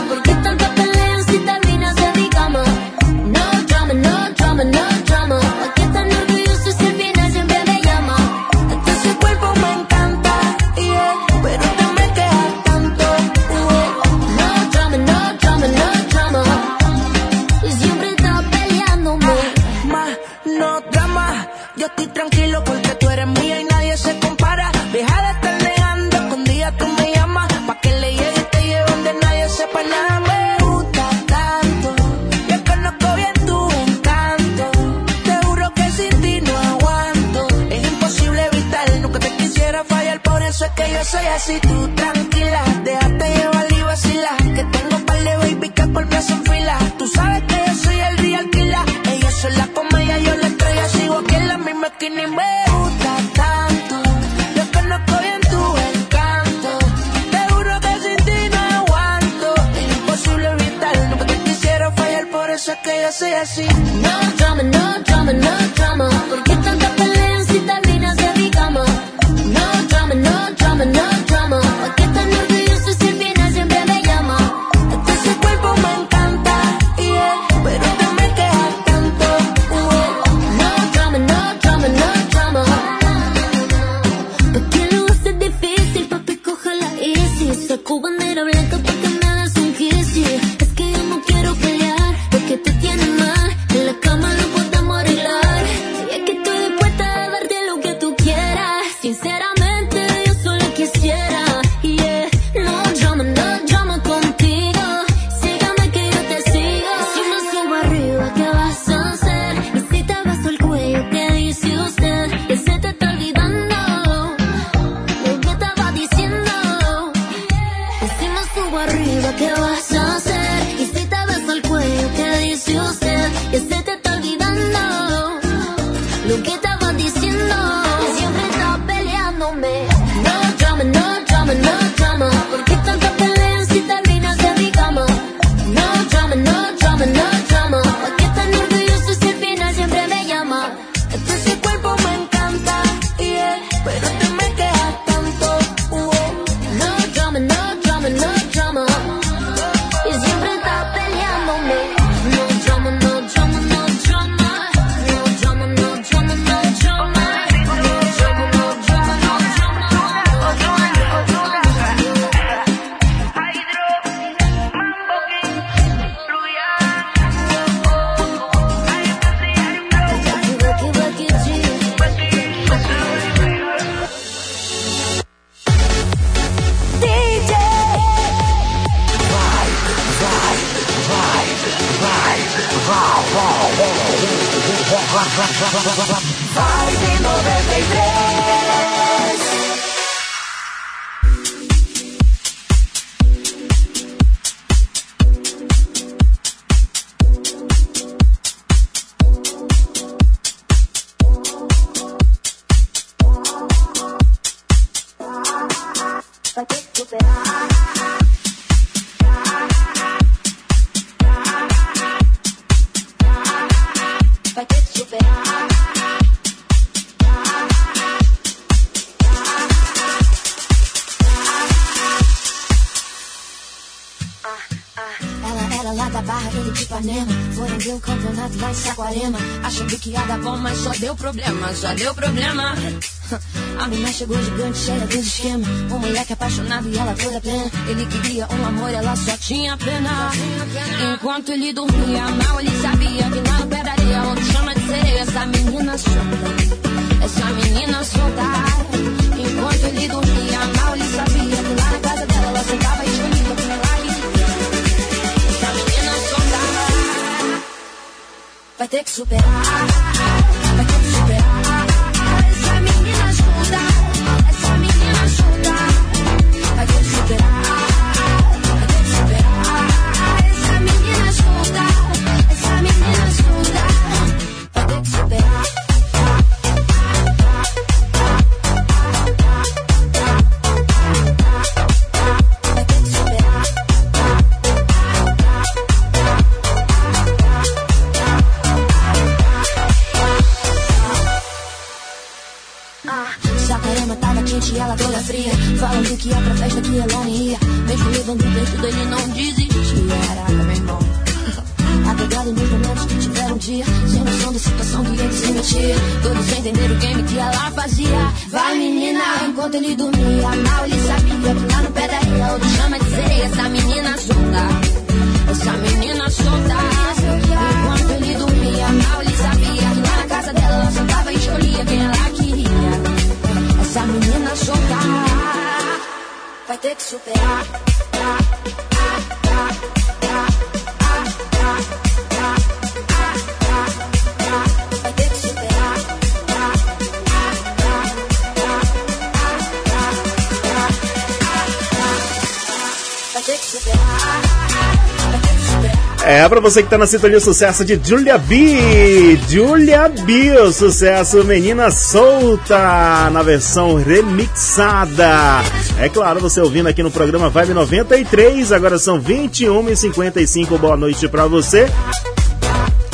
Você 346.72 346.84
que 346.84 346.90
tá 346.90 346.98
na 346.98 347.06
sintonia, 347.06 347.38
o 347.38 347.42
sucesso 347.42 347.84
de 347.84 348.00
Julia 348.02 348.38
B. 348.38 349.38
Julia 349.50 350.08
B, 350.08 350.58
o 350.58 350.72
sucesso 350.72 351.44
Menina 351.44 351.92
Solta, 351.92 353.30
na 353.30 353.44
versão 353.44 353.96
remixada. 353.96 355.62
É 356.00 356.08
claro, 356.08 356.40
você 356.40 356.62
ouvindo 356.62 356.88
aqui 356.88 357.04
no 357.04 357.12
programa 357.12 357.50
Vibe 357.50 357.74
93, 357.74 358.72
agora 358.72 358.98
são 358.98 359.22
21h55, 359.22 360.80
boa 360.80 360.96
noite 360.96 361.28
pra 361.28 361.46
você. 361.46 361.88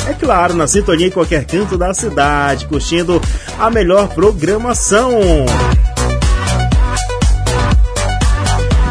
É 0.06 0.12
claro, 0.12 0.54
na 0.54 0.68
sintonia 0.68 1.08
em 1.08 1.10
qualquer 1.10 1.44
canto 1.44 1.76
da 1.76 1.92
cidade, 1.92 2.66
curtindo 2.66 3.20
a 3.58 3.68
melhor 3.68 4.06
programação. 4.10 5.18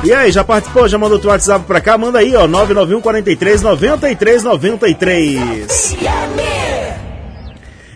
E 0.03 0.13
aí, 0.13 0.31
já 0.31 0.43
participou? 0.43 0.87
Já 0.87 0.97
mandou 0.97 1.17
o 1.17 1.21
teu 1.21 1.29
WhatsApp 1.29 1.65
pra 1.65 1.81
cá? 1.81 1.97
Manda 1.97 2.19
aí, 2.19 2.35
ó, 2.35 2.47
991 2.47 3.01
43 3.01 3.61
93 3.61 4.43
93. 4.43 5.95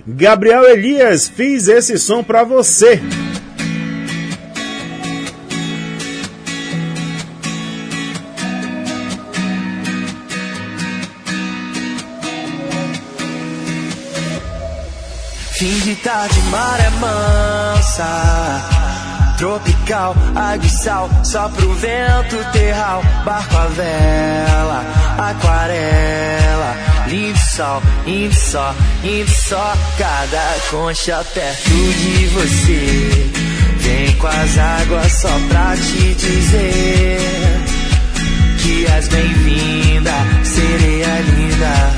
Gabriel 0.07 0.65
Elias, 0.65 1.27
fiz 1.27 1.67
esse 1.67 1.97
som 1.97 2.23
pra 2.23 2.43
você. 2.43 2.99
Fim 15.51 15.79
de 15.81 15.95
tarde, 15.97 16.41
maré 16.49 16.89
mansa. 16.99 18.80
Tropical, 19.41 20.15
água 20.35 20.67
e 20.67 20.69
sal, 20.69 21.09
só 21.23 21.49
pro 21.49 21.73
vento 21.73 22.37
terral. 22.53 23.01
Barco 23.25 23.57
a 23.57 23.65
vela, 23.69 24.85
aquarela. 25.17 26.75
Lindo 27.07 27.39
sol, 27.39 27.81
indo 28.05 28.35
só, 28.35 28.75
indo 29.03 29.31
só. 29.31 29.73
Cada 29.97 30.55
concha 30.69 31.25
perto 31.33 31.69
de 31.71 32.27
você. 32.27 33.31
Vem 33.77 34.15
com 34.17 34.27
as 34.27 34.57
águas 34.59 35.11
só 35.11 35.39
pra 35.49 35.75
te 35.75 36.13
dizer 36.13 37.19
que 38.59 38.85
és 38.85 39.07
bem-vinda, 39.07 40.13
sereia 40.43 41.19
linda. 41.19 41.95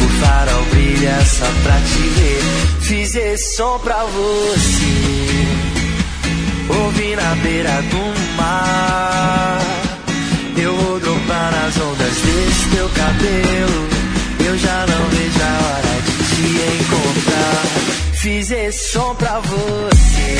O 0.00 0.08
farol 0.20 0.64
brilha 0.70 1.24
só 1.24 1.46
pra 1.64 1.74
te 1.74 2.08
ver. 2.20 2.42
Fiz 2.82 3.16
esse 3.16 3.56
som 3.56 3.80
pra 3.80 4.04
você. 4.04 5.03
Ouvi 6.68 7.16
na 7.16 7.34
beira 7.42 7.82
do 7.82 8.36
mar. 8.36 9.60
Eu 10.56 10.76
vou 10.76 11.00
dropar 11.00 11.52
nas 11.52 11.76
ondas 11.78 12.16
desse 12.16 12.68
teu 12.74 12.88
cabelo. 12.88 13.88
Eu 14.46 14.58
já 14.58 14.86
não 14.86 15.08
vejo 15.10 15.42
a 15.42 15.52
hora 15.66 16.02
de 16.02 16.12
te 16.30 16.42
encontrar. 16.82 17.62
Fiz 18.14 18.50
esse 18.50 18.92
som 18.92 19.14
pra 19.16 19.40
você. 19.40 20.38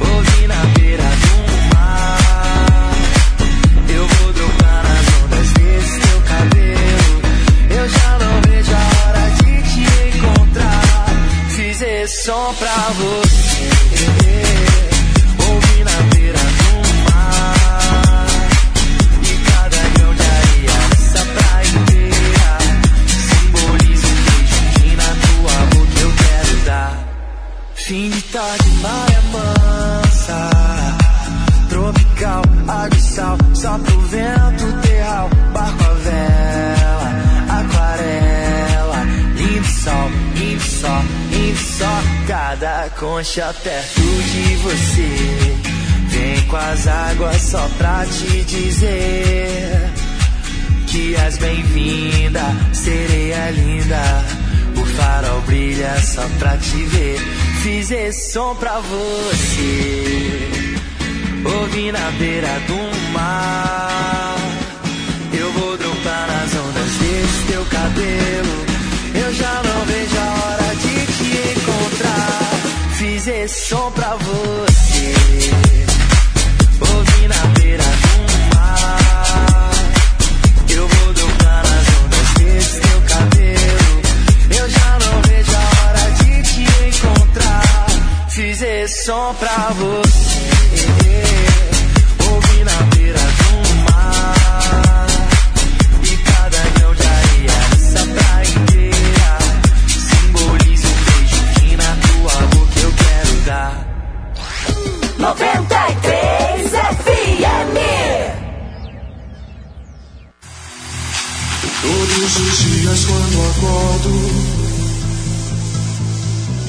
Ouvi 0.00 0.46
na 0.46 0.62
beira 0.78 1.02
do 1.02 1.74
mar. 1.74 2.92
Eu 3.88 4.06
vou 4.06 4.32
dropar 4.32 4.84
nas 4.84 5.06
ondas 5.24 5.52
desse 5.52 6.00
teu 6.00 6.20
cabelo. 6.22 7.22
Eu 7.70 7.88
já 7.88 8.18
não 8.18 8.40
vejo 8.42 8.72
a 8.74 8.84
hora 8.98 9.24
de 9.36 9.52
te 9.70 9.84
encontrar. 10.18 10.82
Fiz 11.50 11.80
esse 11.80 12.24
som 12.24 12.54
pra 12.58 12.76
você. 12.98 13.99
Longe 43.20 43.40
até 43.40 43.80
de 43.80 44.56
você. 44.56 45.56
Vem 46.08 46.40
com 46.46 46.56
as 46.56 46.86
águas 46.86 47.42
só 47.42 47.68
pra 47.78 48.04
te 48.06 48.42
dizer 48.44 49.90
que 50.86 51.14
és 51.14 51.38
bem-vinda, 51.38 52.42
sereia 52.72 53.50
linda. 53.50 54.24
O 54.76 54.84
farol 54.96 55.40
brilha 55.42 56.00
só 56.00 56.22
pra 56.38 56.56
te 56.56 56.84
ver. 56.84 57.18
Fiz 57.62 57.90
esse 57.90 58.32
som 58.32 58.54
pra 58.56 58.78
você. 58.80 60.50
Ouvi 61.44 61.92
na 61.92 62.10
beira 62.18 62.60
do 62.66 63.12
mar. 63.12 64.36
Eu 65.32 65.52
vou 65.52 65.76
dropar 65.76 66.26
nas 66.28 66.54
ondas 66.54 66.92
desse 66.98 67.52
teu 67.52 67.64
cabelo. 67.66 68.66
Eu 69.14 69.34
já 69.34 69.62
não 69.62 69.84
vejo 69.86 70.18
a 70.18 70.44
hora. 70.44 70.59
Esse 73.32 73.68
som 73.68 73.92
pra 73.92 74.16
você. 74.16 75.14
Ouvi 76.80 77.28
na 77.28 77.46
beira 77.60 77.84
do 77.84 78.56
mar. 78.56 79.72
Eu 80.68 80.88
vou 80.88 81.12
dropar 81.14 81.62
nas 81.62 81.88
ondas 82.02 82.28
desse 82.34 82.80
teu 82.80 83.00
cabelo. 83.02 84.02
Eu 84.58 84.68
já 84.68 84.98
não 84.98 85.22
vejo 85.22 85.52
a 85.56 85.60
hora 85.86 86.10
de 86.10 86.42
te 86.42 86.62
encontrar. 86.88 87.86
Fiz 88.30 88.60
esse 88.60 89.04
som 89.04 89.34
pra 89.34 89.70
você. 89.78 90.09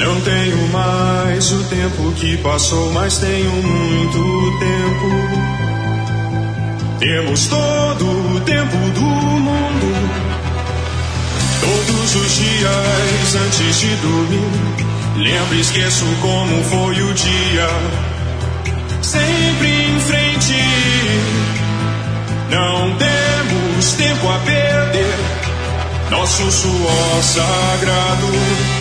Não 0.02 0.20
tenho 0.22 0.68
mais 0.70 1.52
o 1.52 1.64
tempo 1.66 2.12
que 2.14 2.36
passou 2.38 2.92
Mas 2.92 3.20
tenho 3.20 3.52
muito 3.52 4.60
tempo. 4.60 5.12
Temos 6.98 7.46
todo 7.46 8.36
o 8.36 8.42
tempo 8.42 8.78
do 8.96 9.02
mundo. 9.02 10.10
Todos 11.62 12.16
os 12.16 12.36
dias 12.36 13.36
antes 13.46 13.80
de 13.80 13.96
dormir. 13.98 14.50
Lembro 15.18 15.56
e 15.56 15.62
esqueço 15.62 16.06
como 16.20 16.64
foi 16.64 17.00
o 17.04 17.14
dia. 17.14 17.70
Sempre 19.04 19.86
em 19.86 20.00
frente. 20.00 20.56
Não 22.50 22.96
temos 22.98 23.94
tempo 23.94 24.28
a 24.30 24.40
perder. 24.40 25.16
Nosso 26.10 26.52
suor 26.52 27.22
sagrado 27.22 28.81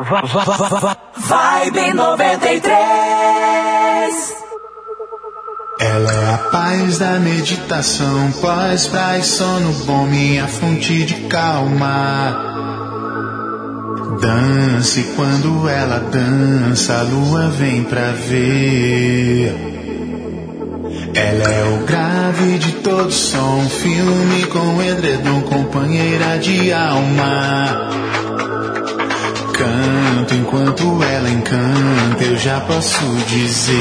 Vibe 0.00 1.92
93. 1.92 2.72
Ela 5.78 6.12
é 6.12 6.34
a 6.34 6.38
paz 6.50 6.98
da 6.98 7.18
meditação, 7.18 8.32
pós 8.40 8.86
praz, 8.86 9.26
sono 9.26 9.72
bom, 9.84 10.06
minha 10.06 10.46
fonte 10.46 11.04
de 11.04 11.14
calma. 11.28 12.34
Dance 14.20 15.02
quando 15.16 15.68
ela 15.68 15.98
dança, 15.98 17.00
a 17.00 17.02
lua 17.02 17.48
vem 17.48 17.84
pra 17.84 18.12
ver. 18.12 19.54
Ela 21.14 21.50
é 21.50 21.64
o 21.74 21.84
grave 21.84 22.58
de 22.58 22.72
todo 22.72 23.12
som, 23.12 23.68
filme 23.68 24.46
com 24.46 24.82
edredom, 24.82 25.42
companheira 25.42 26.38
de 26.38 26.72
alma. 26.72 27.59
Posso 32.70 33.04
dizer. 33.26 33.80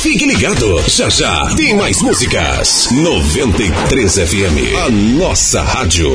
Fique 0.00 0.24
ligado, 0.24 0.82
já 0.88 1.10
já 1.10 1.54
tem 1.56 1.76
mais 1.76 2.00
músicas. 2.00 2.88
93 2.90 4.14
FM, 4.14 4.74
a 4.86 4.88
nossa 4.88 5.60
rádio. 5.60 6.10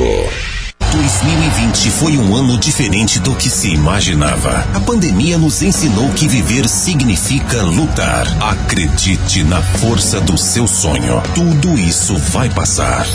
2020 0.90 1.90
foi 1.92 2.16
um 2.16 2.34
ano 2.34 2.58
diferente 2.58 3.20
do 3.20 3.34
que 3.36 3.48
se 3.48 3.68
imaginava. 3.68 4.66
A 4.74 4.80
pandemia 4.80 5.38
nos 5.38 5.62
ensinou 5.62 6.10
que 6.10 6.26
viver 6.26 6.68
significa 6.68 7.62
lutar. 7.62 8.26
Acredite 8.42 9.44
na 9.44 9.62
força 9.62 10.20
do 10.20 10.36
seu 10.36 10.66
sonho. 10.66 11.22
Tudo 11.34 11.78
isso 11.78 12.16
vai 12.32 12.48
passar. 12.50 13.06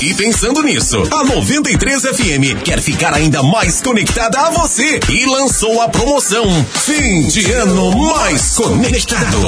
E 0.00 0.14
pensando 0.14 0.62
nisso, 0.62 1.02
a 1.10 1.24
93 1.24 2.02
FM 2.02 2.62
quer 2.62 2.80
ficar 2.80 3.12
ainda 3.14 3.42
mais 3.42 3.80
conectada 3.80 4.38
a 4.38 4.50
você 4.50 5.00
e 5.08 5.26
lançou 5.26 5.80
a 5.80 5.88
promoção 5.88 6.44
Fim 6.84 7.26
de 7.26 7.50
Ano 7.52 7.90
Mais 7.96 8.54
Conectado. 8.54 9.40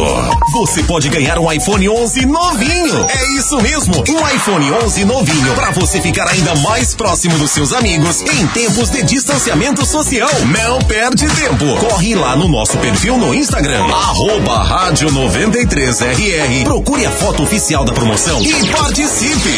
Você 0.53 0.83
pode 0.83 1.09
ganhar 1.09 1.39
um 1.39 1.53
iPhone 1.53 1.89
11 1.89 2.27
novinho. 2.27 3.07
É 3.09 3.39
isso 3.39 3.61
mesmo, 3.61 3.95
um 4.09 4.29
iPhone 4.35 4.73
11 4.85 5.05
novinho 5.05 5.55
para 5.55 5.71
você 5.71 6.01
ficar 6.01 6.27
ainda 6.27 6.55
mais 6.57 6.95
próximo 6.95 7.39
dos 7.39 7.51
seus 7.51 7.73
amigos 7.73 8.23
em 8.23 8.47
tempos 8.49 8.91
de 8.91 9.03
distanciamento 9.03 9.87
social. 9.87 10.31
Não 10.47 10.79
perde 10.81 11.29
tempo. 11.29 11.77
Corre 11.79 12.15
lá 12.15 12.35
no 12.35 12.49
nosso 12.49 12.77
perfil 12.79 13.19
no 13.19 13.35
Instagram, 13.35 13.85
arroba 13.85 14.65
rádio 14.65 15.09
93RR. 15.11 16.65
Procure 16.65 17.07
a 17.07 17.11
foto 17.11 17.43
oficial 17.43 17.85
da 17.85 17.93
promoção 17.93 18.43
e 18.43 18.67
participe. 18.69 19.51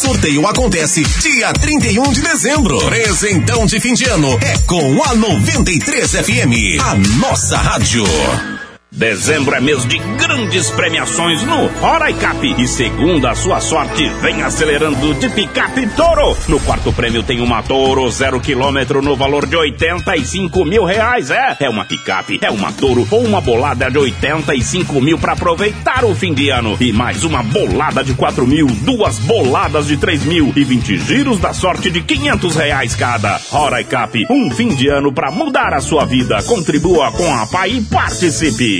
Sorteio 0.00 0.46
acontece 0.46 1.02
dia 1.02 1.52
31 1.52 2.12
de 2.12 2.22
dezembro. 2.22 2.78
Presentão 2.86 3.66
de 3.66 3.78
fim 3.78 3.92
de 3.92 4.06
ano 4.06 4.38
é 4.40 4.56
com 4.66 5.02
a 5.04 5.14
93 5.14 6.10
FM, 6.12 6.80
a 6.82 6.94
nossa 7.18 7.58
rádio. 7.58 8.04
Dezembro 8.92 9.54
é 9.54 9.60
mês 9.60 9.86
de 9.86 9.98
grandes 9.98 10.68
premiações 10.70 11.44
no 11.44 11.68
Roraicap. 11.80 12.54
E 12.58 12.66
segundo 12.66 13.24
a 13.28 13.36
sua 13.36 13.60
sorte, 13.60 14.08
vem 14.20 14.42
acelerando 14.42 15.14
de 15.14 15.28
picape 15.30 15.86
Toro. 15.94 16.36
No 16.48 16.58
quarto 16.58 16.92
prêmio 16.92 17.22
tem 17.22 17.40
uma 17.40 17.62
Toro 17.62 18.10
zero 18.10 18.40
quilômetro 18.40 19.00
no 19.00 19.14
valor 19.14 19.46
de 19.46 19.56
85 19.56 20.64
mil 20.64 20.84
reais. 20.84 21.30
É, 21.30 21.56
é 21.60 21.70
uma 21.70 21.84
picape, 21.84 22.40
é 22.42 22.50
uma 22.50 22.72
Toro 22.72 23.06
ou 23.12 23.24
uma 23.24 23.40
bolada 23.40 23.88
de 23.88 23.96
85 23.96 25.00
mil 25.00 25.16
para 25.18 25.34
aproveitar 25.34 26.04
o 26.04 26.12
fim 26.12 26.34
de 26.34 26.50
ano. 26.50 26.76
E 26.80 26.92
mais 26.92 27.22
uma 27.22 27.44
bolada 27.44 28.02
de 28.02 28.14
4 28.14 28.44
mil, 28.44 28.66
duas 28.66 29.20
boladas 29.20 29.86
de 29.86 29.96
3 29.96 30.24
mil 30.24 30.52
e 30.56 30.64
20 30.64 30.98
giros 30.98 31.38
da 31.38 31.52
sorte 31.52 31.90
de 31.90 32.00
500 32.02 32.56
reais 32.56 32.96
cada. 32.96 33.40
Roraicap, 33.50 34.26
um 34.28 34.50
fim 34.50 34.74
de 34.74 34.88
ano 34.88 35.12
para 35.12 35.30
mudar 35.30 35.74
a 35.74 35.80
sua 35.80 36.04
vida. 36.04 36.42
Contribua 36.42 37.12
com 37.12 37.32
a 37.32 37.46
PAI 37.46 37.70
e 37.70 37.82
participe. 37.82 38.79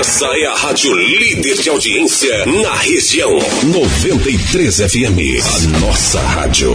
Essa 0.00 0.26
é 0.26 0.46
a 0.46 0.54
rádio 0.54 0.94
líder 0.94 1.56
de 1.62 1.68
audiência 1.68 2.46
na 2.46 2.74
região. 2.74 3.30
93 3.64 4.76
FM, 4.76 5.18
a 5.44 5.78
nossa 5.80 6.20
rádio. 6.20 6.72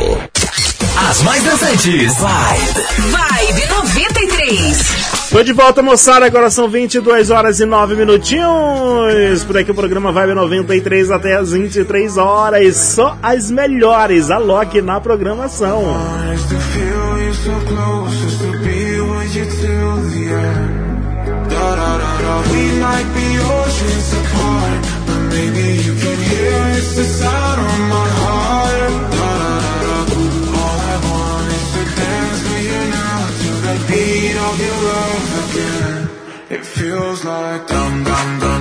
As 1.10 1.22
mais 1.24 1.44
dançantes. 1.44 2.18
Vibe. 2.18 3.12
Vibe 3.12 3.68
93. 3.70 5.28
Tô 5.30 5.44
de 5.44 5.54
volta, 5.54 5.82
moçada. 5.82 6.26
Agora 6.26 6.50
são 6.50 6.70
22 6.70 7.30
horas 7.30 7.60
e 7.60 7.66
9 7.66 7.96
minutinhos. 7.96 9.44
Por 9.46 9.58
aqui 9.58 9.72
o 9.72 9.76
programa 9.76 10.12
Vibe 10.12 10.34
93 10.34 11.12
até 11.12 11.36
as 11.36 11.52
23 11.52 12.18
horas. 12.18 12.76
Só 12.78 13.18
as 13.22 13.52
melhores. 13.52 14.32
A 14.32 14.38
Loki 14.38 14.82
na 14.82 15.00
programação. 15.00 15.84
We 21.68 22.80
might 22.80 23.10
be 23.14 23.28
oceans 23.40 24.14
apart, 24.14 24.82
but 25.06 25.22
maybe 25.36 25.66
you 25.84 25.94
can 26.04 26.18
hear 26.30 26.58
the 26.96 27.04
sound 27.04 27.60
of 27.60 27.80
my 27.96 28.10
heart. 28.22 28.92
All 30.62 30.80
I 30.94 30.98
want 31.08 31.48
is 31.58 31.68
to 31.76 31.84
dance 32.00 32.42
with 32.48 32.64
you 32.72 32.82
now 33.00 33.20
to 33.42 33.50
the 33.66 33.76
beat 33.88 34.36
of 34.48 34.56
your 34.66 34.80
love 34.92 35.26
again. 35.44 36.10
It 36.56 36.64
feels 36.66 37.26
like 37.26 37.68
dum 37.68 38.04
dum 38.06 38.40
dum 38.40 38.57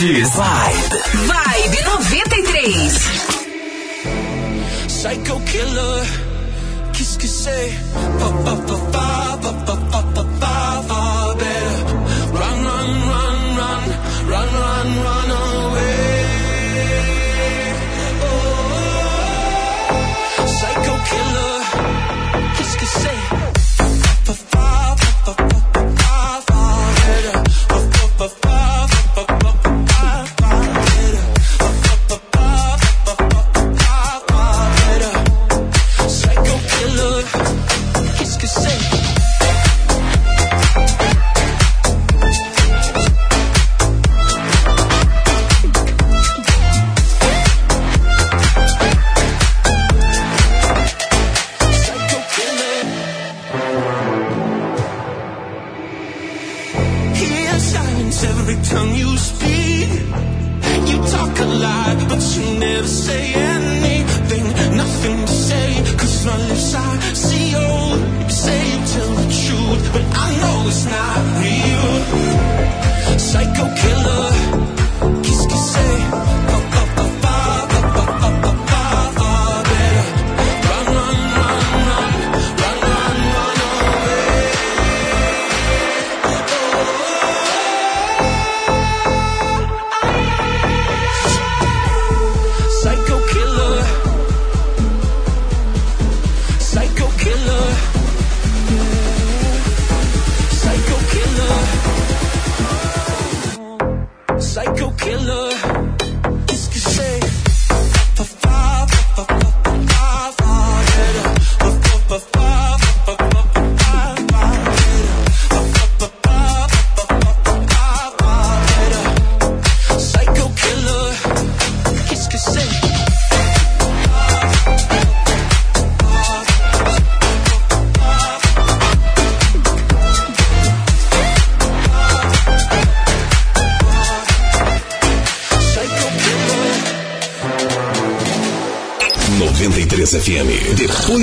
mais 0.00 0.22
dançantes. 0.22 0.34
Vibe. 0.34 0.96
Vibe 1.30 1.84
93. 1.84 2.98
Psycho 4.88 5.40
killer, 5.40 6.02
qu'est-ce 6.92 7.18
que 7.18 7.26
c'est? 7.26 7.72
Pa 8.18 8.28
pa 8.44 8.56
pa 8.66 8.83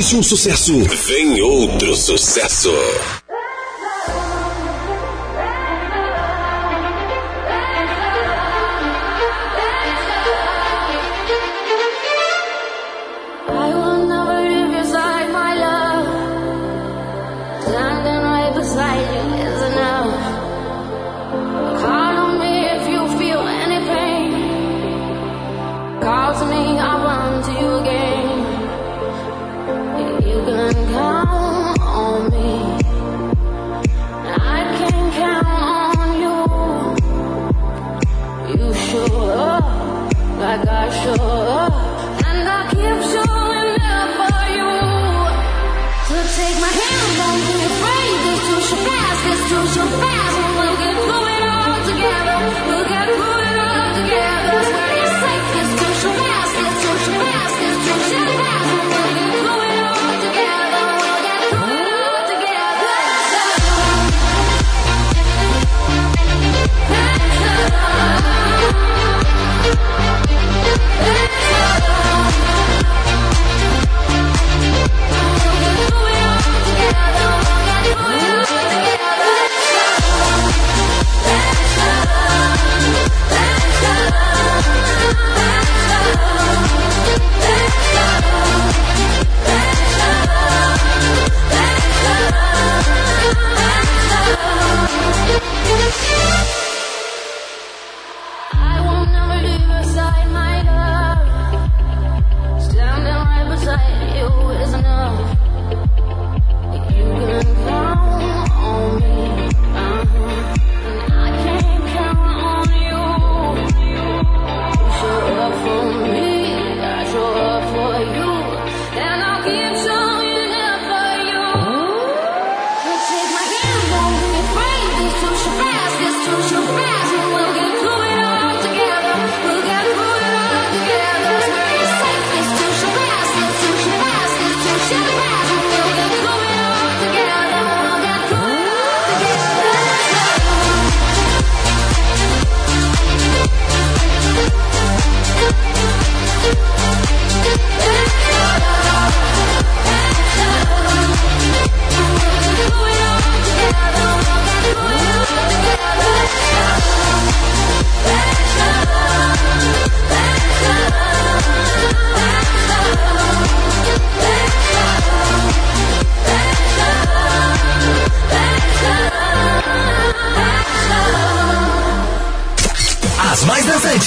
Foi-se 0.01 0.15
um 0.15 0.23
sucesso. 0.23 0.79
Vem 1.05 1.39
outro 1.43 1.95
sucesso. 1.95 2.71
I 40.51 40.65
got. 40.65 41.40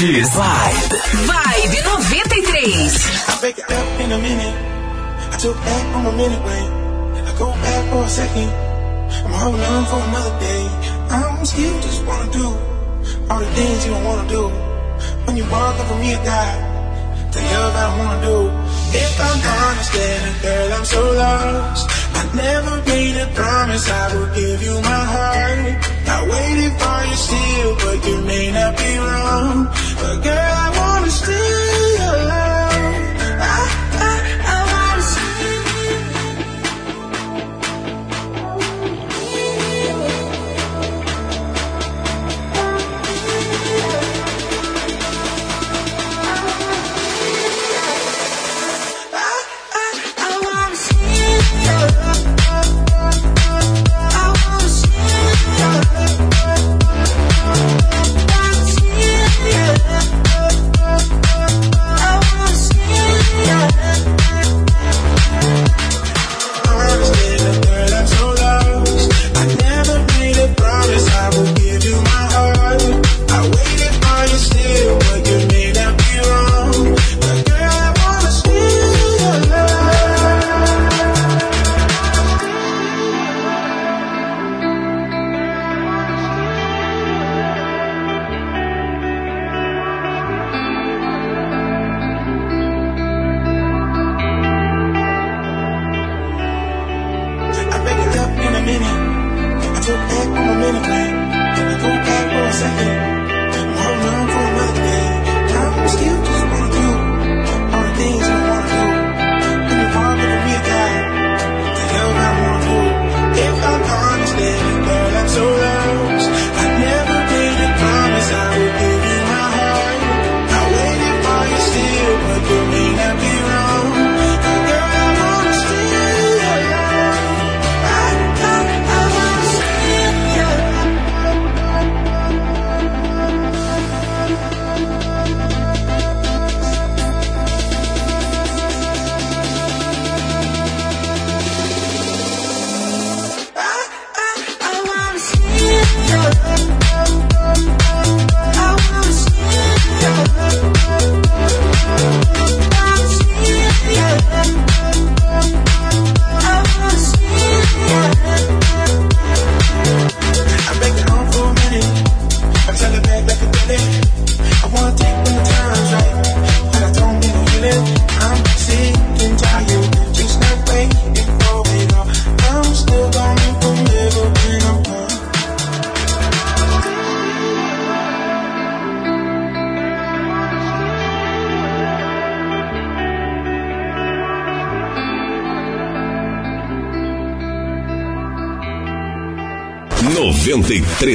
Cheers. 0.04 0.33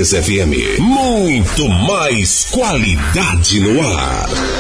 93 0.10 0.12
FM. 0.12 0.80
Muito 0.80 1.68
mais 1.68 2.46
qualidade 2.46 3.60
no 3.60 3.80
ar. 3.88 4.59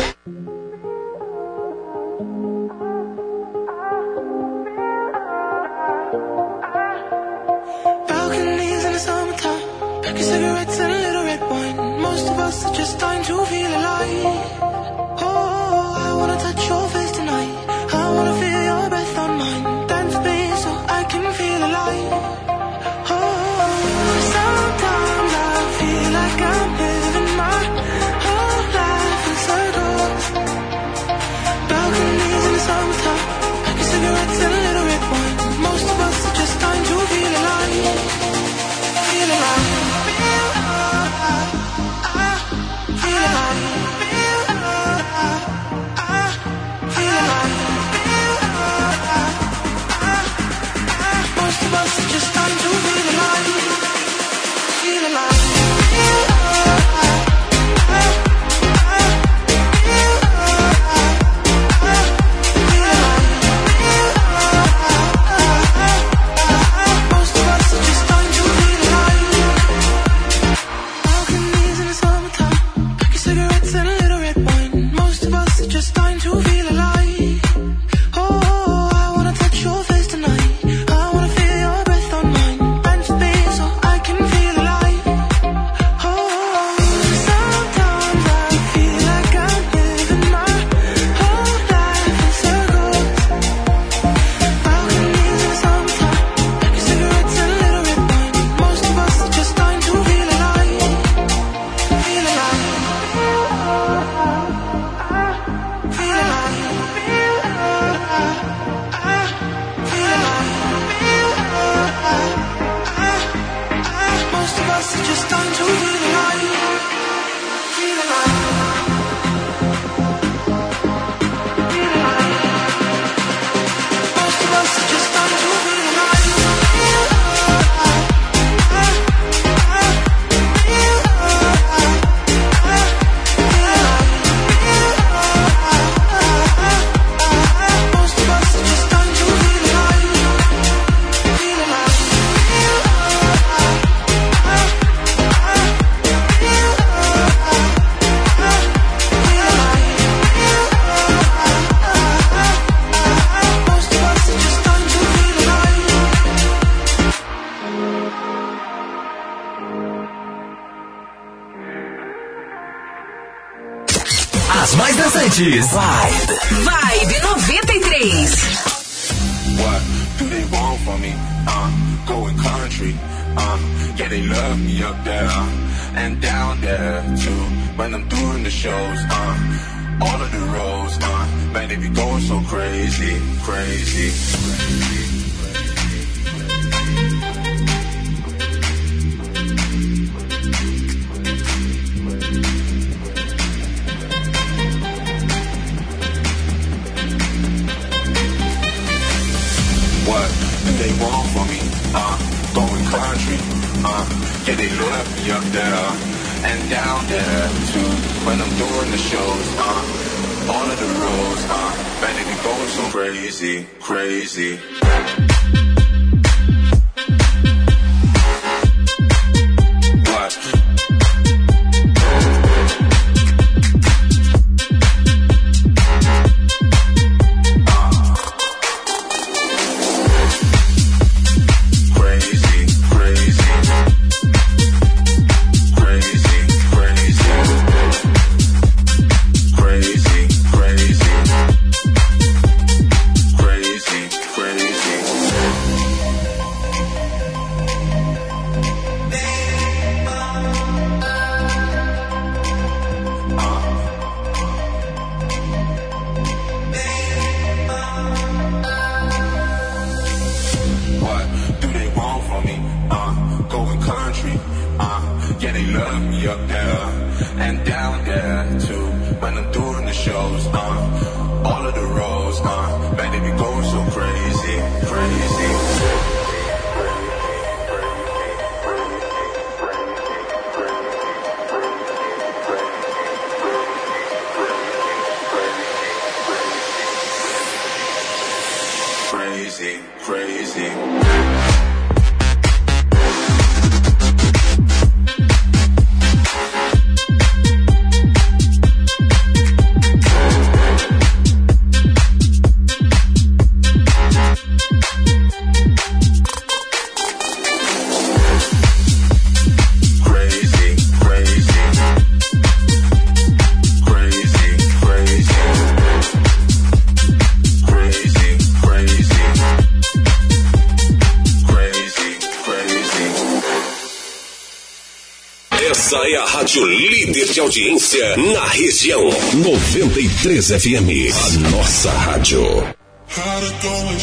audiência 327.49 328.15
na 328.15 328.45
região. 328.45 329.09
93 329.33 330.49
FM, 330.49 331.09
a 331.11 331.49
nossa 331.49 331.89
rádio. 331.89 332.43
How 332.43 333.39
to 333.41 333.51
go 333.63 333.73
and 333.89 333.99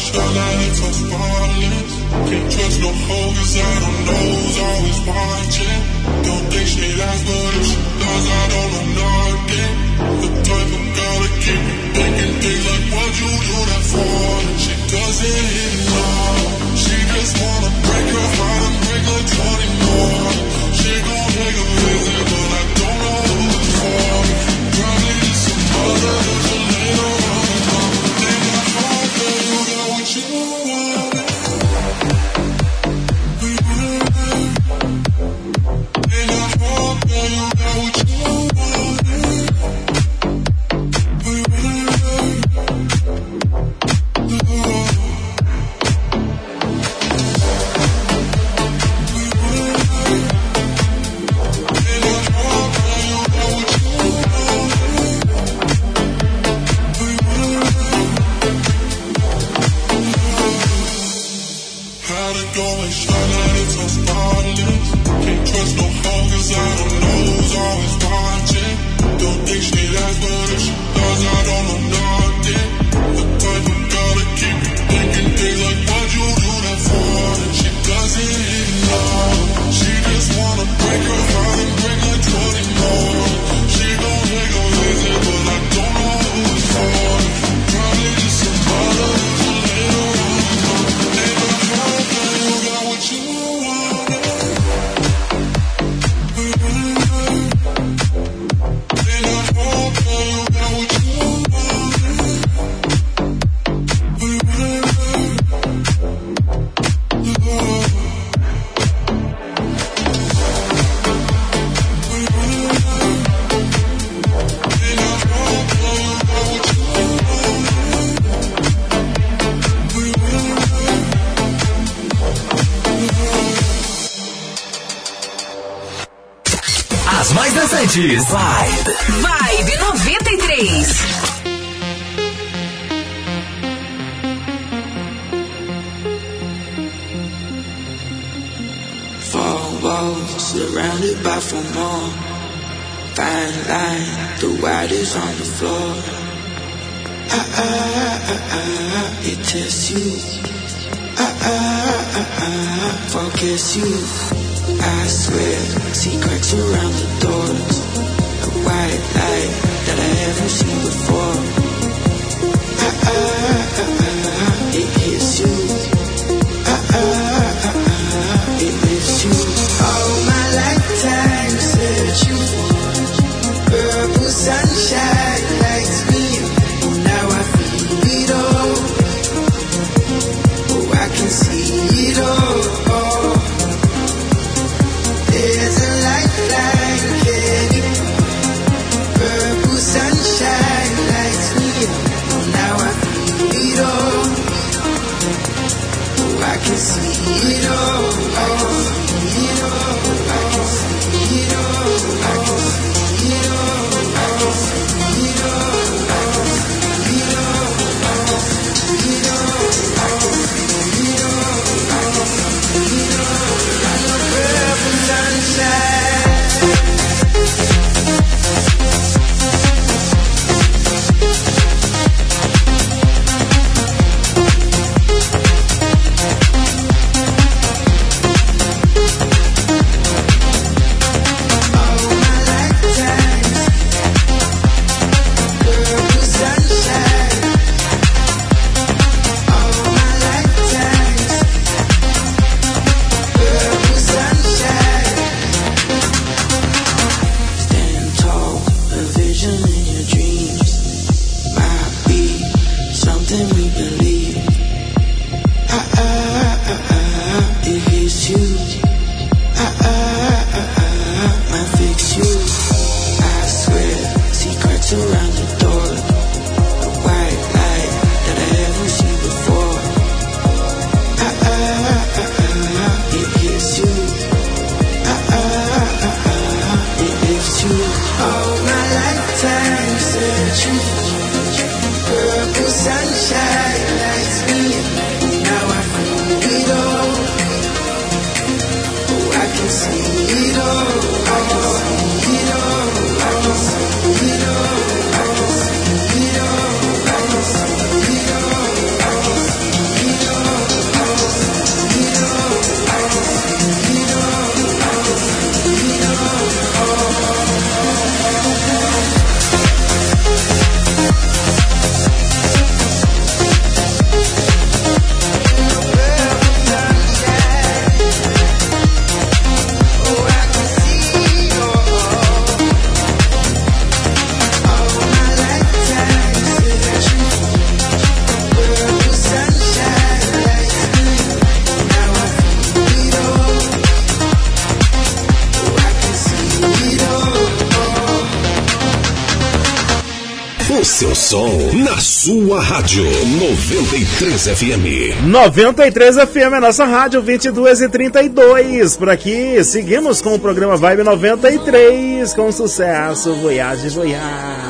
93 344.16 344.48
FM. 344.48 345.26
93 345.26 346.16
FM, 346.16 346.54
a 346.54 346.60
nossa 346.60 346.86
rádio 346.86 347.20
22 347.20 347.82
e 347.82 347.88
32. 347.90 348.96
Por 348.96 349.10
aqui, 349.10 349.62
seguimos 349.62 350.22
com 350.22 350.34
o 350.34 350.38
programa 350.38 350.74
Vibe 350.74 351.02
93 351.02 352.32
com 352.32 352.50
sucesso 352.50 353.34
Voyage 353.34 353.90
Voyage. 353.90 354.65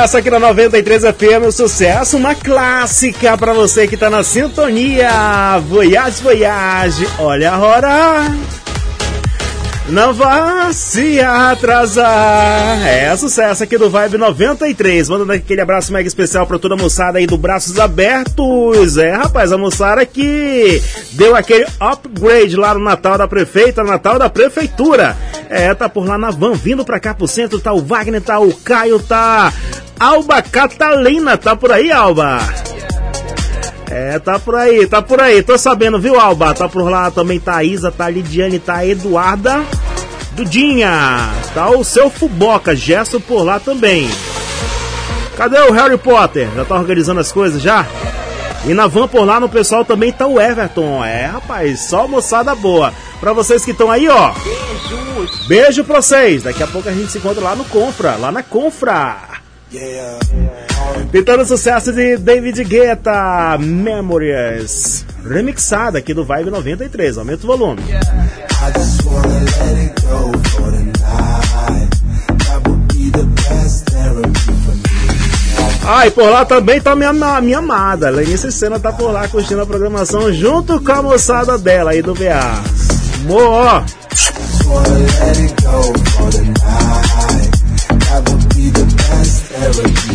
Sucesso 0.00 0.16
aqui 0.16 0.30
na 0.30 0.40
93 0.40 1.02
FM, 1.02 1.46
o 1.46 1.52
sucesso, 1.52 2.16
uma 2.16 2.34
clássica 2.34 3.36
pra 3.36 3.52
você 3.52 3.86
que 3.86 3.98
tá 3.98 4.08
na 4.08 4.24
sintonia. 4.24 5.58
Voyage, 5.68 6.22
voyage, 6.22 7.06
olha 7.18 7.52
a 7.52 7.58
hora. 7.58 8.24
Não 9.90 10.14
vá 10.14 10.72
se 10.72 11.20
atrasar. 11.20 12.86
É 12.86 13.14
sucesso 13.14 13.62
aqui 13.62 13.76
do 13.76 13.90
Vibe 13.90 14.16
93. 14.16 15.08
Mandando 15.10 15.32
aquele 15.32 15.60
abraço 15.60 15.92
mega 15.92 16.08
especial 16.08 16.46
pra 16.46 16.58
toda 16.58 16.76
a 16.76 16.78
moçada 16.78 17.18
aí 17.18 17.26
do 17.26 17.36
Braços 17.36 17.78
Abertos. 17.78 18.96
É, 18.96 19.10
rapaz, 19.10 19.52
a 19.52 19.58
moçada 19.58 20.06
que 20.06 20.80
deu 21.12 21.36
aquele 21.36 21.66
upgrade 21.78 22.56
lá 22.56 22.72
no 22.72 22.80
Natal 22.80 23.18
da 23.18 23.28
Prefeita, 23.28 23.84
Natal 23.84 24.18
da 24.18 24.30
Prefeitura. 24.30 25.14
É, 25.50 25.74
tá 25.74 25.88
por 25.88 26.06
lá 26.06 26.16
na 26.16 26.30
van, 26.30 26.52
vindo 26.52 26.84
pra 26.86 27.00
cá 27.00 27.12
pro 27.12 27.28
centro. 27.28 27.60
Tá 27.60 27.72
o 27.72 27.82
Wagner, 27.82 28.22
tá 28.22 28.38
o 28.38 28.54
Caio, 28.54 28.98
tá 29.00 29.52
Alba 30.00 30.40
Catalina. 30.40 31.36
Tá 31.36 31.54
por 31.54 31.70
aí, 31.70 31.92
Alba? 31.92 32.40
É, 33.90 34.18
tá 34.18 34.38
por 34.38 34.54
aí, 34.54 34.86
tá 34.86 35.02
por 35.02 35.20
aí. 35.20 35.42
Tô 35.42 35.58
sabendo, 35.58 36.00
viu, 36.00 36.18
Alba? 36.18 36.54
Tá 36.54 36.66
por 36.68 36.90
lá 36.90 37.10
também 37.10 37.38
tá 37.38 37.56
a 37.56 37.64
Isa, 37.64 37.92
tá 37.92 38.06
a 38.06 38.10
Lidiane, 38.10 38.58
tá 38.58 38.76
a 38.76 38.86
Eduarda. 38.86 39.62
Dudinha, 40.32 41.28
tá 41.52 41.68
o 41.68 41.84
seu 41.84 42.08
Fuboca, 42.08 42.74
gesto 42.74 43.20
por 43.20 43.42
lá 43.42 43.60
também. 43.60 44.08
Cadê 45.36 45.60
o 45.60 45.72
Harry 45.72 45.98
Potter? 45.98 46.48
Já 46.54 46.64
tá 46.64 46.76
organizando 46.76 47.20
as 47.20 47.30
coisas 47.30 47.60
já? 47.60 47.84
E 48.64 48.72
na 48.72 48.86
van 48.86 49.08
por 49.08 49.24
lá 49.24 49.40
no 49.40 49.48
pessoal 49.48 49.84
também 49.84 50.12
tá 50.12 50.26
o 50.26 50.40
Everton. 50.40 51.04
É, 51.04 51.26
rapaz, 51.26 51.88
só 51.88 52.06
moçada 52.06 52.54
boa. 52.54 52.92
Pra 53.18 53.32
vocês 53.34 53.64
que 53.64 53.72
estão 53.72 53.90
aí, 53.90 54.08
ó. 54.08 54.32
Beijos. 54.32 55.46
Beijo 55.46 55.84
pra 55.84 56.00
vocês. 56.00 56.42
Daqui 56.42 56.62
a 56.62 56.66
pouco 56.66 56.88
a 56.88 56.92
gente 56.92 57.10
se 57.10 57.18
encontra 57.18 57.42
lá 57.42 57.54
no 57.54 57.64
Confra, 57.64 58.16
lá 58.16 58.30
na 58.30 58.42
Confra. 58.42 59.29
Tentando 61.12 61.44
sucesso 61.44 61.92
de 61.92 62.16
David 62.16 62.64
Guetta, 62.64 63.56
Memories. 63.58 65.04
Remixada 65.28 65.98
aqui 65.98 66.12
do 66.12 66.24
Vibe 66.24 66.50
93. 66.50 67.18
Aumenta 67.18 67.44
o 67.44 67.46
volume. 67.46 67.82
Ah, 75.86 76.06
e 76.06 76.10
por 76.10 76.30
lá 76.30 76.44
também 76.44 76.80
tá 76.80 76.94
minha, 76.96 77.12
minha 77.12 77.58
amada. 77.58 78.10
Lenice 78.10 78.50
Senna 78.50 78.78
tá 78.78 78.92
por 78.92 79.12
lá 79.12 79.28
curtindo 79.28 79.62
a 79.62 79.66
programação 79.66 80.32
junto 80.32 80.80
com 80.80 80.92
a 80.92 81.02
moçada 81.02 81.58
dela 81.58 81.92
aí 81.92 82.02
do 82.02 82.14
BA. 82.14 82.62
Mo! 83.24 83.84
Eric 89.62 90.09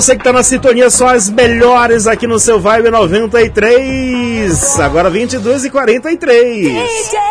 você 0.00 0.16
que 0.16 0.24
tá 0.24 0.32
na 0.32 0.42
sintonia, 0.42 0.88
só 0.88 1.14
as 1.14 1.28
melhores 1.28 2.06
aqui 2.06 2.26
no 2.26 2.38
seu 2.40 2.58
Vibe 2.58 2.90
93. 2.90 4.80
Agora 4.80 5.10
22 5.10 5.66
e 5.66 5.70
43. 5.70 6.66
A 7.14 7.29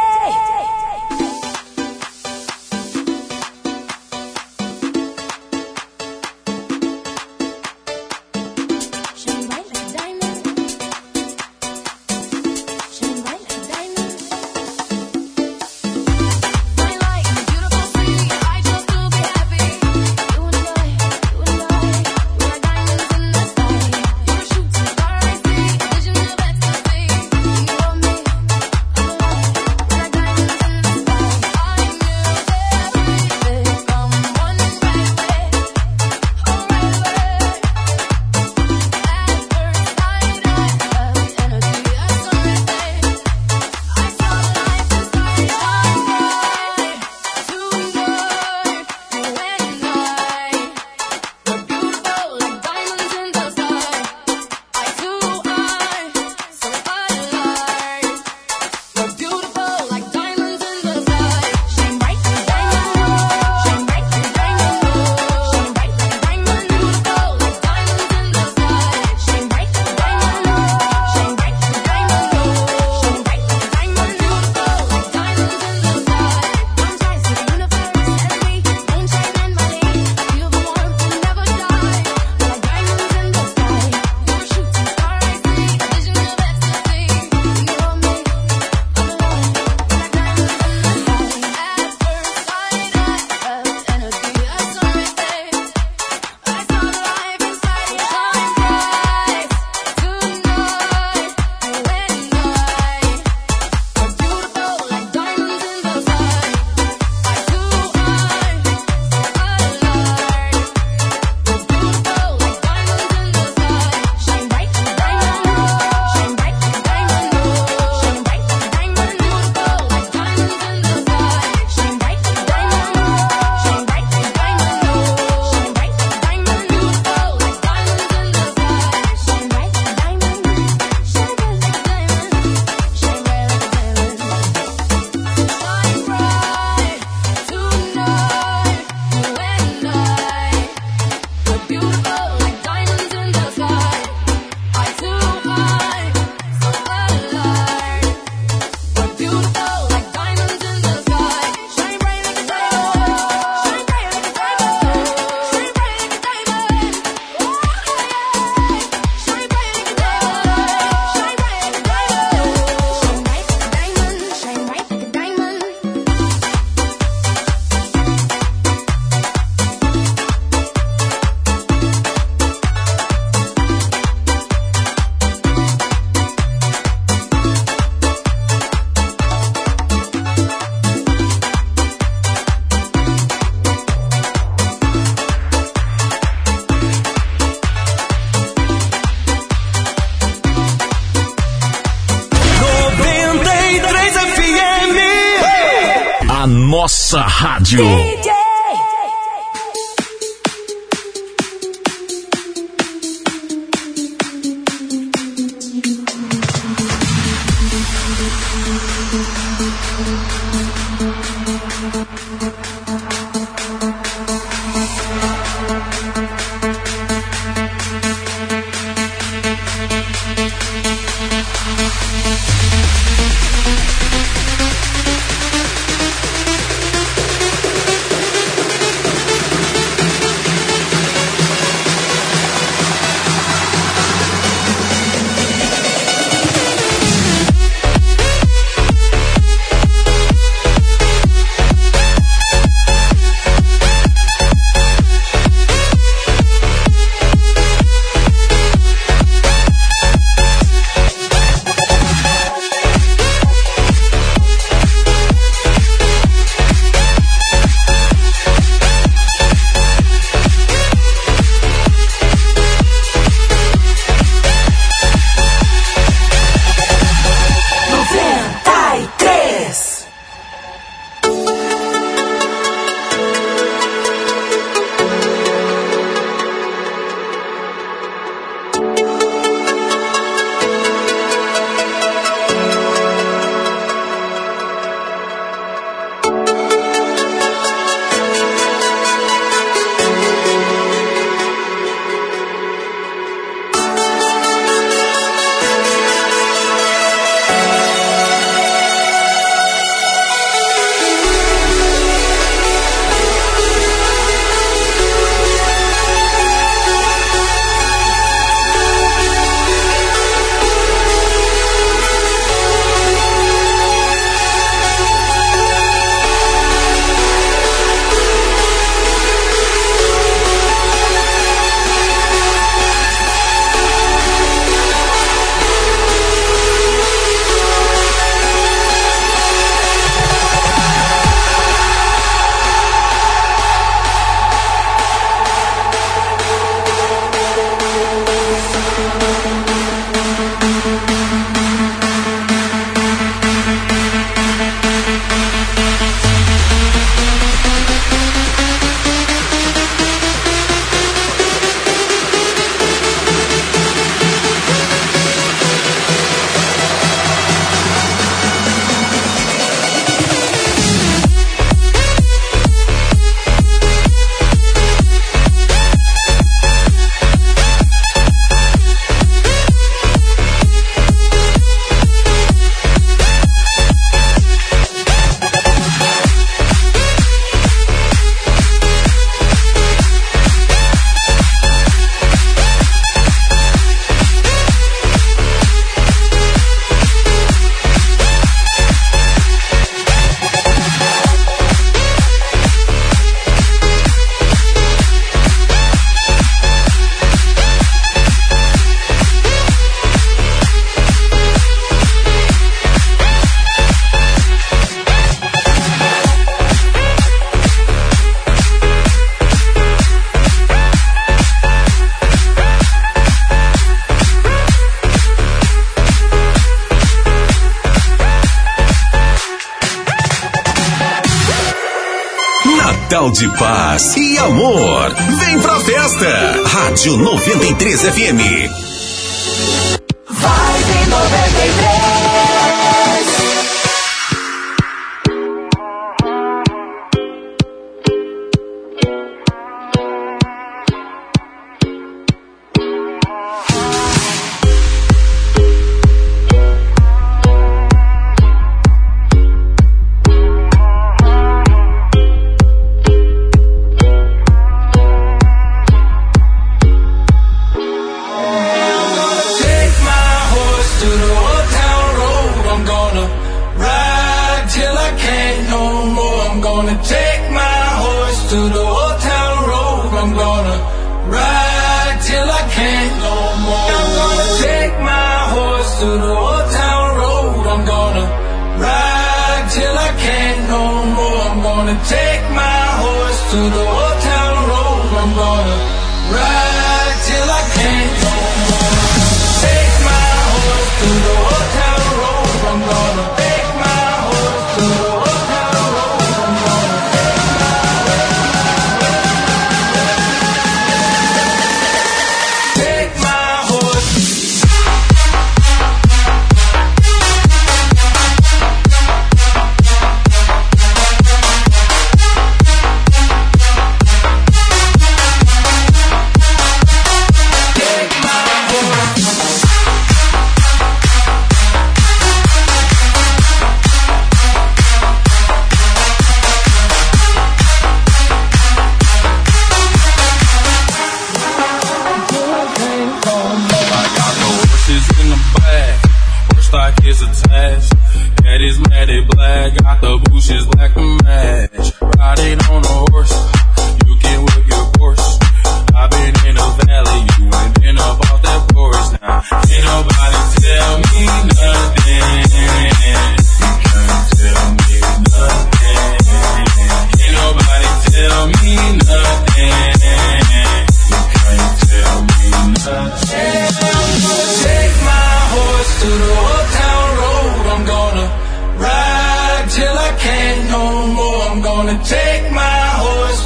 93 428.02 428.30
FM. 428.32 428.49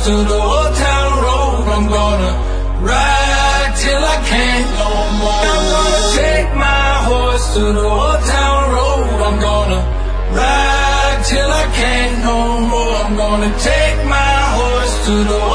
To 0.03 0.11
the 0.11 0.35
old 0.35 0.75
town 0.75 1.11
road. 1.23 1.63
I'm 1.75 1.87
gonna 1.87 2.31
ride 2.91 3.71
till 3.83 4.03
I 4.03 4.17
can't 4.31 4.69
no 4.81 4.91
more. 5.19 5.43
I'm 5.55 5.65
gonna 5.75 6.03
take 6.19 6.49
my 6.67 6.87
horse 7.07 7.45
to 7.55 7.63
the 7.79 7.87
old 7.87 8.21
town 8.35 8.63
road. 8.75 9.07
I'm 9.27 9.39
gonna 9.39 9.81
ride 10.35 11.19
till 11.23 11.49
I 11.63 11.65
can't 11.79 12.15
no 12.19 12.37
more. 12.71 12.95
I'm 13.03 13.15
gonna 13.15 13.51
take 13.71 13.99
my 14.03 14.35
horse 14.59 14.95
to 15.07 15.15
the 15.31 15.52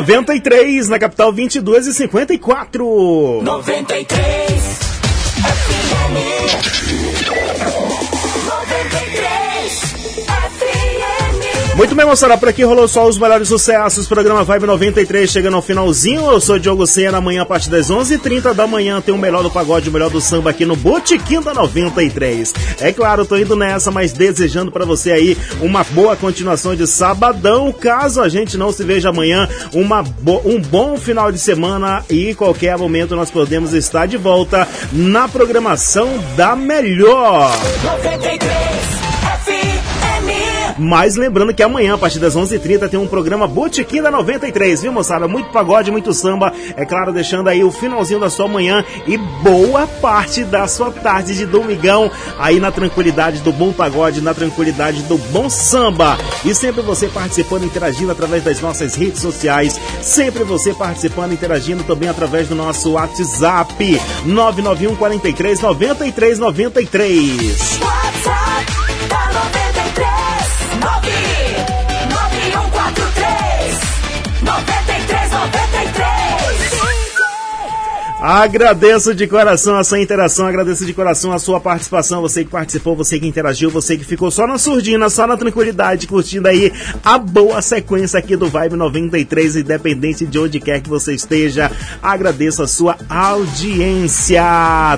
93, 0.00 0.88
na 0.88 0.98
capital 0.98 1.32
22 1.32 1.88
e 1.88 1.92
54. 1.92 3.42
93 3.42 4.80
FM. 5.44 6.99
Muito 11.80 11.94
bem, 11.94 12.04
moçada, 12.04 12.36
por 12.36 12.46
aqui 12.46 12.62
rolou 12.62 12.86
só 12.86 13.08
os 13.08 13.16
melhores 13.16 13.48
sucessos. 13.48 14.06
Programa 14.06 14.44
Vibe 14.44 14.66
93 14.66 15.30
chegando 15.30 15.54
ao 15.56 15.62
finalzinho. 15.62 16.30
Eu 16.30 16.38
sou 16.38 16.58
Diogo 16.58 16.86
Sena. 16.86 17.16
Amanhã, 17.16 17.40
a 17.40 17.46
partir 17.46 17.70
das 17.70 17.90
11h30 17.90 18.52
da 18.52 18.66
manhã, 18.66 19.00
tem 19.00 19.14
o 19.14 19.18
melhor 19.18 19.42
do 19.42 19.50
pagode, 19.50 19.88
o 19.88 19.92
melhor 19.92 20.10
do 20.10 20.20
samba 20.20 20.50
aqui 20.50 20.66
no 20.66 20.76
Botequim 20.76 21.40
da 21.40 21.54
93. 21.54 22.52
É 22.82 22.92
claro, 22.92 23.24
tô 23.24 23.34
indo 23.38 23.56
nessa, 23.56 23.90
mas 23.90 24.12
desejando 24.12 24.70
pra 24.70 24.84
você 24.84 25.10
aí 25.10 25.38
uma 25.62 25.82
boa 25.82 26.14
continuação 26.16 26.76
de 26.76 26.86
sabadão. 26.86 27.72
Caso 27.72 28.20
a 28.20 28.28
gente 28.28 28.58
não 28.58 28.70
se 28.72 28.84
veja 28.84 29.08
amanhã, 29.08 29.48
uma 29.72 30.02
bo- 30.02 30.42
um 30.44 30.60
bom 30.60 30.98
final 30.98 31.32
de 31.32 31.38
semana 31.38 32.04
e 32.10 32.34
qualquer 32.34 32.76
momento 32.76 33.16
nós 33.16 33.30
podemos 33.30 33.72
estar 33.72 34.04
de 34.04 34.18
volta 34.18 34.68
na 34.92 35.26
programação 35.28 36.10
da 36.36 36.54
melhor. 36.54 37.50
93 37.82 38.99
FM 38.99 38.99
Mas 40.80 41.14
lembrando 41.14 41.52
que 41.52 41.62
amanhã, 41.62 41.94
a 41.94 41.98
partir 41.98 42.18
das 42.18 42.34
11h30, 42.34 42.88
tem 42.88 42.98
um 42.98 43.06
programa 43.06 43.46
Botequim 43.46 44.00
da 44.00 44.10
93, 44.10 44.80
viu, 44.80 44.90
moçada? 44.90 45.28
Muito 45.28 45.50
pagode, 45.50 45.90
muito 45.90 46.14
samba. 46.14 46.54
É 46.74 46.86
claro, 46.86 47.12
deixando 47.12 47.48
aí 47.48 47.62
o 47.62 47.70
finalzinho 47.70 48.18
da 48.18 48.30
sua 48.30 48.48
manhã 48.48 48.82
e 49.06 49.18
boa 49.18 49.86
parte 49.86 50.42
da 50.42 50.66
sua 50.66 50.90
tarde 50.90 51.34
de 51.34 51.44
domingão 51.44 52.10
aí 52.38 52.58
na 52.58 52.72
tranquilidade 52.72 53.40
do 53.40 53.52
bom 53.52 53.74
pagode, 53.74 54.22
na 54.22 54.32
tranquilidade 54.32 55.02
do 55.02 55.18
bom 55.18 55.50
samba. 55.50 56.16
E 56.46 56.54
sempre 56.54 56.80
você 56.80 57.08
participando, 57.08 57.64
interagindo 57.64 58.10
através 58.10 58.42
das 58.42 58.58
nossas 58.62 58.94
redes 58.94 59.20
sociais. 59.20 59.78
Sempre 60.00 60.44
você 60.44 60.72
participando, 60.72 61.34
interagindo 61.34 61.84
também 61.84 62.08
através 62.08 62.48
do 62.48 62.54
nosso 62.54 62.92
WhatsApp 62.92 64.00
991 64.24 64.96
43 64.96 65.60
93 65.60 66.38
93. 66.38 67.80
WhatsApp 67.82 68.69
Agradeço 78.20 79.14
de 79.14 79.26
coração 79.26 79.76
a 79.76 79.82
sua 79.82 79.98
interação, 79.98 80.46
agradeço 80.46 80.84
de 80.84 80.92
coração 80.92 81.32
a 81.32 81.38
sua 81.38 81.58
participação, 81.58 82.20
você 82.20 82.44
que 82.44 82.50
participou, 82.50 82.94
você 82.94 83.18
que 83.18 83.26
interagiu, 83.26 83.70
você 83.70 83.96
que 83.96 84.04
ficou 84.04 84.30
só 84.30 84.46
na 84.46 84.58
surdina, 84.58 85.08
só 85.08 85.26
na 85.26 85.38
tranquilidade, 85.38 86.06
curtindo 86.06 86.46
aí 86.46 86.70
a 87.02 87.16
boa 87.16 87.62
sequência 87.62 88.18
aqui 88.18 88.36
do 88.36 88.46
Vibe 88.46 88.76
93, 88.76 89.56
independente 89.56 90.26
de 90.26 90.38
onde 90.38 90.60
quer 90.60 90.82
que 90.82 90.90
você 90.90 91.14
esteja. 91.14 91.72
Agradeço 92.02 92.62
a 92.62 92.66
sua 92.66 92.98
audiência. 93.08 94.42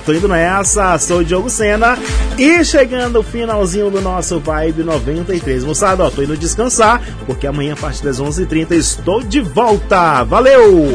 Tô 0.05 0.11
indo 0.11 0.27
nessa, 0.27 0.97
sou 0.97 1.19
o 1.19 1.23
Diogo 1.23 1.49
Sena 1.49 1.97
e 2.37 2.61
chegando 2.65 3.19
o 3.19 3.23
finalzinho 3.23 3.89
do 3.89 4.01
nosso 4.01 4.37
Vibe 4.41 4.83
93. 4.83 5.63
Moçada, 5.63 6.03
ó, 6.03 6.09
tô 6.09 6.23
indo 6.23 6.35
descansar, 6.35 7.01
porque 7.25 7.47
amanhã 7.47 7.71
a 7.71 7.77
partir 7.77 8.03
das 8.03 8.19
11h30 8.19 8.71
estou 8.71 9.23
de 9.23 9.39
volta. 9.39 10.25
Valeu! 10.25 10.91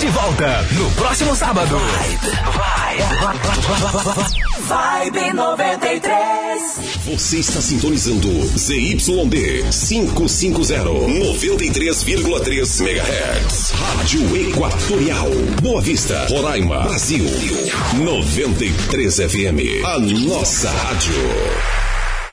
De 0.00 0.06
volta 0.10 0.64
no 0.72 0.90
próximo 0.92 1.34
sábado. 1.34 1.76
Vibe 4.68 5.32
93. 5.32 6.62
Você 7.06 7.38
está 7.38 7.60
sintonizando 7.60 8.28
ZYD 8.56 9.64
550 9.72 10.84
93,3 10.84 12.80
MHz. 12.80 13.72
Rádio 13.72 14.36
Equatorial. 14.36 15.30
Boa 15.62 15.80
Vista, 15.80 16.26
Roraima, 16.28 16.84
Brasil. 16.84 17.24
93 17.98 19.18
FM. 19.18 19.84
A 19.84 19.98
nossa 19.98 20.70
rádio. 20.70 21.67